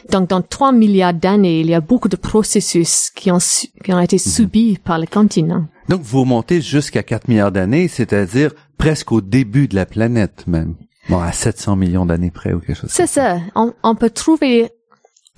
Donc, 0.10 0.30
dans 0.30 0.42
3 0.42 0.72
milliards 0.72 1.14
d'années, 1.14 1.60
il 1.60 1.70
y 1.70 1.76
a 1.76 1.82
beaucoup 1.82 2.10
de 2.10 2.16
processus 2.16 3.12
qui 3.16 3.32
ont, 3.32 3.38
qui 3.38 3.94
ont 3.94 4.00
été 4.00 4.18
subis 4.18 4.80
par 4.84 4.98
le 4.98 5.06
continent. 5.06 5.68
Donc, 5.90 6.02
vous 6.02 6.22
remontez 6.22 6.62
jusqu'à 6.62 7.04
4 7.04 7.28
milliards 7.28 7.52
d'années, 7.52 7.88
c'est-à-dire 7.88 8.52
presque 8.78 9.12
au 9.12 9.22
début 9.22 9.68
de 9.68 9.76
la 9.76 9.86
planète 9.86 10.48
même. 10.48 10.76
Bon, 11.12 11.20
à 11.20 11.34
700 11.34 11.76
millions 11.76 12.06
d'années 12.06 12.32
près 12.32 12.54
ou 12.54 12.62
quelque 12.62 12.80
chose. 12.80 12.90
C'est 12.90 13.06
ça. 13.06 13.40
On, 13.54 13.74
on 13.84 13.96
peut 13.96 14.10
trouver, 14.10 14.72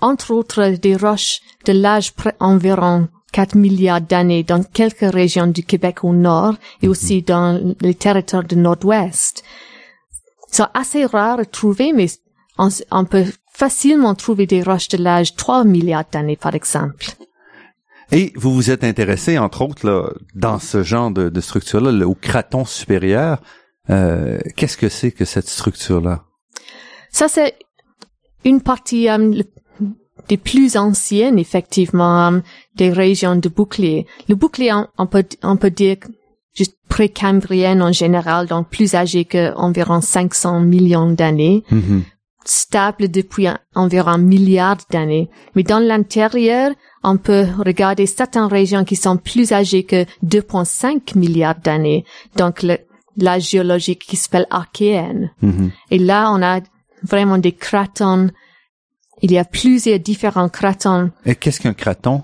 entre 0.01 0.31
autres, 0.31 0.69
des 0.79 0.95
roches 0.95 1.39
de 1.65 1.73
l'âge 1.73 2.13
près 2.13 2.35
environ 2.39 3.07
4 3.31 3.55
milliards 3.55 3.99
d'années 3.99 4.43
dans 4.43 4.61
quelques 4.61 5.11
régions 5.11 5.47
du 5.47 5.63
Québec 5.63 6.03
au 6.03 6.13
nord 6.13 6.53
et 6.83 6.87
aussi 6.87 7.23
dans 7.23 7.75
les 7.81 7.95
territoires 7.95 8.43
du 8.43 8.55
nord-ouest. 8.55 9.43
C'est 10.51 10.63
assez 10.75 11.07
rare 11.07 11.39
à 11.39 11.45
trouver, 11.45 11.91
mais 11.91 12.05
on, 12.59 13.05
peut 13.05 13.25
facilement 13.51 14.13
trouver 14.13 14.45
des 14.45 14.61
roches 14.61 14.89
de 14.89 14.97
l'âge 14.97 15.35
3 15.35 15.63
milliards 15.63 16.05
d'années, 16.11 16.37
par 16.37 16.53
exemple. 16.53 17.07
Et 18.11 18.31
vous 18.35 18.53
vous 18.53 18.69
êtes 18.69 18.83
intéressé, 18.83 19.39
entre 19.39 19.63
autres, 19.63 19.87
là, 19.87 20.11
dans 20.35 20.59
ce 20.59 20.83
genre 20.83 21.09
de, 21.09 21.29
de 21.29 21.41
structure-là, 21.41 22.05
au 22.05 22.13
craton 22.13 22.63
supérieur. 22.63 23.41
Euh, 23.89 24.39
Qu'est-ce 24.55 24.77
que 24.77 24.89
c'est 24.89 25.11
que 25.11 25.25
cette 25.25 25.47
structure-là? 25.47 26.23
Ça, 27.11 27.27
c'est 27.27 27.55
une 28.45 28.61
partie 28.61 29.09
euh, 29.09 29.41
des 30.29 30.37
plus 30.37 30.77
anciennes, 30.77 31.37
effectivement, 31.39 32.31
euh, 32.31 32.39
des 32.75 32.91
régions 32.91 33.35
de 33.35 33.49
bouclier. 33.49 34.07
Le 34.29 34.35
bouclier, 34.35 34.73
on, 34.73 34.87
on 34.97 35.05
peut, 35.07 35.25
on 35.43 35.57
peut 35.57 35.69
dire 35.71 35.97
juste 36.55 36.77
précambrienne 36.87 37.81
en 37.81 37.91
général, 37.91 38.47
donc 38.47 38.69
plus 38.69 38.95
âgé 38.95 39.25
qu'environ 39.25 40.01
500 40.01 40.59
millions 40.61 41.09
d'années, 41.11 41.63
Mhm. 41.71 42.03
stable 42.45 43.09
depuis 43.09 43.47
un- 43.47 43.57
environ 43.73 44.11
un 44.11 44.17
milliard 44.19 44.77
d'années. 44.91 45.29
Mais 45.55 45.63
dans 45.63 45.79
l'intérieur, 45.79 46.71
on 47.03 47.17
peut 47.17 47.45
regarder 47.57 48.05
certaines 48.05 48.45
régions 48.45 48.83
qui 48.85 48.95
sont 48.95 49.17
plus 49.17 49.51
âgées 49.51 49.83
que 49.83 50.05
2,5 50.21 51.15
milliards 51.15 51.59
d'années. 51.59 52.05
Donc, 52.37 52.61
le, 52.63 52.77
la 53.17 53.39
géologique 53.39 54.05
qui 54.07 54.15
s'appelle 54.15 54.47
archéenne. 54.49 55.31
Mhm. 55.41 55.71
Et 55.91 55.99
là, 55.99 56.31
on 56.31 56.41
a 56.41 56.59
vraiment 57.03 57.37
des 57.37 57.51
cratons. 57.51 58.29
Il 59.21 59.31
y 59.31 59.37
a 59.37 59.45
plusieurs 59.45 59.99
différents 59.99 60.49
cratons. 60.49 61.11
Et 61.25 61.35
qu'est-ce 61.35 61.59
qu'un 61.59 61.73
craton? 61.73 62.23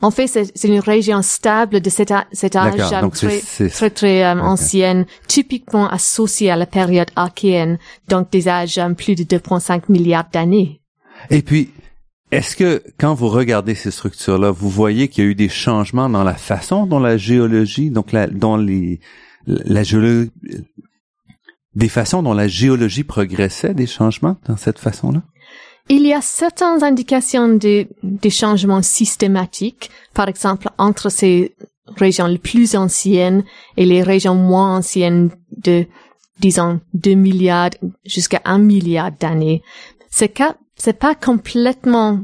En 0.00 0.12
fait, 0.12 0.28
c'est 0.28 0.52
c'est 0.56 0.68
une 0.68 0.78
région 0.78 1.22
stable 1.22 1.80
de 1.80 1.90
cet, 1.90 2.12
âge 2.12 2.24
c'est- 2.32 3.10
très, 3.10 3.40
c'est- 3.40 3.68
très, 3.68 3.90
très 3.90 4.24
euh, 4.24 4.40
ancienne, 4.40 5.06
typiquement 5.26 5.88
associée 5.88 6.50
à 6.52 6.56
la 6.56 6.66
période 6.66 7.10
archéenne, 7.16 7.78
donc 8.08 8.30
des 8.30 8.48
âges 8.48 8.80
plus 8.96 9.16
de 9.16 9.24
2,5 9.24 9.88
milliards 9.88 10.28
d'années. 10.32 10.80
Et 11.30 11.42
puis, 11.42 11.72
est-ce 12.30 12.54
que 12.54 12.80
quand 13.00 13.14
vous 13.14 13.28
regardez 13.28 13.74
ces 13.74 13.90
structures-là, 13.90 14.52
vous 14.52 14.68
voyez 14.70 15.08
qu'il 15.08 15.24
y 15.24 15.26
a 15.26 15.30
eu 15.30 15.34
des 15.34 15.48
changements 15.48 16.08
dans 16.08 16.22
la 16.22 16.34
façon 16.34 16.86
dont 16.86 17.00
la 17.00 17.16
géologie, 17.16 17.90
donc 17.90 18.12
la, 18.12 18.28
dans 18.28 18.56
les, 18.56 19.00
la 19.46 19.82
géologie, 19.82 20.30
des 21.74 21.88
façons 21.88 22.22
dont 22.22 22.34
la 22.34 22.48
géologie 22.48 23.04
progressait, 23.04 23.74
des 23.74 23.86
changements 23.86 24.36
dans 24.46 24.56
cette 24.56 24.78
façon-là? 24.78 25.22
Il 25.88 26.06
y 26.06 26.12
a 26.12 26.20
certaines 26.20 26.84
indications 26.84 27.48
de, 27.48 27.86
des 28.02 28.30
changements 28.30 28.82
systématiques, 28.82 29.90
par 30.12 30.28
exemple 30.28 30.68
entre 30.76 31.08
ces 31.08 31.54
régions 31.96 32.26
les 32.26 32.38
plus 32.38 32.76
anciennes 32.76 33.44
et 33.76 33.86
les 33.86 34.02
régions 34.02 34.34
moins 34.34 34.76
anciennes 34.76 35.30
de, 35.56 35.86
disons, 36.40 36.80
2 36.92 37.14
milliards 37.14 37.70
jusqu'à 38.04 38.42
1 38.44 38.58
milliard 38.58 39.12
d'années. 39.12 39.62
C'est 40.10 40.38
c'est 40.76 40.98
pas 40.98 41.14
complètement 41.14 42.20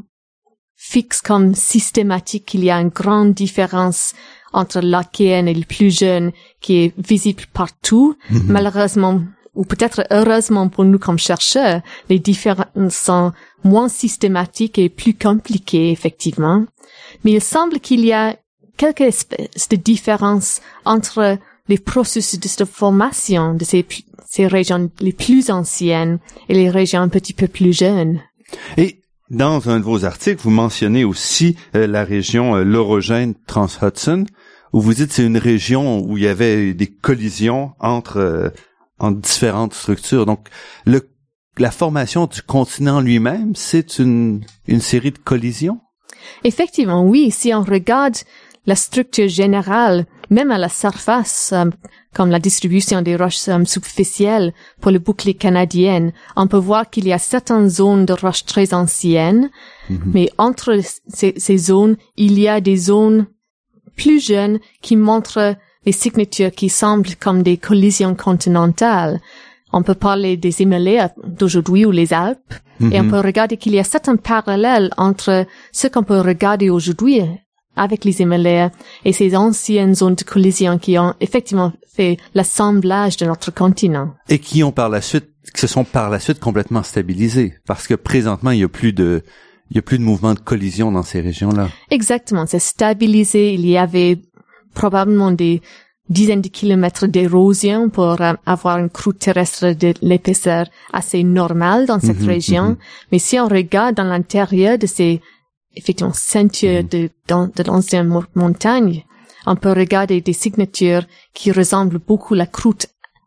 fixe 0.76 1.22
comme 1.22 1.54
systématique 1.54 2.44
qu'il 2.44 2.64
y 2.64 2.70
a 2.70 2.80
une 2.80 2.90
grande 2.90 3.32
différence 3.32 4.14
entre 4.54 4.80
l'archéenne 4.80 5.48
et 5.48 5.54
le 5.54 5.64
plus 5.64 5.96
jeune 5.96 6.32
qui 6.60 6.76
est 6.76 6.94
visible 6.96 7.44
partout. 7.52 8.16
Malheureusement, 8.30 9.20
ou 9.54 9.64
peut-être 9.64 10.04
heureusement 10.10 10.68
pour 10.68 10.84
nous 10.84 10.98
comme 10.98 11.18
chercheurs, 11.18 11.82
les 12.08 12.18
différences 12.18 12.94
sont 12.94 13.32
moins 13.62 13.88
systématiques 13.88 14.78
et 14.78 14.88
plus 14.88 15.14
compliquées, 15.14 15.90
effectivement. 15.90 16.64
Mais 17.24 17.32
il 17.32 17.40
semble 17.40 17.80
qu'il 17.80 18.04
y 18.04 18.12
a 18.12 18.36
quelques 18.76 19.02
espèces 19.02 19.68
de 19.68 19.76
différences 19.76 20.60
entre 20.84 21.38
les 21.68 21.78
processus 21.78 22.56
de 22.56 22.64
formation 22.64 23.54
de 23.54 23.64
ces, 23.64 23.86
ces 24.26 24.46
régions 24.46 24.90
les 25.00 25.12
plus 25.12 25.50
anciennes 25.50 26.18
et 26.48 26.54
les 26.54 26.70
régions 26.70 27.00
un 27.00 27.08
petit 27.08 27.32
peu 27.32 27.48
plus 27.48 27.72
jeunes. 27.72 28.20
Et 28.76 29.00
dans 29.30 29.70
un 29.70 29.80
de 29.80 29.84
vos 29.84 30.04
articles, 30.04 30.42
vous 30.42 30.50
mentionnez 30.50 31.04
aussi 31.04 31.56
euh, 31.74 31.86
la 31.86 32.04
région 32.04 32.56
euh, 32.56 32.62
l'orogène 32.62 33.34
Trans-Hudson, 33.46 34.26
où 34.74 34.80
vous 34.80 34.92
dites 34.92 35.12
c'est 35.12 35.24
une 35.24 35.38
région 35.38 36.00
où 36.04 36.18
il 36.18 36.24
y 36.24 36.28
avait 36.28 36.74
des 36.74 36.88
collisions 36.88 37.74
entre, 37.78 38.18
euh, 38.18 38.50
entre 38.98 39.20
différentes 39.20 39.72
structures. 39.72 40.26
Donc, 40.26 40.48
le, 40.84 41.08
la 41.58 41.70
formation 41.70 42.26
du 42.26 42.42
continent 42.42 43.00
lui-même, 43.00 43.54
c'est 43.54 44.00
une, 44.00 44.44
une 44.66 44.80
série 44.80 45.12
de 45.12 45.18
collisions? 45.18 45.78
Effectivement, 46.42 47.06
oui, 47.06 47.30
si 47.30 47.54
on 47.54 47.62
regarde 47.62 48.16
la 48.66 48.74
structure 48.74 49.28
générale, 49.28 50.06
même 50.28 50.50
à 50.50 50.58
la 50.58 50.68
surface, 50.68 51.52
euh, 51.52 51.66
comme 52.12 52.30
la 52.30 52.40
distribution 52.40 53.00
des 53.00 53.14
roches 53.14 53.48
euh, 53.48 53.64
superficielles 53.64 54.52
pour 54.80 54.90
le 54.90 54.98
bouclier 54.98 55.34
canadien, 55.34 56.10
on 56.34 56.48
peut 56.48 56.56
voir 56.56 56.90
qu'il 56.90 57.06
y 57.06 57.12
a 57.12 57.18
certaines 57.18 57.68
zones 57.68 58.06
de 58.06 58.12
roches 58.12 58.44
très 58.44 58.74
anciennes, 58.74 59.50
mais 60.06 60.30
entre 60.36 60.80
ces, 61.06 61.34
ces 61.36 61.58
zones, 61.58 61.96
il 62.16 62.40
y 62.40 62.48
a 62.48 62.60
des 62.60 62.76
zones 62.76 63.28
plus 63.96 64.24
jeunes 64.24 64.58
qui 64.82 64.96
montrent 64.96 65.56
des 65.84 65.92
signatures 65.92 66.50
qui 66.50 66.68
semblent 66.68 67.16
comme 67.20 67.42
des 67.42 67.56
collisions 67.56 68.14
continentales. 68.14 69.20
On 69.72 69.82
peut 69.82 69.94
parler 69.94 70.36
des 70.36 70.62
Himalayas 70.62 71.10
d'aujourd'hui 71.24 71.84
ou 71.84 71.90
les 71.90 72.12
Alpes, 72.12 72.54
et 72.92 73.00
on 73.00 73.08
peut 73.08 73.20
regarder 73.20 73.56
qu'il 73.56 73.74
y 73.74 73.78
a 73.78 73.84
certains 73.84 74.16
parallèles 74.16 74.90
entre 74.96 75.46
ce 75.72 75.86
qu'on 75.86 76.02
peut 76.02 76.20
regarder 76.20 76.70
aujourd'hui 76.70 77.22
avec 77.76 78.04
les 78.04 78.20
Himalayas 78.20 78.70
et 79.04 79.12
ces 79.12 79.36
anciennes 79.36 79.94
zones 79.94 80.14
de 80.14 80.24
collision 80.24 80.78
qui 80.78 80.98
ont 80.98 81.14
effectivement 81.20 81.72
fait 81.92 82.18
l'assemblage 82.34 83.16
de 83.16 83.26
notre 83.26 83.52
continent. 83.52 84.14
Et 84.28 84.38
qui 84.38 84.62
ont 84.62 84.72
par 84.72 84.88
la 84.88 85.00
suite, 85.00 85.28
qui 85.54 85.60
se 85.60 85.66
sont 85.66 85.84
par 85.84 86.10
la 86.10 86.20
suite 86.20 86.40
complètement 86.40 86.82
stabilisés. 86.82 87.54
Parce 87.66 87.86
que 87.86 87.94
présentement, 87.94 88.50
il 88.50 88.60
y 88.60 88.64
a 88.64 88.68
plus 88.68 88.92
de, 88.92 89.22
il 89.74 89.78
y 89.78 89.80
a 89.80 89.82
plus 89.82 89.98
de 89.98 90.04
mouvement 90.04 90.34
de 90.34 90.38
collision 90.38 90.92
dans 90.92 91.02
ces 91.02 91.20
régions-là. 91.20 91.68
Exactement, 91.90 92.46
c'est 92.46 92.60
stabilisé. 92.60 93.54
Il 93.54 93.66
y 93.66 93.76
avait 93.76 94.18
probablement 94.74 95.32
des 95.32 95.60
dizaines 96.08 96.42
de 96.42 96.48
kilomètres 96.48 97.06
d'érosion 97.06 97.88
pour 97.88 98.20
euh, 98.20 98.34
avoir 98.46 98.78
une 98.78 98.90
croûte 98.90 99.18
terrestre 99.18 99.72
de 99.72 99.94
l'épaisseur 100.02 100.66
assez 100.92 101.24
normale 101.24 101.86
dans 101.86 101.98
cette 101.98 102.20
Mhm, 102.20 102.26
région. 102.28 102.64
mhm. 102.70 102.76
Mais 103.10 103.18
si 103.18 103.38
on 103.40 103.48
regarde 103.48 103.96
dans 103.96 104.04
l'intérieur 104.04 104.78
de 104.78 104.86
ces 104.86 105.20
effectivement 105.74 106.12
ceintures 106.12 106.84
de, 106.84 107.10
dans- 107.26 107.48
de 107.48 107.62
l'ancienne 107.64 108.06
mo- 108.06 108.24
montagne, 108.34 109.04
on 109.46 109.56
peut 109.56 109.72
regarder 109.72 110.20
des 110.20 110.32
signatures 110.34 111.04
qui 111.34 111.50
ressemblent 111.52 111.98
beaucoup 111.98 112.34
à 112.34 112.38
la 112.38 112.46
croûte 112.46 112.86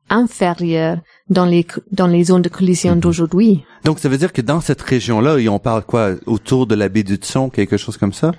inférieure 0.09 0.99
dans 1.29 1.45
les, 1.45 1.65
dans 1.91 2.07
les 2.07 2.25
zones 2.25 2.41
de 2.41 2.49
collision 2.49 2.95
d'aujourd'hui. 2.95 3.63
Donc, 3.83 3.99
ça 3.99 4.09
veut 4.09 4.17
dire 4.17 4.33
que 4.33 4.41
dans 4.41 4.61
cette 4.61 4.81
région-là, 4.81 5.37
et 5.39 5.49
on 5.49 5.59
parle 5.59 5.83
quoi, 5.83 6.11
autour 6.25 6.67
de 6.67 6.75
la 6.75 6.89
baie 6.89 7.03
du 7.03 7.15
Tson, 7.15 7.49
quelque 7.49 7.77
chose 7.77 7.97
comme 7.97 8.13
ça, 8.13 8.31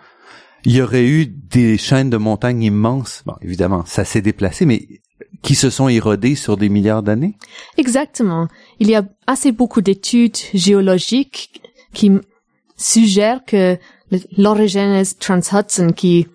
il 0.65 0.75
y 0.75 0.83
aurait 0.83 1.07
eu 1.07 1.27
des 1.27 1.79
chaînes 1.79 2.11
de 2.11 2.17
montagnes 2.17 2.63
immenses. 2.63 3.23
Bon, 3.27 3.35
évidemment, 3.43 3.85
ça 3.87 4.05
s'est 4.05 4.23
déplacé, 4.23 4.67
mais 4.67 4.87
qui 5.43 5.55
se 5.55 5.71
sont 5.71 5.89
érodées 5.89 6.35
sur 6.35 6.57
des 6.57 6.69
milliards 6.69 7.03
d'années. 7.03 7.37
Exactement. 7.77 8.49
Il 8.81 8.89
y 8.89 8.95
a 8.95 9.05
assez 9.27 9.53
beaucoup 9.53 9.81
d'études 9.81 10.37
géologiques 10.55 11.63
qui 11.93 12.11
suggèrent 12.77 13.45
que 13.47 13.79
l'orogénèse 14.37 15.17
trans-Hudson, 15.19 15.93
qui, 15.95 16.27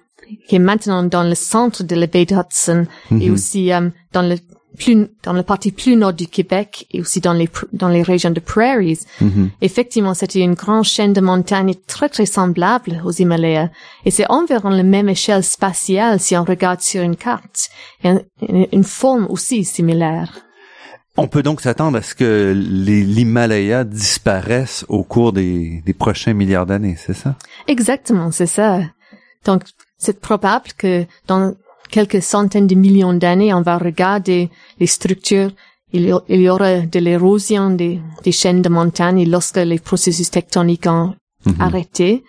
qui 0.47 0.55
est 0.55 0.59
maintenant 0.59 1.03
dans 1.03 1.23
le 1.23 1.35
centre 1.35 1.83
de 1.83 1.95
la 1.95 2.07
baie 2.07 2.25
de 2.25 2.35
Hudson, 2.35 2.85
et 3.19 3.29
aussi 3.29 3.73
euh, 3.73 3.89
dans 4.13 4.21
le 4.21 4.37
plus 4.77 5.07
dans 5.23 5.33
la 5.33 5.43
partie 5.43 5.71
plus 5.71 5.95
nord 5.95 6.13
du 6.13 6.27
Québec 6.27 6.87
et 6.91 7.01
aussi 7.01 7.19
dans 7.21 7.33
les 7.33 7.49
dans 7.73 7.89
les 7.89 8.01
régions 8.01 8.31
de 8.31 8.39
prairies. 8.39 8.99
Effectivement, 9.61 10.13
c'était 10.13 10.39
une 10.41 10.55
grande 10.55 10.83
chaîne 10.85 11.13
de 11.13 11.21
montagnes 11.21 11.75
très 11.87 12.09
très 12.09 12.25
semblable 12.25 13.01
aux 13.05 13.11
Himalayas 13.11 13.69
et 14.05 14.11
c'est 14.11 14.29
environ 14.29 14.69
la 14.69 14.83
même 14.83 15.09
échelle 15.09 15.43
spatiale 15.43 16.19
si 16.19 16.35
on 16.37 16.43
regarde 16.43 16.81
sur 16.81 17.01
une 17.03 17.15
carte 17.15 17.69
et 18.03 18.09
un- 18.09 18.21
une, 18.47 18.67
une 18.71 18.83
forme 18.83 19.27
aussi 19.29 19.63
similaire. 19.63 20.39
On 21.15 21.27
peut 21.27 21.43
donc 21.43 21.61
s'attendre 21.61 21.97
à 21.99 22.01
ce 22.01 22.15
que 22.15 22.53
les- 22.55 23.03
l'Himalaya 23.03 23.83
disparaissent 23.83 24.83
au 24.89 25.03
cours 25.03 25.31
des, 25.33 25.83
des 25.85 25.93
prochains 25.93 26.33
milliards 26.33 26.65
d'années, 26.65 26.95
c'est 26.97 27.13
ça? 27.13 27.35
Exactement, 27.67 28.31
c'est 28.31 28.47
ça. 28.47 28.79
Donc, 29.45 29.61
c'est 29.99 30.19
probable 30.19 30.69
que 30.77 31.05
dans 31.27 31.53
quelques 31.93 32.23
centaines 32.23 32.65
de 32.65 32.73
millions 32.73 33.13
d'années, 33.13 33.53
on 33.53 33.61
va 33.61 33.77
regarder 33.77 34.49
les 34.79 34.87
structures. 34.87 35.51
Il 35.95 36.03
y, 36.43 36.49
aura 36.49 36.79
de 36.95 36.99
l'érosion 36.99 37.69
des, 37.69 38.01
des 38.23 38.31
chaînes 38.31 38.63
de 38.63 38.69
montagnes 38.69 39.29
lorsque 39.29 39.57
les 39.57 39.77
processus 39.77 40.31
tectoniques 40.31 40.87
ont 40.87 41.13
arrêté. 41.59 42.23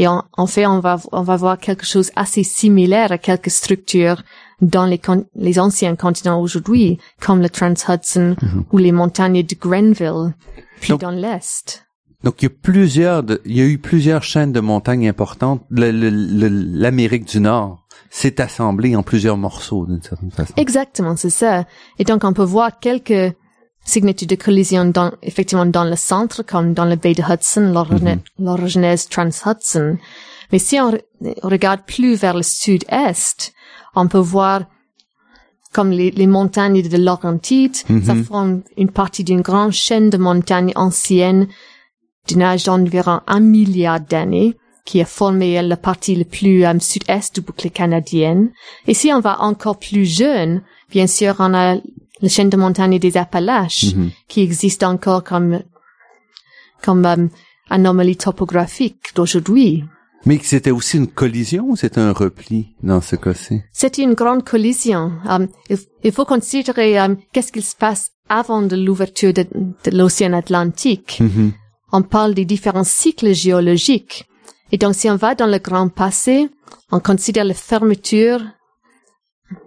Et 0.00 0.08
en, 0.08 0.24
en 0.36 0.48
fait, 0.48 0.66
on 0.66 0.80
va, 0.80 0.96
on 1.12 1.22
va 1.22 1.36
voir 1.36 1.58
quelque 1.58 1.86
chose 1.86 2.10
assez 2.16 2.42
similaire 2.42 3.12
à 3.12 3.18
quelques 3.18 3.50
structures 3.52 4.20
dans 4.60 4.86
les, 4.86 5.58
anciens 5.60 5.94
continents 5.94 6.40
aujourd'hui, 6.40 6.98
comme 7.20 7.40
le 7.40 7.50
Trans-Hudson 7.50 8.34
ou 8.72 8.78
les 8.78 8.90
montagnes 8.90 9.44
de 9.44 9.54
Grenville, 9.54 10.34
puis 10.80 10.90
Donc- 10.90 11.02
dans 11.02 11.12
l'Est. 11.12 11.84
Donc, 12.24 12.42
il 12.42 12.46
y 12.46 12.48
a 12.48 12.56
plusieurs, 12.60 13.22
de- 13.22 13.40
il 13.44 13.56
y 13.56 13.60
a 13.60 13.64
eu 13.64 13.78
plusieurs 13.78 14.24
chaînes 14.24 14.50
de 14.50 14.58
montagnes 14.58 15.08
importantes. 15.08 15.62
L'Amérique 15.70 17.28
du 17.28 17.38
Nord 17.38 17.86
s'est 18.10 18.40
assemblée 18.40 18.96
en 18.96 19.02
plusieurs 19.02 19.36
morceaux, 19.36 19.86
d'une 19.86 20.02
certaine 20.02 20.30
façon. 20.30 20.54
Exactement, 20.56 21.16
c'est 21.16 21.30
ça. 21.30 21.66
Et 21.98 22.04
donc, 22.04 22.24
on 22.24 22.32
peut 22.32 22.42
voir 22.42 22.78
quelques 22.80 23.34
signatures 23.84 24.28
de 24.28 24.34
collision 24.34 24.84
dans, 24.86 25.12
effectivement 25.22 25.66
dans 25.66 25.84
le 25.84 25.96
centre, 25.96 26.42
comme 26.42 26.74
dans 26.74 26.84
la 26.84 26.96
baie 26.96 27.14
de 27.14 27.22
Hudson, 27.22 27.72
l'orogé- 27.72 28.18
l'orogénèse 28.38 29.08
trans-Hudson. 29.08 29.96
Mais 30.52 30.58
si 30.58 30.78
on 30.80 30.92
re- 30.92 31.02
regarde 31.42 31.80
plus 31.86 32.14
vers 32.14 32.34
le 32.34 32.42
sud-est, 32.42 33.52
on 33.94 34.08
peut 34.08 34.18
voir 34.18 34.62
comme 35.74 35.90
les, 35.90 36.10
les 36.10 36.26
montagnes 36.26 36.80
de 36.82 36.96
Laurentide, 36.96 37.76
ça 37.76 38.14
forme 38.24 38.62
une 38.78 38.90
partie 38.90 39.22
d'une 39.22 39.42
grande 39.42 39.72
chaîne 39.72 40.08
de 40.08 40.16
montagnes 40.16 40.72
anciennes 40.76 41.46
d'un 42.30 42.40
âge 42.40 42.64
d'environ 42.64 43.20
un 43.26 43.40
milliard 43.40 44.00
d'années, 44.00 44.56
qui 44.88 45.02
a 45.02 45.04
formé 45.04 45.60
la 45.60 45.76
partie 45.76 46.16
le 46.16 46.24
plus 46.24 46.64
euh, 46.64 46.78
sud-est 46.80 47.34
du 47.34 47.42
bouclier 47.42 47.68
canadien. 47.68 48.48
Et 48.86 48.94
si 48.94 49.12
on 49.12 49.20
va 49.20 49.42
encore 49.42 49.78
plus 49.78 50.06
jeune, 50.06 50.62
bien 50.90 51.06
sûr, 51.06 51.36
on 51.40 51.52
a 51.52 51.74
la 52.22 52.28
chaîne 52.28 52.48
de 52.48 52.56
montagnes 52.56 52.98
des 52.98 53.18
Appalaches, 53.18 53.94
qui 54.28 54.40
existe 54.40 54.82
encore 54.82 55.22
comme, 55.24 55.60
comme 56.82 57.04
euh, 57.04 57.28
anomalie 57.68 58.16
topographique 58.16 59.14
d'aujourd'hui. 59.14 59.84
Mais 60.24 60.40
c'était 60.42 60.70
aussi 60.70 60.96
une 60.96 61.06
collision 61.06 61.66
ou 61.68 61.76
c'était 61.76 62.00
un 62.00 62.12
repli 62.12 62.74
dans 62.82 63.02
ce 63.02 63.16
cas-ci? 63.16 63.60
C'était 63.72 64.02
une 64.02 64.14
grande 64.14 64.42
collision. 64.42 65.12
Euh, 65.28 65.46
il, 65.68 65.76
il 66.02 66.12
faut 66.12 66.24
considérer 66.24 66.96
qu'est-ce 67.32 67.52
qu'il 67.52 67.62
se 67.62 67.76
passe 67.76 68.12
avant 68.30 68.62
de 68.62 68.74
l'ouverture 68.74 69.34
de, 69.34 69.44
de 69.84 69.90
l'océan 69.96 70.32
Atlantique. 70.32 71.22
On 71.92 72.02
parle 72.02 72.32
des 72.34 72.46
différents 72.46 72.90
cycles 73.02 73.34
géologiques. 73.34 74.24
Et 74.72 74.78
donc, 74.78 74.94
si 74.94 75.08
on 75.08 75.16
va 75.16 75.34
dans 75.34 75.46
le 75.46 75.58
grand 75.58 75.88
passé, 75.88 76.48
on 76.90 77.00
considère 77.00 77.44
la 77.44 77.54
fermeture 77.54 78.40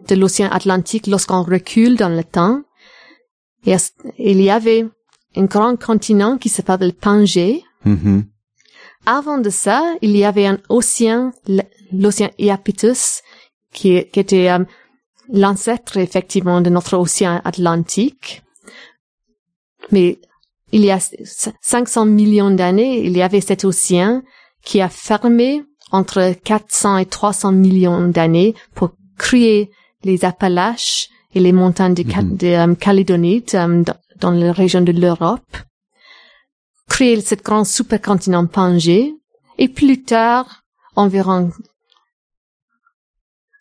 de 0.07 0.15
l'océan 0.15 0.49
Atlantique 0.49 1.07
lorsqu'on 1.07 1.43
recule 1.43 1.97
dans 1.97 2.09
le 2.09 2.23
temps. 2.23 2.61
Et 3.65 3.75
il 4.17 4.41
y 4.41 4.49
avait 4.49 4.85
un 5.35 5.45
grand 5.45 5.79
continent 5.79 6.37
qui 6.37 6.49
s'appelle 6.49 6.87
le 6.87 6.93
Pangée. 6.93 7.63
Mhm. 7.85 8.25
Avant 9.05 9.39
de 9.39 9.49
ça, 9.49 9.83
il 10.01 10.15
y 10.15 10.23
avait 10.23 10.45
un 10.45 10.59
océan, 10.69 11.31
l'océan 11.91 12.29
Iapetus, 12.37 13.21
qui, 13.73 14.05
qui 14.05 14.19
était 14.19 14.49
euh, 14.49 14.63
l'ancêtre 15.31 15.97
effectivement 15.97 16.61
de 16.61 16.69
notre 16.69 16.97
océan 16.97 17.41
Atlantique. 17.43 18.43
Mais 19.91 20.19
il 20.71 20.85
y 20.85 20.91
a 20.91 20.99
500 20.99 22.05
millions 22.05 22.51
d'années, 22.51 23.03
il 23.03 23.17
y 23.17 23.21
avait 23.21 23.41
cet 23.41 23.65
océan 23.65 24.21
qui 24.63 24.81
a 24.81 24.89
fermé 24.89 25.63
entre 25.91 26.33
400 26.43 26.97
et 26.97 27.05
300 27.05 27.51
millions 27.51 28.07
d'années 28.07 28.55
pour 28.75 28.91
créer 29.17 29.71
les 30.03 30.25
Appalaches 30.25 31.09
et 31.33 31.39
les 31.39 31.51
montagnes 31.51 31.93
de, 31.93 32.03
de, 32.03 32.73
Calédonie 32.75 33.43
euh, 33.53 33.83
dans, 33.83 33.95
dans 34.19 34.31
la 34.31 34.51
région 34.51 34.81
de 34.81 34.91
l'Europe, 34.91 35.57
créer 36.89 37.19
cette 37.21 37.43
grand 37.43 37.65
supercontinent 37.65 38.47
Pangée, 38.47 39.13
et 39.57 39.67
plus 39.67 40.03
tard, 40.03 40.63
environ 40.95 41.51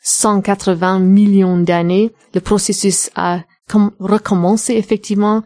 180 0.02 0.98
millions 1.00 1.58
d'années, 1.58 2.12
le 2.34 2.40
processus 2.40 3.10
a 3.14 3.42
com- 3.68 3.92
recommencé 3.98 4.74
effectivement. 4.74 5.42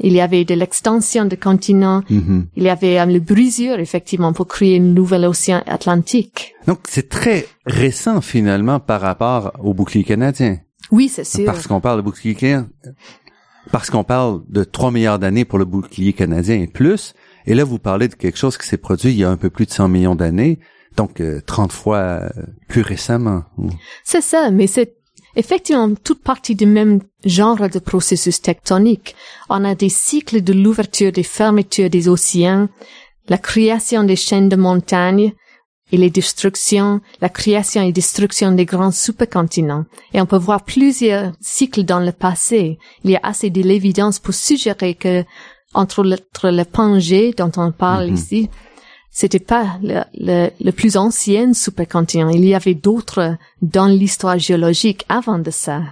Il 0.00 0.12
y 0.12 0.20
avait 0.20 0.44
de 0.44 0.54
l'extension 0.54 1.24
de 1.24 1.36
continents, 1.36 2.02
Mhm. 2.10 2.46
il 2.56 2.62
y 2.64 2.68
avait 2.68 2.98
euh, 2.98 3.06
le 3.06 3.20
brisure 3.20 3.78
effectivement 3.78 4.32
pour 4.32 4.46
créer 4.48 4.78
un 4.78 4.80
nouvel 4.82 5.24
océan 5.24 5.62
Atlantique. 5.66 6.54
Donc, 6.66 6.80
c'est 6.88 7.08
très 7.08 7.46
récent 7.66 8.20
finalement 8.20 8.80
par 8.80 9.00
rapport 9.00 9.52
au 9.62 9.72
bouclier 9.74 10.04
canadien. 10.04 10.58
Oui, 10.90 11.08
c'est 11.08 11.24
sûr. 11.24 11.44
Parce 11.46 11.66
qu'on 11.66 11.80
parle 11.80 11.98
de 11.98 12.02
bouclier 12.02 12.34
canadien. 12.34 12.68
Parce 13.72 13.88
qu'on 13.90 14.04
parle 14.04 14.42
de 14.48 14.62
3 14.64 14.90
milliards 14.90 15.18
d'années 15.18 15.44
pour 15.44 15.58
le 15.58 15.64
bouclier 15.64 16.12
canadien 16.12 16.56
et 16.60 16.66
plus. 16.66 17.14
Et 17.46 17.54
là, 17.54 17.64
vous 17.64 17.78
parlez 17.78 18.08
de 18.08 18.14
quelque 18.14 18.36
chose 18.38 18.58
qui 18.58 18.66
s'est 18.66 18.76
produit 18.76 19.10
il 19.10 19.16
y 19.16 19.24
a 19.24 19.30
un 19.30 19.36
peu 19.36 19.48
plus 19.50 19.64
de 19.66 19.70
100 19.70 19.88
millions 19.88 20.14
d'années. 20.14 20.58
Donc, 20.96 21.20
euh, 21.20 21.40
30 21.44 21.72
fois 21.72 21.96
euh, 21.98 22.28
plus 22.68 22.82
récemment. 22.82 23.44
C'est 24.04 24.20
ça, 24.20 24.50
mais 24.50 24.66
c'est 24.66 24.96
effectivement 25.36 25.92
toute 25.94 26.22
partie 26.22 26.54
du 26.54 26.66
même 26.66 27.00
genre 27.24 27.68
de 27.68 27.78
processus 27.78 28.40
tectonique. 28.40 29.14
On 29.48 29.64
a 29.64 29.74
des 29.74 29.88
cycles 29.88 30.42
de 30.42 30.52
l'ouverture 30.52 31.12
des 31.12 31.22
fermetures 31.22 31.90
des 31.90 32.08
océans, 32.08 32.68
la 33.28 33.38
création 33.38 34.04
des 34.04 34.16
chaînes 34.16 34.48
de 34.48 34.56
montagnes 34.56 35.32
et 35.92 35.96
les 35.96 36.10
destructions, 36.10 37.00
la 37.20 37.28
création 37.28 37.82
et 37.82 37.92
destruction 37.92 38.52
des 38.52 38.64
grands 38.64 38.90
supercontinents. 38.90 39.84
Et 40.12 40.20
on 40.20 40.26
peut 40.26 40.36
voir 40.38 40.64
plusieurs 40.64 41.32
cycles 41.40 41.84
dans 41.84 42.00
le 42.00 42.12
passé. 42.12 42.78
Il 43.04 43.10
y 43.10 43.16
a 43.16 43.20
assez 43.22 43.50
de 43.50 43.62
l'évidence 43.62 44.18
pour 44.18 44.34
suggérer 44.34 44.94
que 44.94 45.24
entre 45.74 46.02
le, 46.04 46.16
entre 46.34 46.50
le 46.50 46.64
Pangée 46.64 47.32
dont 47.36 47.50
on 47.56 47.72
parle 47.72 48.08
Mhm. 48.08 48.14
ici, 48.14 48.50
c'était 49.16 49.38
pas 49.38 49.78
le, 49.82 50.00
le, 50.18 50.50
le 50.60 50.72
plus 50.72 50.96
ancien 50.96 51.54
supercontinent. 51.54 52.28
Il 52.30 52.44
y 52.44 52.54
avait 52.54 52.74
d'autres 52.74 53.36
dans 53.62 53.86
l'histoire 53.86 54.38
géologique 54.38 55.04
avant 55.08 55.38
de 55.38 55.50
ça. 55.50 55.82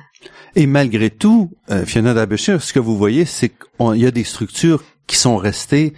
Et 0.56 0.66
malgré 0.66 1.08
tout, 1.08 1.50
euh, 1.70 1.84
Fiona 1.86 2.12
Dabeshir, 2.14 2.62
ce 2.62 2.72
que 2.72 2.80
vous 2.80 2.96
voyez, 2.98 3.24
c'est 3.24 3.48
qu'il 3.50 3.96
y 4.02 4.06
a 4.06 4.10
des 4.10 4.24
structures 4.24 4.82
qui 5.06 5.16
sont 5.16 5.36
restées 5.36 5.94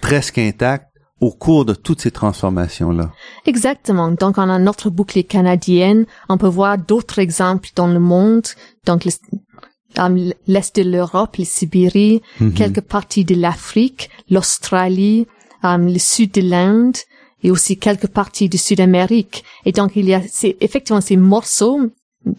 presque 0.00 0.38
intactes 0.38 0.86
au 1.20 1.30
cours 1.30 1.64
de 1.64 1.72
toutes 1.74 2.02
ces 2.02 2.10
transformations-là. 2.10 3.10
Exactement. 3.46 4.10
Donc, 4.10 4.36
on 4.36 4.50
a 4.50 4.58
notre 4.58 4.90
bouclier 4.90 5.24
canadienne. 5.24 6.04
On 6.28 6.36
peut 6.36 6.46
voir 6.46 6.76
d'autres 6.76 7.18
exemples 7.20 7.70
dans 7.74 7.86
le 7.86 7.98
monde. 8.00 8.46
Donc, 8.84 9.06
le- 9.06 10.32
l'Est 10.46 10.76
de 10.76 10.82
l'Europe, 10.90 11.36
les 11.36 11.46
Sibéries, 11.46 12.20
Mhm. 12.40 12.52
quelques 12.52 12.82
parties 12.82 13.24
de 13.24 13.34
l'Afrique, 13.34 14.10
l'Australie, 14.28 15.26
euh, 15.64 15.76
le 15.76 15.98
sud 15.98 16.32
de 16.32 16.42
l'Inde 16.42 16.96
et 17.42 17.50
aussi 17.50 17.78
quelques 17.78 18.08
parties 18.08 18.48
du 18.48 18.58
Sud-Amérique. 18.58 19.44
Et 19.64 19.72
donc, 19.72 19.92
il 19.96 20.06
y 20.06 20.14
a 20.14 20.22
ces, 20.26 20.56
effectivement 20.60 21.00
ces 21.00 21.16
morceaux, 21.16 21.80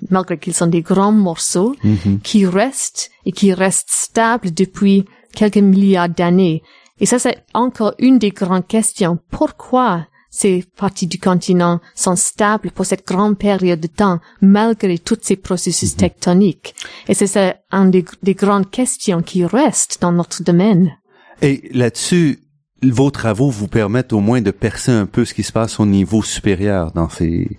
malgré 0.10 0.38
qu'ils 0.38 0.54
sont 0.54 0.68
des 0.68 0.82
grands 0.82 1.12
morceaux, 1.14 1.76
Mhm. 1.84 2.20
qui 2.24 2.46
restent 2.46 3.10
et 3.26 3.32
qui 3.32 3.54
restent 3.54 3.90
stables 3.92 4.54
depuis 4.54 5.06
quelques 5.34 5.58
milliards 5.58 6.10
d'années. 6.10 6.62
Et 7.00 7.06
ça, 7.06 7.20
c'est 7.20 7.38
encore 7.54 7.94
une 8.00 8.18
des 8.18 8.32
grandes 8.32 8.68
questions. 8.68 9.20
Pourquoi 9.30 10.08
ces 10.32 10.66
parties 10.76 11.08
du 11.08 11.20
continent 11.20 11.80
sont 11.96 12.16
stables 12.16 12.72
pour 12.72 12.86
cette 12.86 13.08
grande 13.08 13.38
période 13.38 13.80
de 13.80 13.88
temps, 13.88 14.20
malgré 14.42 14.98
tous 14.98 15.20
ces 15.22 15.36
processus 15.36 15.96
tectoniques? 15.96 16.74
Et 17.08 17.14
c'est 17.14 17.28
ça, 17.28 17.56
une 17.72 17.92
des, 17.92 18.04
des 18.24 18.34
grandes 18.34 18.70
questions 18.72 19.22
qui 19.22 19.46
restent 19.46 20.00
dans 20.02 20.12
notre 20.12 20.44
domaine. 20.44 20.98
Et 21.44 21.70
là-dessus, 21.72 22.40
vos 22.84 23.12
travaux 23.12 23.50
vous 23.50 23.68
permettent 23.68 24.14
au 24.14 24.20
moins 24.20 24.42
de 24.42 24.52
percer 24.52 24.92
un 24.92 25.06
peu 25.06 25.26
ce 25.26 25.34
qui 25.34 25.44
se 25.44 25.52
passe 25.52 25.80
au 25.80 25.86
niveau 25.86 26.22
supérieur 26.22 26.92
dans 26.92 27.10
ces, 27.10 27.58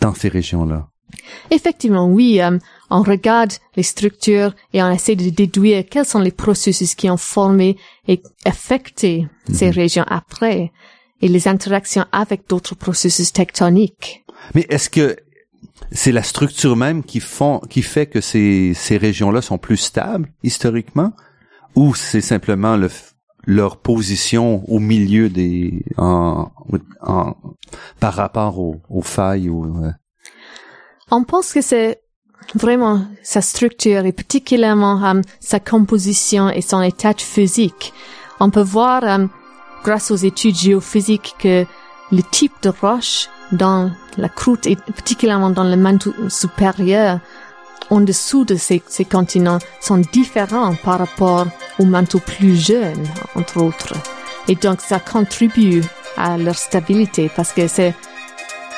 dans 0.00 0.14
ces 0.14 0.28
régions-là. 0.28 0.88
Effectivement, 1.50 2.06
oui, 2.06 2.40
euh, 2.40 2.58
on 2.88 3.02
regarde 3.02 3.52
les 3.76 3.82
structures 3.82 4.54
et 4.72 4.82
on 4.82 4.90
essaie 4.90 5.16
de 5.16 5.28
déduire 5.28 5.84
quels 5.90 6.04
sont 6.04 6.20
les 6.20 6.30
processus 6.30 6.94
qui 6.94 7.10
ont 7.10 7.16
formé 7.16 7.76
et 8.06 8.22
affecté 8.44 9.26
ces 9.52 9.70
régions 9.70 10.04
après 10.06 10.70
et 11.20 11.28
les 11.28 11.48
interactions 11.48 12.06
avec 12.12 12.48
d'autres 12.48 12.76
processus 12.76 13.32
tectoniques. 13.32 14.24
Mais 14.54 14.66
est-ce 14.68 14.88
que 14.88 15.16
c'est 15.92 16.12
la 16.12 16.22
structure 16.22 16.76
même 16.76 17.02
qui 17.02 17.20
font, 17.20 17.58
qui 17.68 17.82
fait 17.82 18.06
que 18.06 18.20
ces, 18.20 18.72
ces 18.74 18.96
régions-là 18.96 19.42
sont 19.42 19.58
plus 19.58 19.76
stables 19.76 20.32
historiquement, 20.44 21.12
ou 21.74 21.94
c'est 21.94 22.20
simplement 22.20 22.76
le, 22.76 22.88
leur 23.46 23.78
position 23.78 24.64
au 24.70 24.78
milieu 24.78 25.28
des, 25.28 25.84
en, 25.96 26.50
par 27.98 28.14
rapport 28.14 28.58
aux, 28.58 28.80
aux 28.88 29.02
failles 29.02 29.48
ou, 29.48 29.84
euh, 29.84 29.90
On 31.10 31.24
pense 31.24 31.52
que 31.52 31.60
c'est 31.60 32.02
vraiment 32.54 33.04
sa 33.22 33.40
structure 33.40 34.04
et 34.04 34.12
particulièrement 34.12 35.04
euh, 35.04 35.20
sa 35.40 35.60
composition 35.60 36.48
et 36.50 36.62
son 36.62 36.82
état 36.82 37.14
physique. 37.14 37.92
On 38.40 38.50
peut 38.50 38.62
voir, 38.62 39.04
euh, 39.04 39.26
grâce 39.84 40.10
aux 40.10 40.16
études 40.16 40.56
géophysiques, 40.56 41.34
que 41.38 41.64
le 42.12 42.22
type 42.30 42.54
de 42.62 42.70
roche 42.70 43.28
dans 43.52 43.90
la 44.16 44.28
croûte 44.28 44.66
et 44.66 44.76
particulièrement 44.76 45.50
dans 45.50 45.64
le 45.64 45.76
manteau 45.76 46.12
supérieur, 46.28 47.20
en 47.90 48.00
dessous 48.00 48.44
de 48.44 48.56
ces, 48.56 48.80
continents, 49.10 49.58
sont 49.80 49.98
différents 49.98 50.74
par 50.76 50.98
rapport 50.98 51.46
au 51.78 51.84
manteau 51.84 52.20
plus 52.20 52.56
jeune, 52.56 53.04
entre 53.34 53.62
autres. 53.62 53.94
Et 54.48 54.54
donc, 54.54 54.80
ça 54.80 54.98
contribue 54.98 55.82
à 56.16 56.38
leur 56.38 56.56
stabilité 56.56 57.30
parce 57.34 57.52
que 57.52 57.66
c'est 57.66 57.94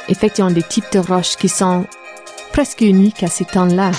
effectivement 0.09 0.51
des 0.51 0.63
types 0.63 0.93
de 0.93 0.99
roches 0.99 1.37
qui 1.37 1.49
sont 1.49 1.87
presque 2.53 2.81
uniques 2.81 3.23
à 3.23 3.29
ces 3.29 3.45
temps-là. 3.45 3.93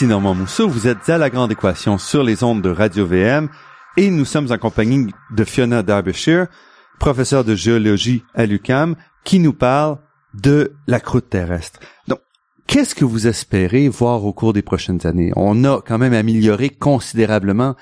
Ici 0.00 0.06
Normand 0.06 0.34
Mousseau, 0.34 0.66
vous 0.66 0.86
êtes 0.86 1.10
à 1.10 1.18
la 1.18 1.28
grande 1.28 1.52
équation 1.52 1.98
sur 1.98 2.22
les 2.22 2.42
ondes 2.42 2.62
de 2.62 2.70
Radio 2.70 3.04
VM 3.04 3.50
et 3.98 4.10
nous 4.10 4.24
sommes 4.24 4.50
en 4.50 4.56
compagnie 4.56 5.12
de 5.30 5.44
Fiona 5.44 5.82
Derbyshire, 5.82 6.46
professeure 6.98 7.44
de 7.44 7.54
géologie 7.54 8.24
à 8.34 8.46
l'UCAM, 8.46 8.96
qui 9.24 9.40
nous 9.40 9.52
parle 9.52 9.98
de 10.32 10.72
la 10.86 11.00
croûte 11.00 11.28
terrestre. 11.28 11.80
Donc, 12.08 12.20
qu'est-ce 12.66 12.94
que 12.94 13.04
vous 13.04 13.26
espérez 13.26 13.90
voir 13.90 14.24
au 14.24 14.32
cours 14.32 14.54
des 14.54 14.62
prochaines 14.62 15.06
années? 15.06 15.32
On 15.36 15.64
a 15.64 15.82
quand 15.82 15.98
même 15.98 16.14
amélioré 16.14 16.70
considérablement 16.70 17.76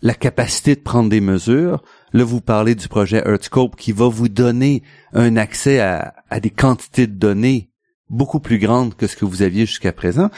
la 0.00 0.14
capacité 0.14 0.76
de 0.76 0.80
prendre 0.80 1.10
des 1.10 1.20
mesures. 1.20 1.82
Là, 2.12 2.22
vous 2.22 2.40
parlez 2.40 2.76
du 2.76 2.86
projet 2.86 3.24
Earthscope 3.26 3.74
qui 3.74 3.90
va 3.90 4.06
vous 4.06 4.28
donner 4.28 4.84
un 5.12 5.36
accès 5.36 5.80
à 5.80 6.14
des 6.40 6.50
quantités 6.50 7.08
de 7.08 7.18
données 7.18 7.72
beaucoup 8.10 8.38
plus 8.38 8.60
grandes 8.60 8.94
que 8.94 9.08
ce 9.08 9.16
que 9.16 9.24
vous 9.24 9.42
aviez 9.42 9.66
jusqu'à 9.66 9.92
présent. 9.92 10.30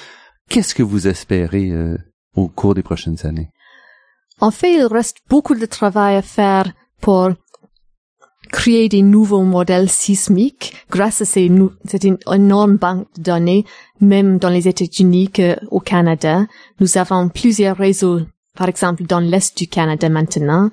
Qu'est-ce 0.51 0.75
que 0.75 0.83
vous 0.83 1.07
espérez 1.07 1.71
euh, 1.71 1.97
au 2.35 2.49
cours 2.49 2.75
des 2.75 2.83
prochaines 2.83 3.25
années? 3.25 3.51
En 4.41 4.51
fait, 4.51 4.75
il 4.75 4.85
reste 4.85 5.19
beaucoup 5.29 5.55
de 5.55 5.65
travail 5.65 6.17
à 6.17 6.23
faire 6.23 6.73
pour 7.01 7.31
créer 8.51 8.89
des 8.89 9.03
nouveaux 9.03 9.45
modèles 9.45 9.89
sismiques 9.89 10.75
grâce 10.91 11.21
à 11.21 11.25
ces 11.25 11.49
cette 11.85 12.05
énorme 12.05 12.79
banque 12.79 13.07
de 13.17 13.23
données, 13.23 13.65
même 14.01 14.39
dans 14.39 14.49
les 14.49 14.67
États-Unis 14.67 15.31
qu'au 15.31 15.79
Canada. 15.79 16.47
Nous 16.81 16.99
avons 16.99 17.29
plusieurs 17.29 17.77
réseaux, 17.77 18.23
par 18.57 18.69
exemple 18.69 19.05
dans 19.05 19.21
l'Est 19.21 19.57
du 19.57 19.69
Canada 19.69 20.09
maintenant, 20.09 20.71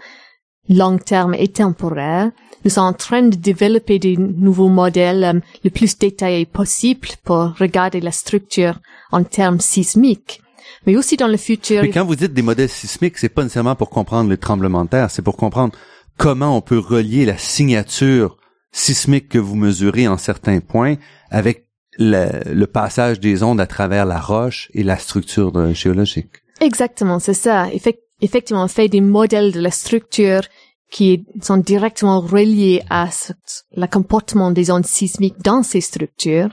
long 0.70 0.98
terme 0.98 1.34
et 1.34 1.48
temporaire. 1.48 2.32
Nous 2.64 2.72
sommes 2.72 2.86
en 2.86 2.94
train 2.94 3.24
de 3.24 3.36
développer 3.36 4.00
des 4.00 4.18
nouveaux 4.18 4.70
modèles 4.70 5.24
euh, 5.24 5.40
le 5.64 5.70
plus 5.70 5.98
détaillés 5.98 6.46
possible 6.46 7.08
pour 7.24 7.54
regarder 7.58 8.02
la 8.02 8.12
structure 8.12 8.80
en 9.12 9.24
termes 9.24 9.60
sismiques. 9.60 10.42
Mais 10.86 10.96
aussi 10.98 11.18
dans 11.18 11.28
le 11.28 11.38
futur. 11.38 11.82
Mais 11.82 11.90
quand 11.90 12.06
vous 12.06 12.16
dites 12.16 12.34
des 12.34 12.42
modèles 12.42 12.70
sismiques, 12.70 13.18
c'est 13.18 13.30
pas 13.30 13.44
nécessairement 13.44 13.76
pour 13.76 13.90
comprendre 13.90 14.30
les 14.30 14.38
tremblements 14.38 14.86
de 14.86 14.90
terre, 14.90 15.12
c'est 15.12 15.22
pour 15.22 15.38
comprendre 15.38 15.74
comment 16.18 16.58
on 16.58 16.62
peut 16.62 16.80
relier 16.80 17.26
la 17.26 17.38
signature 17.38 18.38
sismique 18.72 19.30
que 19.30 19.40
vous 19.40 19.56
mesurez 19.56 20.08
en 20.08 20.18
certains 20.18 20.60
points 20.60 20.96
avec 21.32 21.68
le, 21.98 22.66
passage 22.66 23.20
des 23.20 23.44
ondes 23.44 23.60
à 23.60 23.66
travers 23.66 24.06
la 24.06 24.20
roche 24.20 24.70
et 24.74 24.84
la 24.84 24.98
structure 24.98 25.74
géologique. 25.74 26.44
Exactement, 26.62 27.20
c'est 27.20 27.34
ça. 27.34 27.68
effectivement, 27.72 28.07
on 28.52 28.68
fait 28.68 28.90
des 28.90 29.02
modèles 29.02 29.52
de 29.52 29.60
la 29.60 29.72
structure 29.72 30.42
qui 30.92 31.26
sont 31.42 31.58
directement 31.58 32.22
reliés 32.22 32.82
à 32.90 33.10
le 33.76 33.88
comportement 33.88 34.52
des 34.52 34.72
ondes 34.72 34.86
sismiques 34.86 35.42
dans 35.44 35.64
ces 35.64 35.82
structures. 35.82 36.50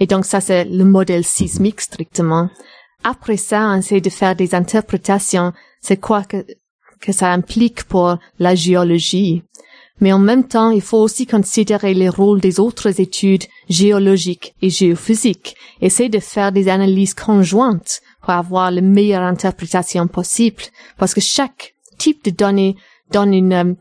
Et 0.00 0.06
donc 0.06 0.24
ça, 0.24 0.40
c'est 0.40 0.64
le 0.64 0.84
modèle 0.84 1.24
sismique 1.24 1.80
strictement. 1.80 2.48
Après 3.02 3.36
ça, 3.36 3.68
on 3.68 3.76
essaie 3.76 4.00
de 4.00 4.10
faire 4.10 4.34
des 4.34 4.54
interprétations. 4.54 5.52
C'est 5.82 5.98
quoi 5.98 6.24
que, 6.24 6.46
que 7.00 7.12
ça 7.12 7.30
implique 7.30 7.84
pour 7.84 8.16
la 8.38 8.54
géologie. 8.54 9.42
Mais 10.00 10.12
en 10.12 10.18
même 10.18 10.48
temps, 10.48 10.70
il 10.70 10.80
faut 10.80 10.98
aussi 10.98 11.26
considérer 11.26 11.94
les 11.94 12.08
rôles 12.08 12.40
des 12.40 12.58
autres 12.58 13.00
études 13.00 13.44
géologiques 13.68 14.54
et 14.60 14.70
géophysiques. 14.70 15.56
Essayer 15.80 16.08
de 16.08 16.18
faire 16.18 16.50
des 16.50 16.68
analyses 16.68 17.14
conjointes 17.14 18.00
pour 18.24 18.32
avoir 18.32 18.70
la 18.70 18.80
meilleure 18.80 19.22
interprétation 19.22 20.06
possible. 20.06 20.62
Parce 20.96 21.12
que 21.12 21.20
chaque 21.20 21.74
type 21.98 22.24
de 22.24 22.30
données 22.30 22.74
donne 23.12 23.34
une 23.34 23.52
euh, 23.52 23.74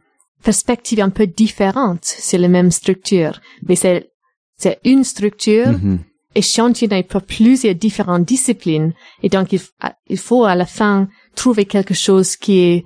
perspective 0.43 0.99
un 0.99 1.09
peu 1.09 1.27
différente 1.27 2.03
sur 2.03 2.39
la 2.39 2.49
même 2.49 2.69
structure. 2.69 3.39
Mais 3.67 3.77
c'est, 3.77 4.11
c'est 4.57 4.79
une 4.83 5.05
structure 5.05 5.71
mm-hmm. 5.71 5.99
échantillonnée 6.35 7.03
pour 7.03 7.21
plusieurs 7.21 7.75
différentes 7.75 8.25
disciplines. 8.25 8.93
Et 9.21 9.29
donc, 9.29 9.53
il, 9.53 9.61
il, 10.07 10.17
faut 10.17 10.43
à 10.43 10.55
la 10.55 10.65
fin 10.65 11.07
trouver 11.35 11.63
quelque 11.63 11.93
chose 11.93 12.35
qui 12.35 12.59
est 12.59 12.83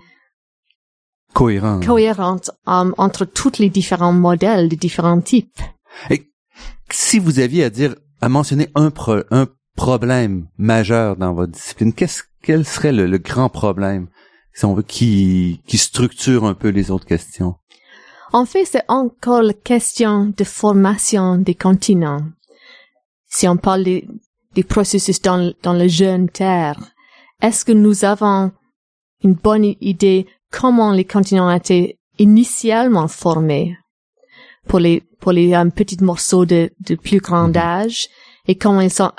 cohérent, 1.34 1.80
cohérent 1.80 2.42
um, 2.68 2.94
entre 3.00 3.26
tous 3.26 3.58
les 3.58 3.70
différents 3.70 4.14
modèles 4.14 4.70
de 4.70 4.76
différents 4.76 5.22
types. 5.22 5.60
Et 6.12 6.32
si 6.92 7.18
vous 7.18 7.40
aviez 7.40 7.64
à 7.64 7.72
dire, 7.72 7.96
à 8.22 8.30
mentionner 8.30 8.70
un, 8.76 8.92
un 9.32 9.48
problème 9.78 10.48
majeur 10.58 11.16
dans 11.16 11.34
votre 11.34 11.54
discipline, 11.54 11.94
qu'est-ce, 11.94 12.24
quel 12.42 12.66
serait 12.66 12.92
le, 12.92 13.08
le 13.08 13.18
grand 13.18 13.48
problème 13.48 14.08
si 14.54 14.66
on 14.66 14.74
veut, 14.74 14.84
qui, 14.84 15.62
qui 15.68 15.78
structure 15.78 16.44
un 16.44 16.56
peu 16.56 16.70
les 16.70 16.92
autres 16.92 17.06
questions? 17.06 17.56
En 18.34 18.46
fait, 18.46 18.66
c'est 18.66 18.84
encore 18.88 19.44
la 19.44 19.54
question 19.54 20.34
de 20.36 20.44
formation 20.44 21.38
des 21.38 21.56
continents. 21.56 22.24
Si 23.30 23.48
on 23.48 23.56
parle 23.56 23.84
des, 23.84 24.08
des 24.56 24.64
processus 24.64 25.22
dans, 25.22 25.54
dans 25.62 25.74
le 25.74 25.88
jeune 25.88 26.28
Terre, 26.28 26.80
est-ce 27.42 27.64
que 27.64 27.72
nous 27.72 28.04
avons 28.04 28.52
une 29.24 29.36
bonne 29.36 29.76
idée 29.80 30.26
comment 30.52 30.92
les 30.92 31.06
continents 31.06 31.48
ont 31.48 31.56
été 31.56 32.00
initialement 32.18 33.08
formés 33.08 33.78
pour 34.68 34.80
les, 34.80 35.04
pour 35.20 35.32
les 35.32 35.54
um, 35.54 35.72
petits 35.72 36.04
morceaux 36.04 36.46
de, 36.46 36.72
de 36.80 36.96
plus 36.96 37.20
grand 37.20 37.50
mhm. 37.50 37.58
âge 37.58 38.08
et 38.48 38.56
comment 38.56 38.82
ils 38.82 38.92
sont, 38.92 39.12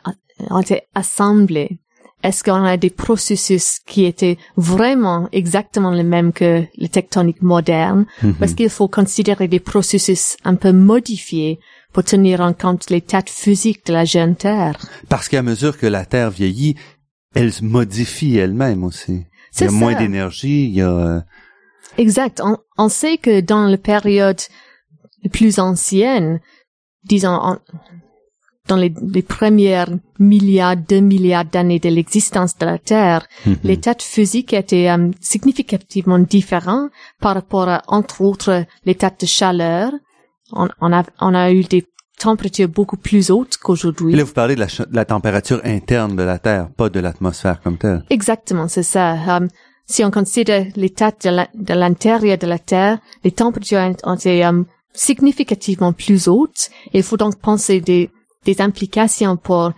ont 0.51 0.61
été 0.61 0.83
assemblés? 0.95 1.81
est-ce 2.23 2.43
qu'on 2.43 2.65
a 2.65 2.77
des 2.77 2.91
processus 2.91 3.79
qui 3.87 4.05
étaient 4.05 4.39
vraiment 4.57 5.29
exactement 5.33 5.93
les 5.93 6.03
mêmes 6.03 6.33
que 6.33 6.65
les 6.77 6.89
tectoniques 6.89 7.43
modernes? 7.43 8.07
Mhm. 8.23 8.35
Parce 8.35 8.55
qu'il 8.55 8.71
faut 8.71 8.89
considérer 8.89 9.47
des 9.47 9.61
processus 9.61 10.37
un 10.45 10.57
peu 10.57 10.73
modifiés 10.73 11.61
pour 11.93 12.05
tenir 12.05 12.41
en 12.41 12.53
compte 12.53 12.91
l'état 12.91 13.23
physique 13.25 13.87
de 13.87 13.93
la 13.93 14.05
jeune 14.05 14.35
Terre. 14.35 14.77
Parce 15.09 15.29
qu'à 15.29 15.43
mesure 15.43 15.79
que 15.79 15.87
la 15.87 16.05
Terre 16.05 16.31
vieillit, 16.31 16.75
elle 17.35 17.53
se 17.53 17.65
modifie 17.65 18.37
elle-même 18.37 18.85
aussi. 18.85 19.25
Il 19.61 19.65
y 19.65 19.69
a 19.69 19.71
moins 19.71 19.95
d'énergie, 19.95 20.65
il 20.65 20.75
y 20.75 20.83
a... 20.83 20.91
Euh, 20.91 21.21
exact. 21.97 22.41
On, 22.45 22.59
on, 22.77 22.89
sait 22.89 23.17
que 23.17 23.41
dans 23.41 23.67
la 23.67 23.79
période 23.79 24.41
plus 25.33 25.59
ancienne, 25.59 26.41
disons 27.05 27.59
dans 28.69 28.77
les, 28.77 28.93
les 29.13 29.23
premières 29.23 29.89
milliards, 30.19 30.77
deux 30.77 31.01
milliards 31.01 31.45
d'années 31.45 31.79
de 31.79 31.89
l'existence 31.89 32.57
de 32.59 32.67
la 32.67 32.79
Terre, 32.79 33.27
mhm. 33.47 33.57
l'état 33.65 33.95
physique 33.99 34.53
était 34.53 34.91
um, 34.91 35.13
significativement 35.21 36.19
différent 36.19 36.89
par 37.21 37.35
rapport 37.35 37.69
à, 37.69 37.83
entre 37.89 38.21
autres, 38.21 38.65
l'état 38.85 39.11
de 39.11 39.27
chaleur. 39.27 39.93
On, 40.53 40.69
on, 40.81 40.93
a, 40.93 41.03
on 41.21 41.35
a 41.35 41.51
eu 41.53 41.65
des 41.65 41.85
températures 42.19 42.69
beaucoup 42.69 42.97
plus 42.97 43.31
hautes 43.31 43.57
qu'aujourd'hui. 43.57 44.15
Là, 44.15 44.25
vous 44.25 44.33
parlez 44.33 44.55
de 44.55 44.61
la, 44.61 44.67
la, 44.93 45.05
température 45.05 45.61
interne 45.65 46.17
de 46.17 46.23
la 46.23 46.39
Terre, 46.39 46.69
pas 46.77 46.89
de 46.89 47.01
l'atmosphère 47.01 47.61
comme 47.63 47.79
telle. 47.79 48.05
Exactement, 48.11 48.69
c'est 48.69 48.83
ça. 48.83 49.15
Um, 49.15 49.49
si 49.87 50.05
on 50.05 50.11
considère 50.11 50.67
l'état 50.77 51.13
de 51.13 51.75
l'intérieur 51.75 52.37
de, 52.37 52.47
la 52.47 52.59
Terre, 52.59 52.99
les 53.25 53.31
températures 53.31 53.95
ont 54.05 54.17
été 54.17 54.45
um, 54.45 54.67
significativement 54.93 55.93
plus 55.93 56.29
hautes. 56.29 56.71
Il 56.93 57.03
faut 57.03 57.17
donc 57.17 57.37
penser 57.41 57.81
des 57.81 58.11
des 58.49 58.63
implications 58.63 59.37
pour 59.37 59.73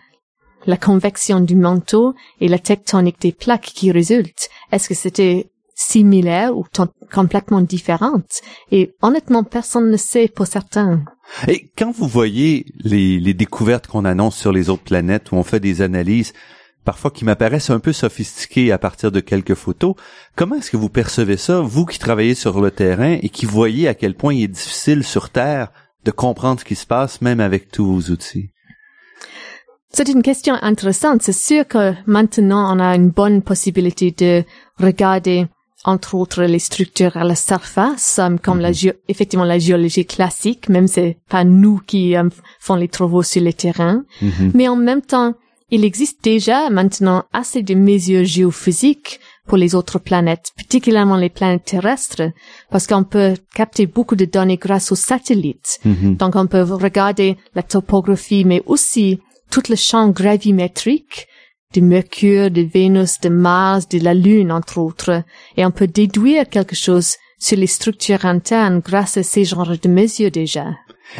la 0.64 0.76
convection 0.76 1.40
du 1.40 1.56
manteau 1.56 2.14
et 2.40 2.46
la 2.46 2.60
tectonique 2.60 3.20
des 3.20 3.32
plaques 3.32 3.72
qui 3.74 3.90
résultent. 3.90 4.48
Est-ce 4.70 4.88
que 4.88 4.94
c'était 4.94 5.50
similaire 5.74 6.56
ou 6.56 6.64
complètement 7.12 7.62
différente? 7.62 8.42
Et 8.70 8.94
honnêtement, 9.02 9.42
personne 9.42 9.90
ne 9.90 9.96
sait 9.96 10.28
pour 10.28 10.46
certains. 10.46 11.02
Et 11.48 11.68
quand 11.76 11.90
vous 11.90 12.06
voyez 12.06 12.66
les, 12.78 13.18
les 13.18 13.34
découvertes 13.34 13.88
qu'on 13.88 14.04
annonce 14.04 14.36
sur 14.36 14.52
les 14.52 14.70
autres 14.70 14.84
planètes 14.84 15.32
où 15.32 15.34
on 15.34 15.42
fait 15.42 15.58
des 15.58 15.82
analyses, 15.82 16.32
parfois 16.84 17.10
qui 17.10 17.24
m'apparaissent 17.24 17.70
un 17.70 17.80
peu 17.80 17.92
sophistiquées 17.92 18.70
à 18.70 18.78
partir 18.78 19.10
de 19.10 19.18
quelques 19.18 19.54
photos, 19.54 19.96
comment 20.36 20.54
est-ce 20.56 20.70
que 20.70 20.76
vous 20.76 20.90
percevez 20.90 21.38
ça, 21.38 21.60
vous 21.60 21.86
qui 21.86 21.98
travaillez 21.98 22.36
sur 22.36 22.60
le 22.60 22.70
terrain 22.70 23.18
et 23.20 23.30
qui 23.30 23.46
voyez 23.46 23.88
à 23.88 23.94
quel 23.94 24.14
point 24.14 24.32
il 24.32 24.44
est 24.44 24.48
difficile 24.48 25.02
sur 25.02 25.30
Terre 25.30 25.72
de 26.04 26.12
comprendre 26.12 26.60
ce 26.60 26.64
qui 26.64 26.76
se 26.76 26.86
passe 26.86 27.20
même 27.20 27.40
avec 27.40 27.72
tous 27.72 27.84
vos 27.84 28.12
outils? 28.12 28.50
C'est 29.92 30.08
une 30.08 30.22
question 30.22 30.54
intéressante. 30.62 31.22
C'est 31.22 31.32
sûr 31.32 31.66
que 31.66 31.92
maintenant 32.06 32.74
on 32.74 32.80
a 32.80 32.94
une 32.94 33.10
bonne 33.10 33.42
possibilité 33.42 34.12
de 34.12 34.44
regarder 34.78 35.46
entre 35.84 36.14
autres 36.14 36.42
les 36.44 36.58
structures 36.58 37.16
à 37.16 37.24
la 37.24 37.34
surface, 37.34 38.18
euh, 38.18 38.36
comme 38.42 38.60
la 38.60 38.70
mhm. 38.70 38.92
effectivement 39.08 39.44
la 39.44 39.58
géologie 39.58 40.04
classique, 40.04 40.68
même 40.68 40.86
c'est 40.86 41.16
pas 41.28 41.44
nous 41.44 41.80
qui 41.86 42.16
euh, 42.16 42.28
font 42.58 42.74
les 42.74 42.88
travaux 42.88 43.22
sur 43.22 43.42
le 43.42 43.52
terrain. 43.52 44.04
Mhm. 44.20 44.52
Mais 44.54 44.68
en 44.68 44.76
même 44.76 45.02
temps, 45.02 45.34
il 45.70 45.84
existe 45.84 46.22
déjà 46.22 46.68
maintenant 46.68 47.24
assez 47.32 47.62
de 47.62 47.74
mesures 47.74 48.24
géophysiques 48.24 49.20
pour 49.46 49.56
les 49.56 49.74
autres 49.74 49.98
planètes, 49.98 50.52
particulièrement 50.56 51.16
les 51.16 51.30
planètes 51.30 51.64
terrestres, 51.64 52.30
parce 52.70 52.86
qu'on 52.86 53.04
peut 53.04 53.34
capter 53.54 53.86
beaucoup 53.86 54.16
de 54.16 54.24
données 54.24 54.58
grâce 54.58 54.92
aux 54.92 54.96
satellites. 54.96 55.80
Mhm. 55.84 56.16
Donc 56.16 56.36
on 56.36 56.46
peut 56.46 56.62
regarder 56.62 57.36
la 57.54 57.62
topographie, 57.62 58.44
mais 58.44 58.62
aussi 58.66 59.20
tout 59.50 59.62
le 59.68 59.76
champ 59.76 60.08
gravimétrique 60.08 61.26
de 61.74 61.80
Mercure, 61.80 62.50
de 62.50 62.62
Vénus, 62.62 63.20
de 63.20 63.28
Mars, 63.28 63.88
de 63.88 63.98
la 63.98 64.14
Lune, 64.14 64.50
entre 64.50 64.78
autres, 64.78 65.22
et 65.56 65.64
on 65.64 65.70
peut 65.70 65.86
déduire 65.86 66.48
quelque 66.48 66.74
chose 66.74 67.16
sur 67.38 67.56
les 67.56 67.66
structures 67.66 68.24
internes 68.24 68.80
grâce 68.80 69.16
à 69.16 69.22
ces 69.22 69.44
genres 69.44 69.78
de 69.78 69.88
mesures 69.88 70.30
déjà. 70.30 70.66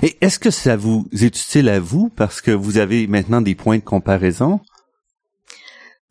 Et 0.02 0.16
est-ce 0.20 0.38
que 0.38 0.50
ça 0.50 0.76
vous 0.76 1.06
est 1.12 1.26
utile 1.26 1.68
à 1.68 1.80
vous 1.80 2.10
parce 2.10 2.40
que 2.40 2.50
vous 2.50 2.78
avez 2.78 3.06
maintenant 3.06 3.40
des 3.40 3.54
points 3.54 3.78
de 3.78 3.84
comparaison? 3.84 4.60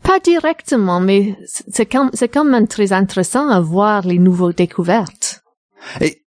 Pas 0.04 0.20
directement, 0.20 1.00
mais 1.00 1.38
c'est 1.46 1.86
quand, 1.86 2.10
quand 2.34 2.46
même 2.46 2.68
très 2.68 2.94
intéressant 2.94 3.50
à 3.50 3.60
voir 3.60 4.06
les 4.06 4.20
nouvelles 4.20 4.56
découvertes. 4.56 5.44
Et 6.02 6.24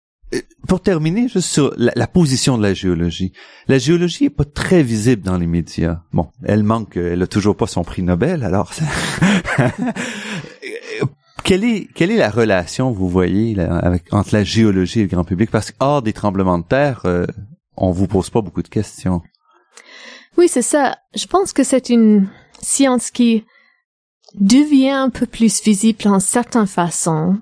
pour 0.68 0.80
terminer, 0.80 1.28
juste 1.28 1.48
sur 1.50 1.74
la, 1.76 2.06
position 2.06 2.56
de 2.56 2.62
la 2.62 2.74
géologie. 2.74 3.32
La 3.66 3.78
géologie 3.78 4.26
est 4.26 4.30
pas 4.30 4.44
très 4.44 4.82
visible 4.82 5.22
dans 5.22 5.36
les 5.36 5.46
médias. 5.46 6.02
Bon, 6.12 6.28
elle 6.44 6.62
manque, 6.62 6.96
elle 6.96 7.22
a 7.22 7.26
toujours 7.26 7.56
pas 7.56 7.66
son 7.66 7.82
prix 7.82 8.02
Nobel, 8.02 8.44
alors. 8.44 8.72
quelle 11.42 11.64
est 11.64 11.88
quelle 11.94 12.12
est 12.12 12.16
la 12.16 12.30
relation 12.30 12.92
vous 12.92 13.08
voyez 13.08 13.58
avec 13.58 14.12
entre 14.12 14.34
la 14.34 14.44
géologie 14.44 15.00
et 15.00 15.02
le 15.02 15.08
grand 15.08 15.24
public? 15.24 15.50
Parce 15.50 15.72
que 15.72 16.00
des 16.02 16.12
tremblements 16.12 16.58
de 16.58 16.64
terre, 16.64 17.02
euh, 17.06 17.26
on 17.76 17.90
vous 17.90 18.06
pose 18.06 18.30
pas 18.30 18.40
beaucoup 18.40 18.62
de 18.62 18.68
questions. 18.68 19.22
Oui, 20.38 20.46
c'est 20.48 20.62
ça. 20.62 20.98
Je 21.14 21.26
pense 21.26 21.52
que 21.52 21.64
c'est 21.64 21.88
une 21.88 22.28
science 22.60 23.10
qui 23.10 23.44
devient 24.34 24.90
un 24.90 25.10
peu 25.10 25.26
plus 25.26 25.60
visible 25.62 26.06
en 26.06 26.20
certaines 26.20 26.68
façons, 26.68 27.40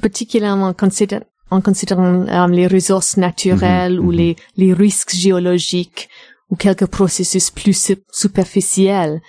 particulièrement 0.00 0.72
considérant 0.72 1.26
en 1.50 1.60
considérant 1.60 2.26
euh, 2.26 2.46
les 2.48 2.66
ressources 2.66 3.16
naturelles 3.16 3.98
Mhm, 4.00 4.06
ou 4.06 4.10
mhm. 4.12 4.16
les, 4.18 4.36
les 4.56 4.72
risques 4.72 5.14
géologiques 5.14 6.08
ou 6.50 6.56
quelques 6.56 6.86
processus 6.86 7.50
plus 7.50 7.76
su- 7.80 8.02
superficiels. 8.12 9.20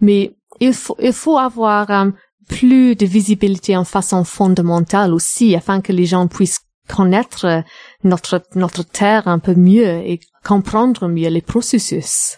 Mais 0.00 0.34
il 0.60 0.72
faut, 0.74 0.96
il 1.00 1.12
faut 1.12 1.38
avoir 1.38 1.90
euh, 1.90 2.10
plus 2.48 2.94
de 2.96 3.06
visibilité 3.06 3.76
en 3.76 3.84
façon 3.84 4.24
fondamentale 4.24 5.12
aussi 5.12 5.54
afin 5.54 5.80
que 5.80 5.92
les 5.92 6.06
gens 6.06 6.26
puissent 6.28 6.60
connaître 6.88 7.46
euh, 7.46 7.60
notre, 8.02 8.42
notre 8.54 8.82
terre 8.84 9.26
un 9.28 9.38
peu 9.38 9.54
mieux 9.54 9.86
et 10.06 10.20
comprendre 10.44 11.08
mieux 11.08 11.28
les 11.30 11.40
processus. 11.40 12.36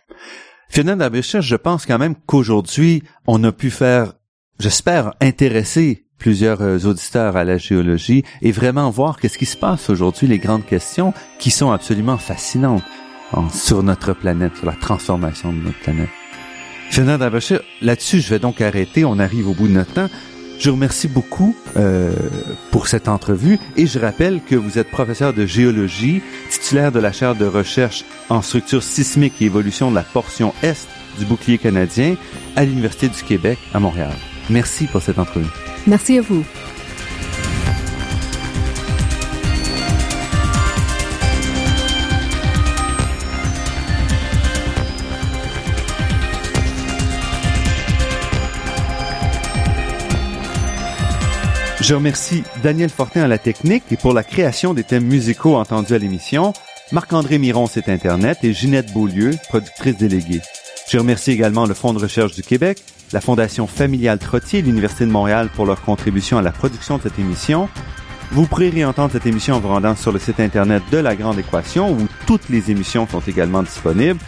Fiona 0.69 0.97
Derbyshire, 0.97 1.43
je 1.43 1.57
pense 1.57 1.87
quand 1.87 1.99
même 1.99 2.15
qu'aujourd'hui, 2.27 3.03
on 3.27 3.43
a 3.45 3.53
pu 3.53 3.71
faire, 3.71 4.15
j'espère, 4.59 5.15
intéresser 5.21 6.06
plusieurs 6.19 6.63
euh, 6.63 6.79
auditeurs 6.81 7.37
à 7.37 7.45
la 7.45 7.59
géologie 7.59 8.25
et 8.43 8.53
vraiment 8.53 8.91
voir 8.91 9.19
qu'est-ce 9.19 9.39
qui 9.39 9.47
se 9.47 9.57
passe 9.57 9.91
aujourd'hui, 9.91 10.27
les 10.27 10.39
grandes 10.39 10.65
questions 10.65 11.13
qui 11.39 11.51
sont 11.51 11.71
absolument 11.71 12.19
fascinantes 12.19 12.83
sur 13.53 13.83
notre 13.83 14.13
planète, 14.13 14.57
sur 14.57 14.67
la 14.67 14.73
transformation 14.73 15.53
de 15.53 15.59
notre 15.59 15.79
planète. 15.81 16.09
Fiona 16.91 17.19
Derbyshire, 17.19 17.61
là-dessus, 17.83 18.21
je 18.21 18.31
vais 18.31 18.39
donc 18.39 18.61
arrêter. 18.61 19.05
On 19.05 19.19
arrive 19.19 19.49
au 19.49 19.55
bout 19.55 19.69
de 19.69 19.73
notre 19.73 19.93
temps. 19.93 20.09
Je 20.59 20.71
vous 20.71 20.77
remercie 20.77 21.09
beaucoup 21.09 21.55
euh, 21.77 22.13
pour 22.71 22.89
cette 22.89 23.09
entrevue 23.09 23.59
et 23.77 23.87
je 23.87 23.99
rappelle 23.99 24.41
que 24.41 24.55
vous 24.55 24.79
êtes 24.79 24.91
professeur 24.91 25.35
de 25.35 25.45
géologie, 25.45 26.23
titulaire 26.51 26.93
de 26.93 26.99
la 26.99 27.13
chaire 27.13 27.35
de 27.35 27.45
recherche 27.45 28.05
en 28.31 28.41
structure 28.41 28.83
sismique 28.83 29.43
et 29.43 29.47
évolution 29.47 29.91
de 29.91 29.97
la 29.97 30.03
portion 30.03 30.55
est 30.63 30.87
du 31.19 31.27
bouclier 31.27 31.59
canadien 31.59 32.17
à 32.55 32.65
l'Université 32.65 33.09
du 33.09 33.23
Québec 33.23 33.59
à 33.75 33.81
Montréal. 33.81 34.13
Merci 34.51 34.87
pour 34.87 35.03
cette 35.03 35.19
entrevue. 35.19 35.47
Merci 35.87 36.19
à 36.19 36.23
vous. 36.23 36.45
Je 51.87 51.95
remercie 51.95 52.43
Daniel 52.65 52.91
Fortin 52.91 53.23
à 53.23 53.29
la 53.29 53.39
technique 53.39 53.85
et 53.93 53.97
pour 53.97 54.13
la 54.13 54.25
création 54.25 54.75
des 54.75 54.83
thèmes 54.83 55.05
musicaux 55.05 55.55
entendus 55.55 55.95
à 55.95 55.99
l'émission, 55.99 56.53
Marc-André 56.91 57.39
Miron, 57.39 57.69
site 57.69 57.89
Internet, 57.89 58.39
et 58.43 58.53
Ginette 58.53 58.93
Beaulieu, 58.93 59.31
productrice 59.49 59.97
déléguée. 59.97 60.41
Je 60.89 60.99
remercie 60.99 61.31
également 61.31 61.65
le 61.65 61.75
Fonds 61.75 61.93
de 61.93 62.01
recherche 62.01 62.35
du 62.35 62.43
Québec, 62.43 62.83
la 63.13 63.21
Fondation 63.21 63.67
familiale 63.67 64.19
Trottier 64.19 64.61
et 64.61 64.63
l'Université 64.63 65.07
de 65.07 65.11
Montréal 65.11 65.49
pour 65.55 65.67
leur 65.67 65.81
contribution 65.83 66.39
à 66.39 66.43
la 66.43 66.53
production 66.53 66.99
de 66.99 67.03
cette 67.03 67.19
émission. 67.19 67.69
Vous 68.33 68.47
pourrez 68.47 68.71
réentendre 68.71 69.13
cette 69.13 69.27
émission 69.27 69.55
en 69.55 69.61
vous 69.61 69.69
rendant 69.69 69.95
sur 69.95 70.13
le 70.13 70.19
site 70.19 70.41
Internet 70.41 70.83
de 70.91 70.99
La 70.99 71.15
Grande 71.15 71.39
Équation 71.39 71.93
où 71.93 72.09
toutes 72.27 72.49
les 72.49 72.71
émissions 72.71 73.07
sont 73.07 73.21
également 73.21 73.63
disponibles. 73.63 74.19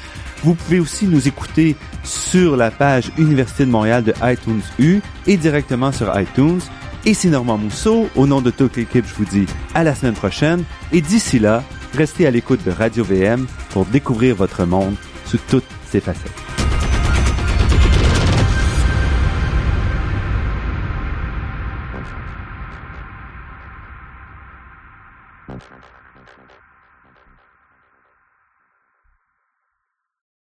Vous 0.45 0.55
pouvez 0.55 0.79
aussi 0.79 1.07
nous 1.07 1.27
écouter 1.27 1.75
sur 2.05 2.57
la 2.57 2.71
page 2.71 3.11
Université 3.19 3.67
de 3.67 3.71
Montréal 3.71 4.05
de 4.05 4.15
iTunes 4.23 4.63
U 4.79 5.01
et 5.27 5.37
directement 5.37 5.91
sur 5.91 6.19
iTunes. 6.19 6.61
Et 7.05 7.15
c'est 7.15 7.29
Normand 7.29 7.59
Mousseau. 7.59 8.09
Au 8.15 8.27
nom 8.27 8.41
de 8.41 8.51
toute 8.51 8.77
l'équipe, 8.77 9.05
je 9.07 9.15
vous 9.15 9.25
dis 9.25 9.47
à 9.75 9.83
la 9.83 9.95
semaine 9.95 10.15
prochaine. 10.15 10.63
Et 10.93 11.01
d'ici 11.01 11.41
là, 11.41 11.65
restez 11.95 12.27
à 12.27 12.31
l'écoute 12.31 12.65
de 12.65 12.71
Radio 12.71 13.03
VM 13.03 13.47
pour 13.71 13.85
découvrir 13.87 14.37
votre 14.37 14.65
monde 14.65 14.95
sous 15.27 15.39
toutes 15.49 15.65
ses 15.91 16.01
facettes. 16.01 16.48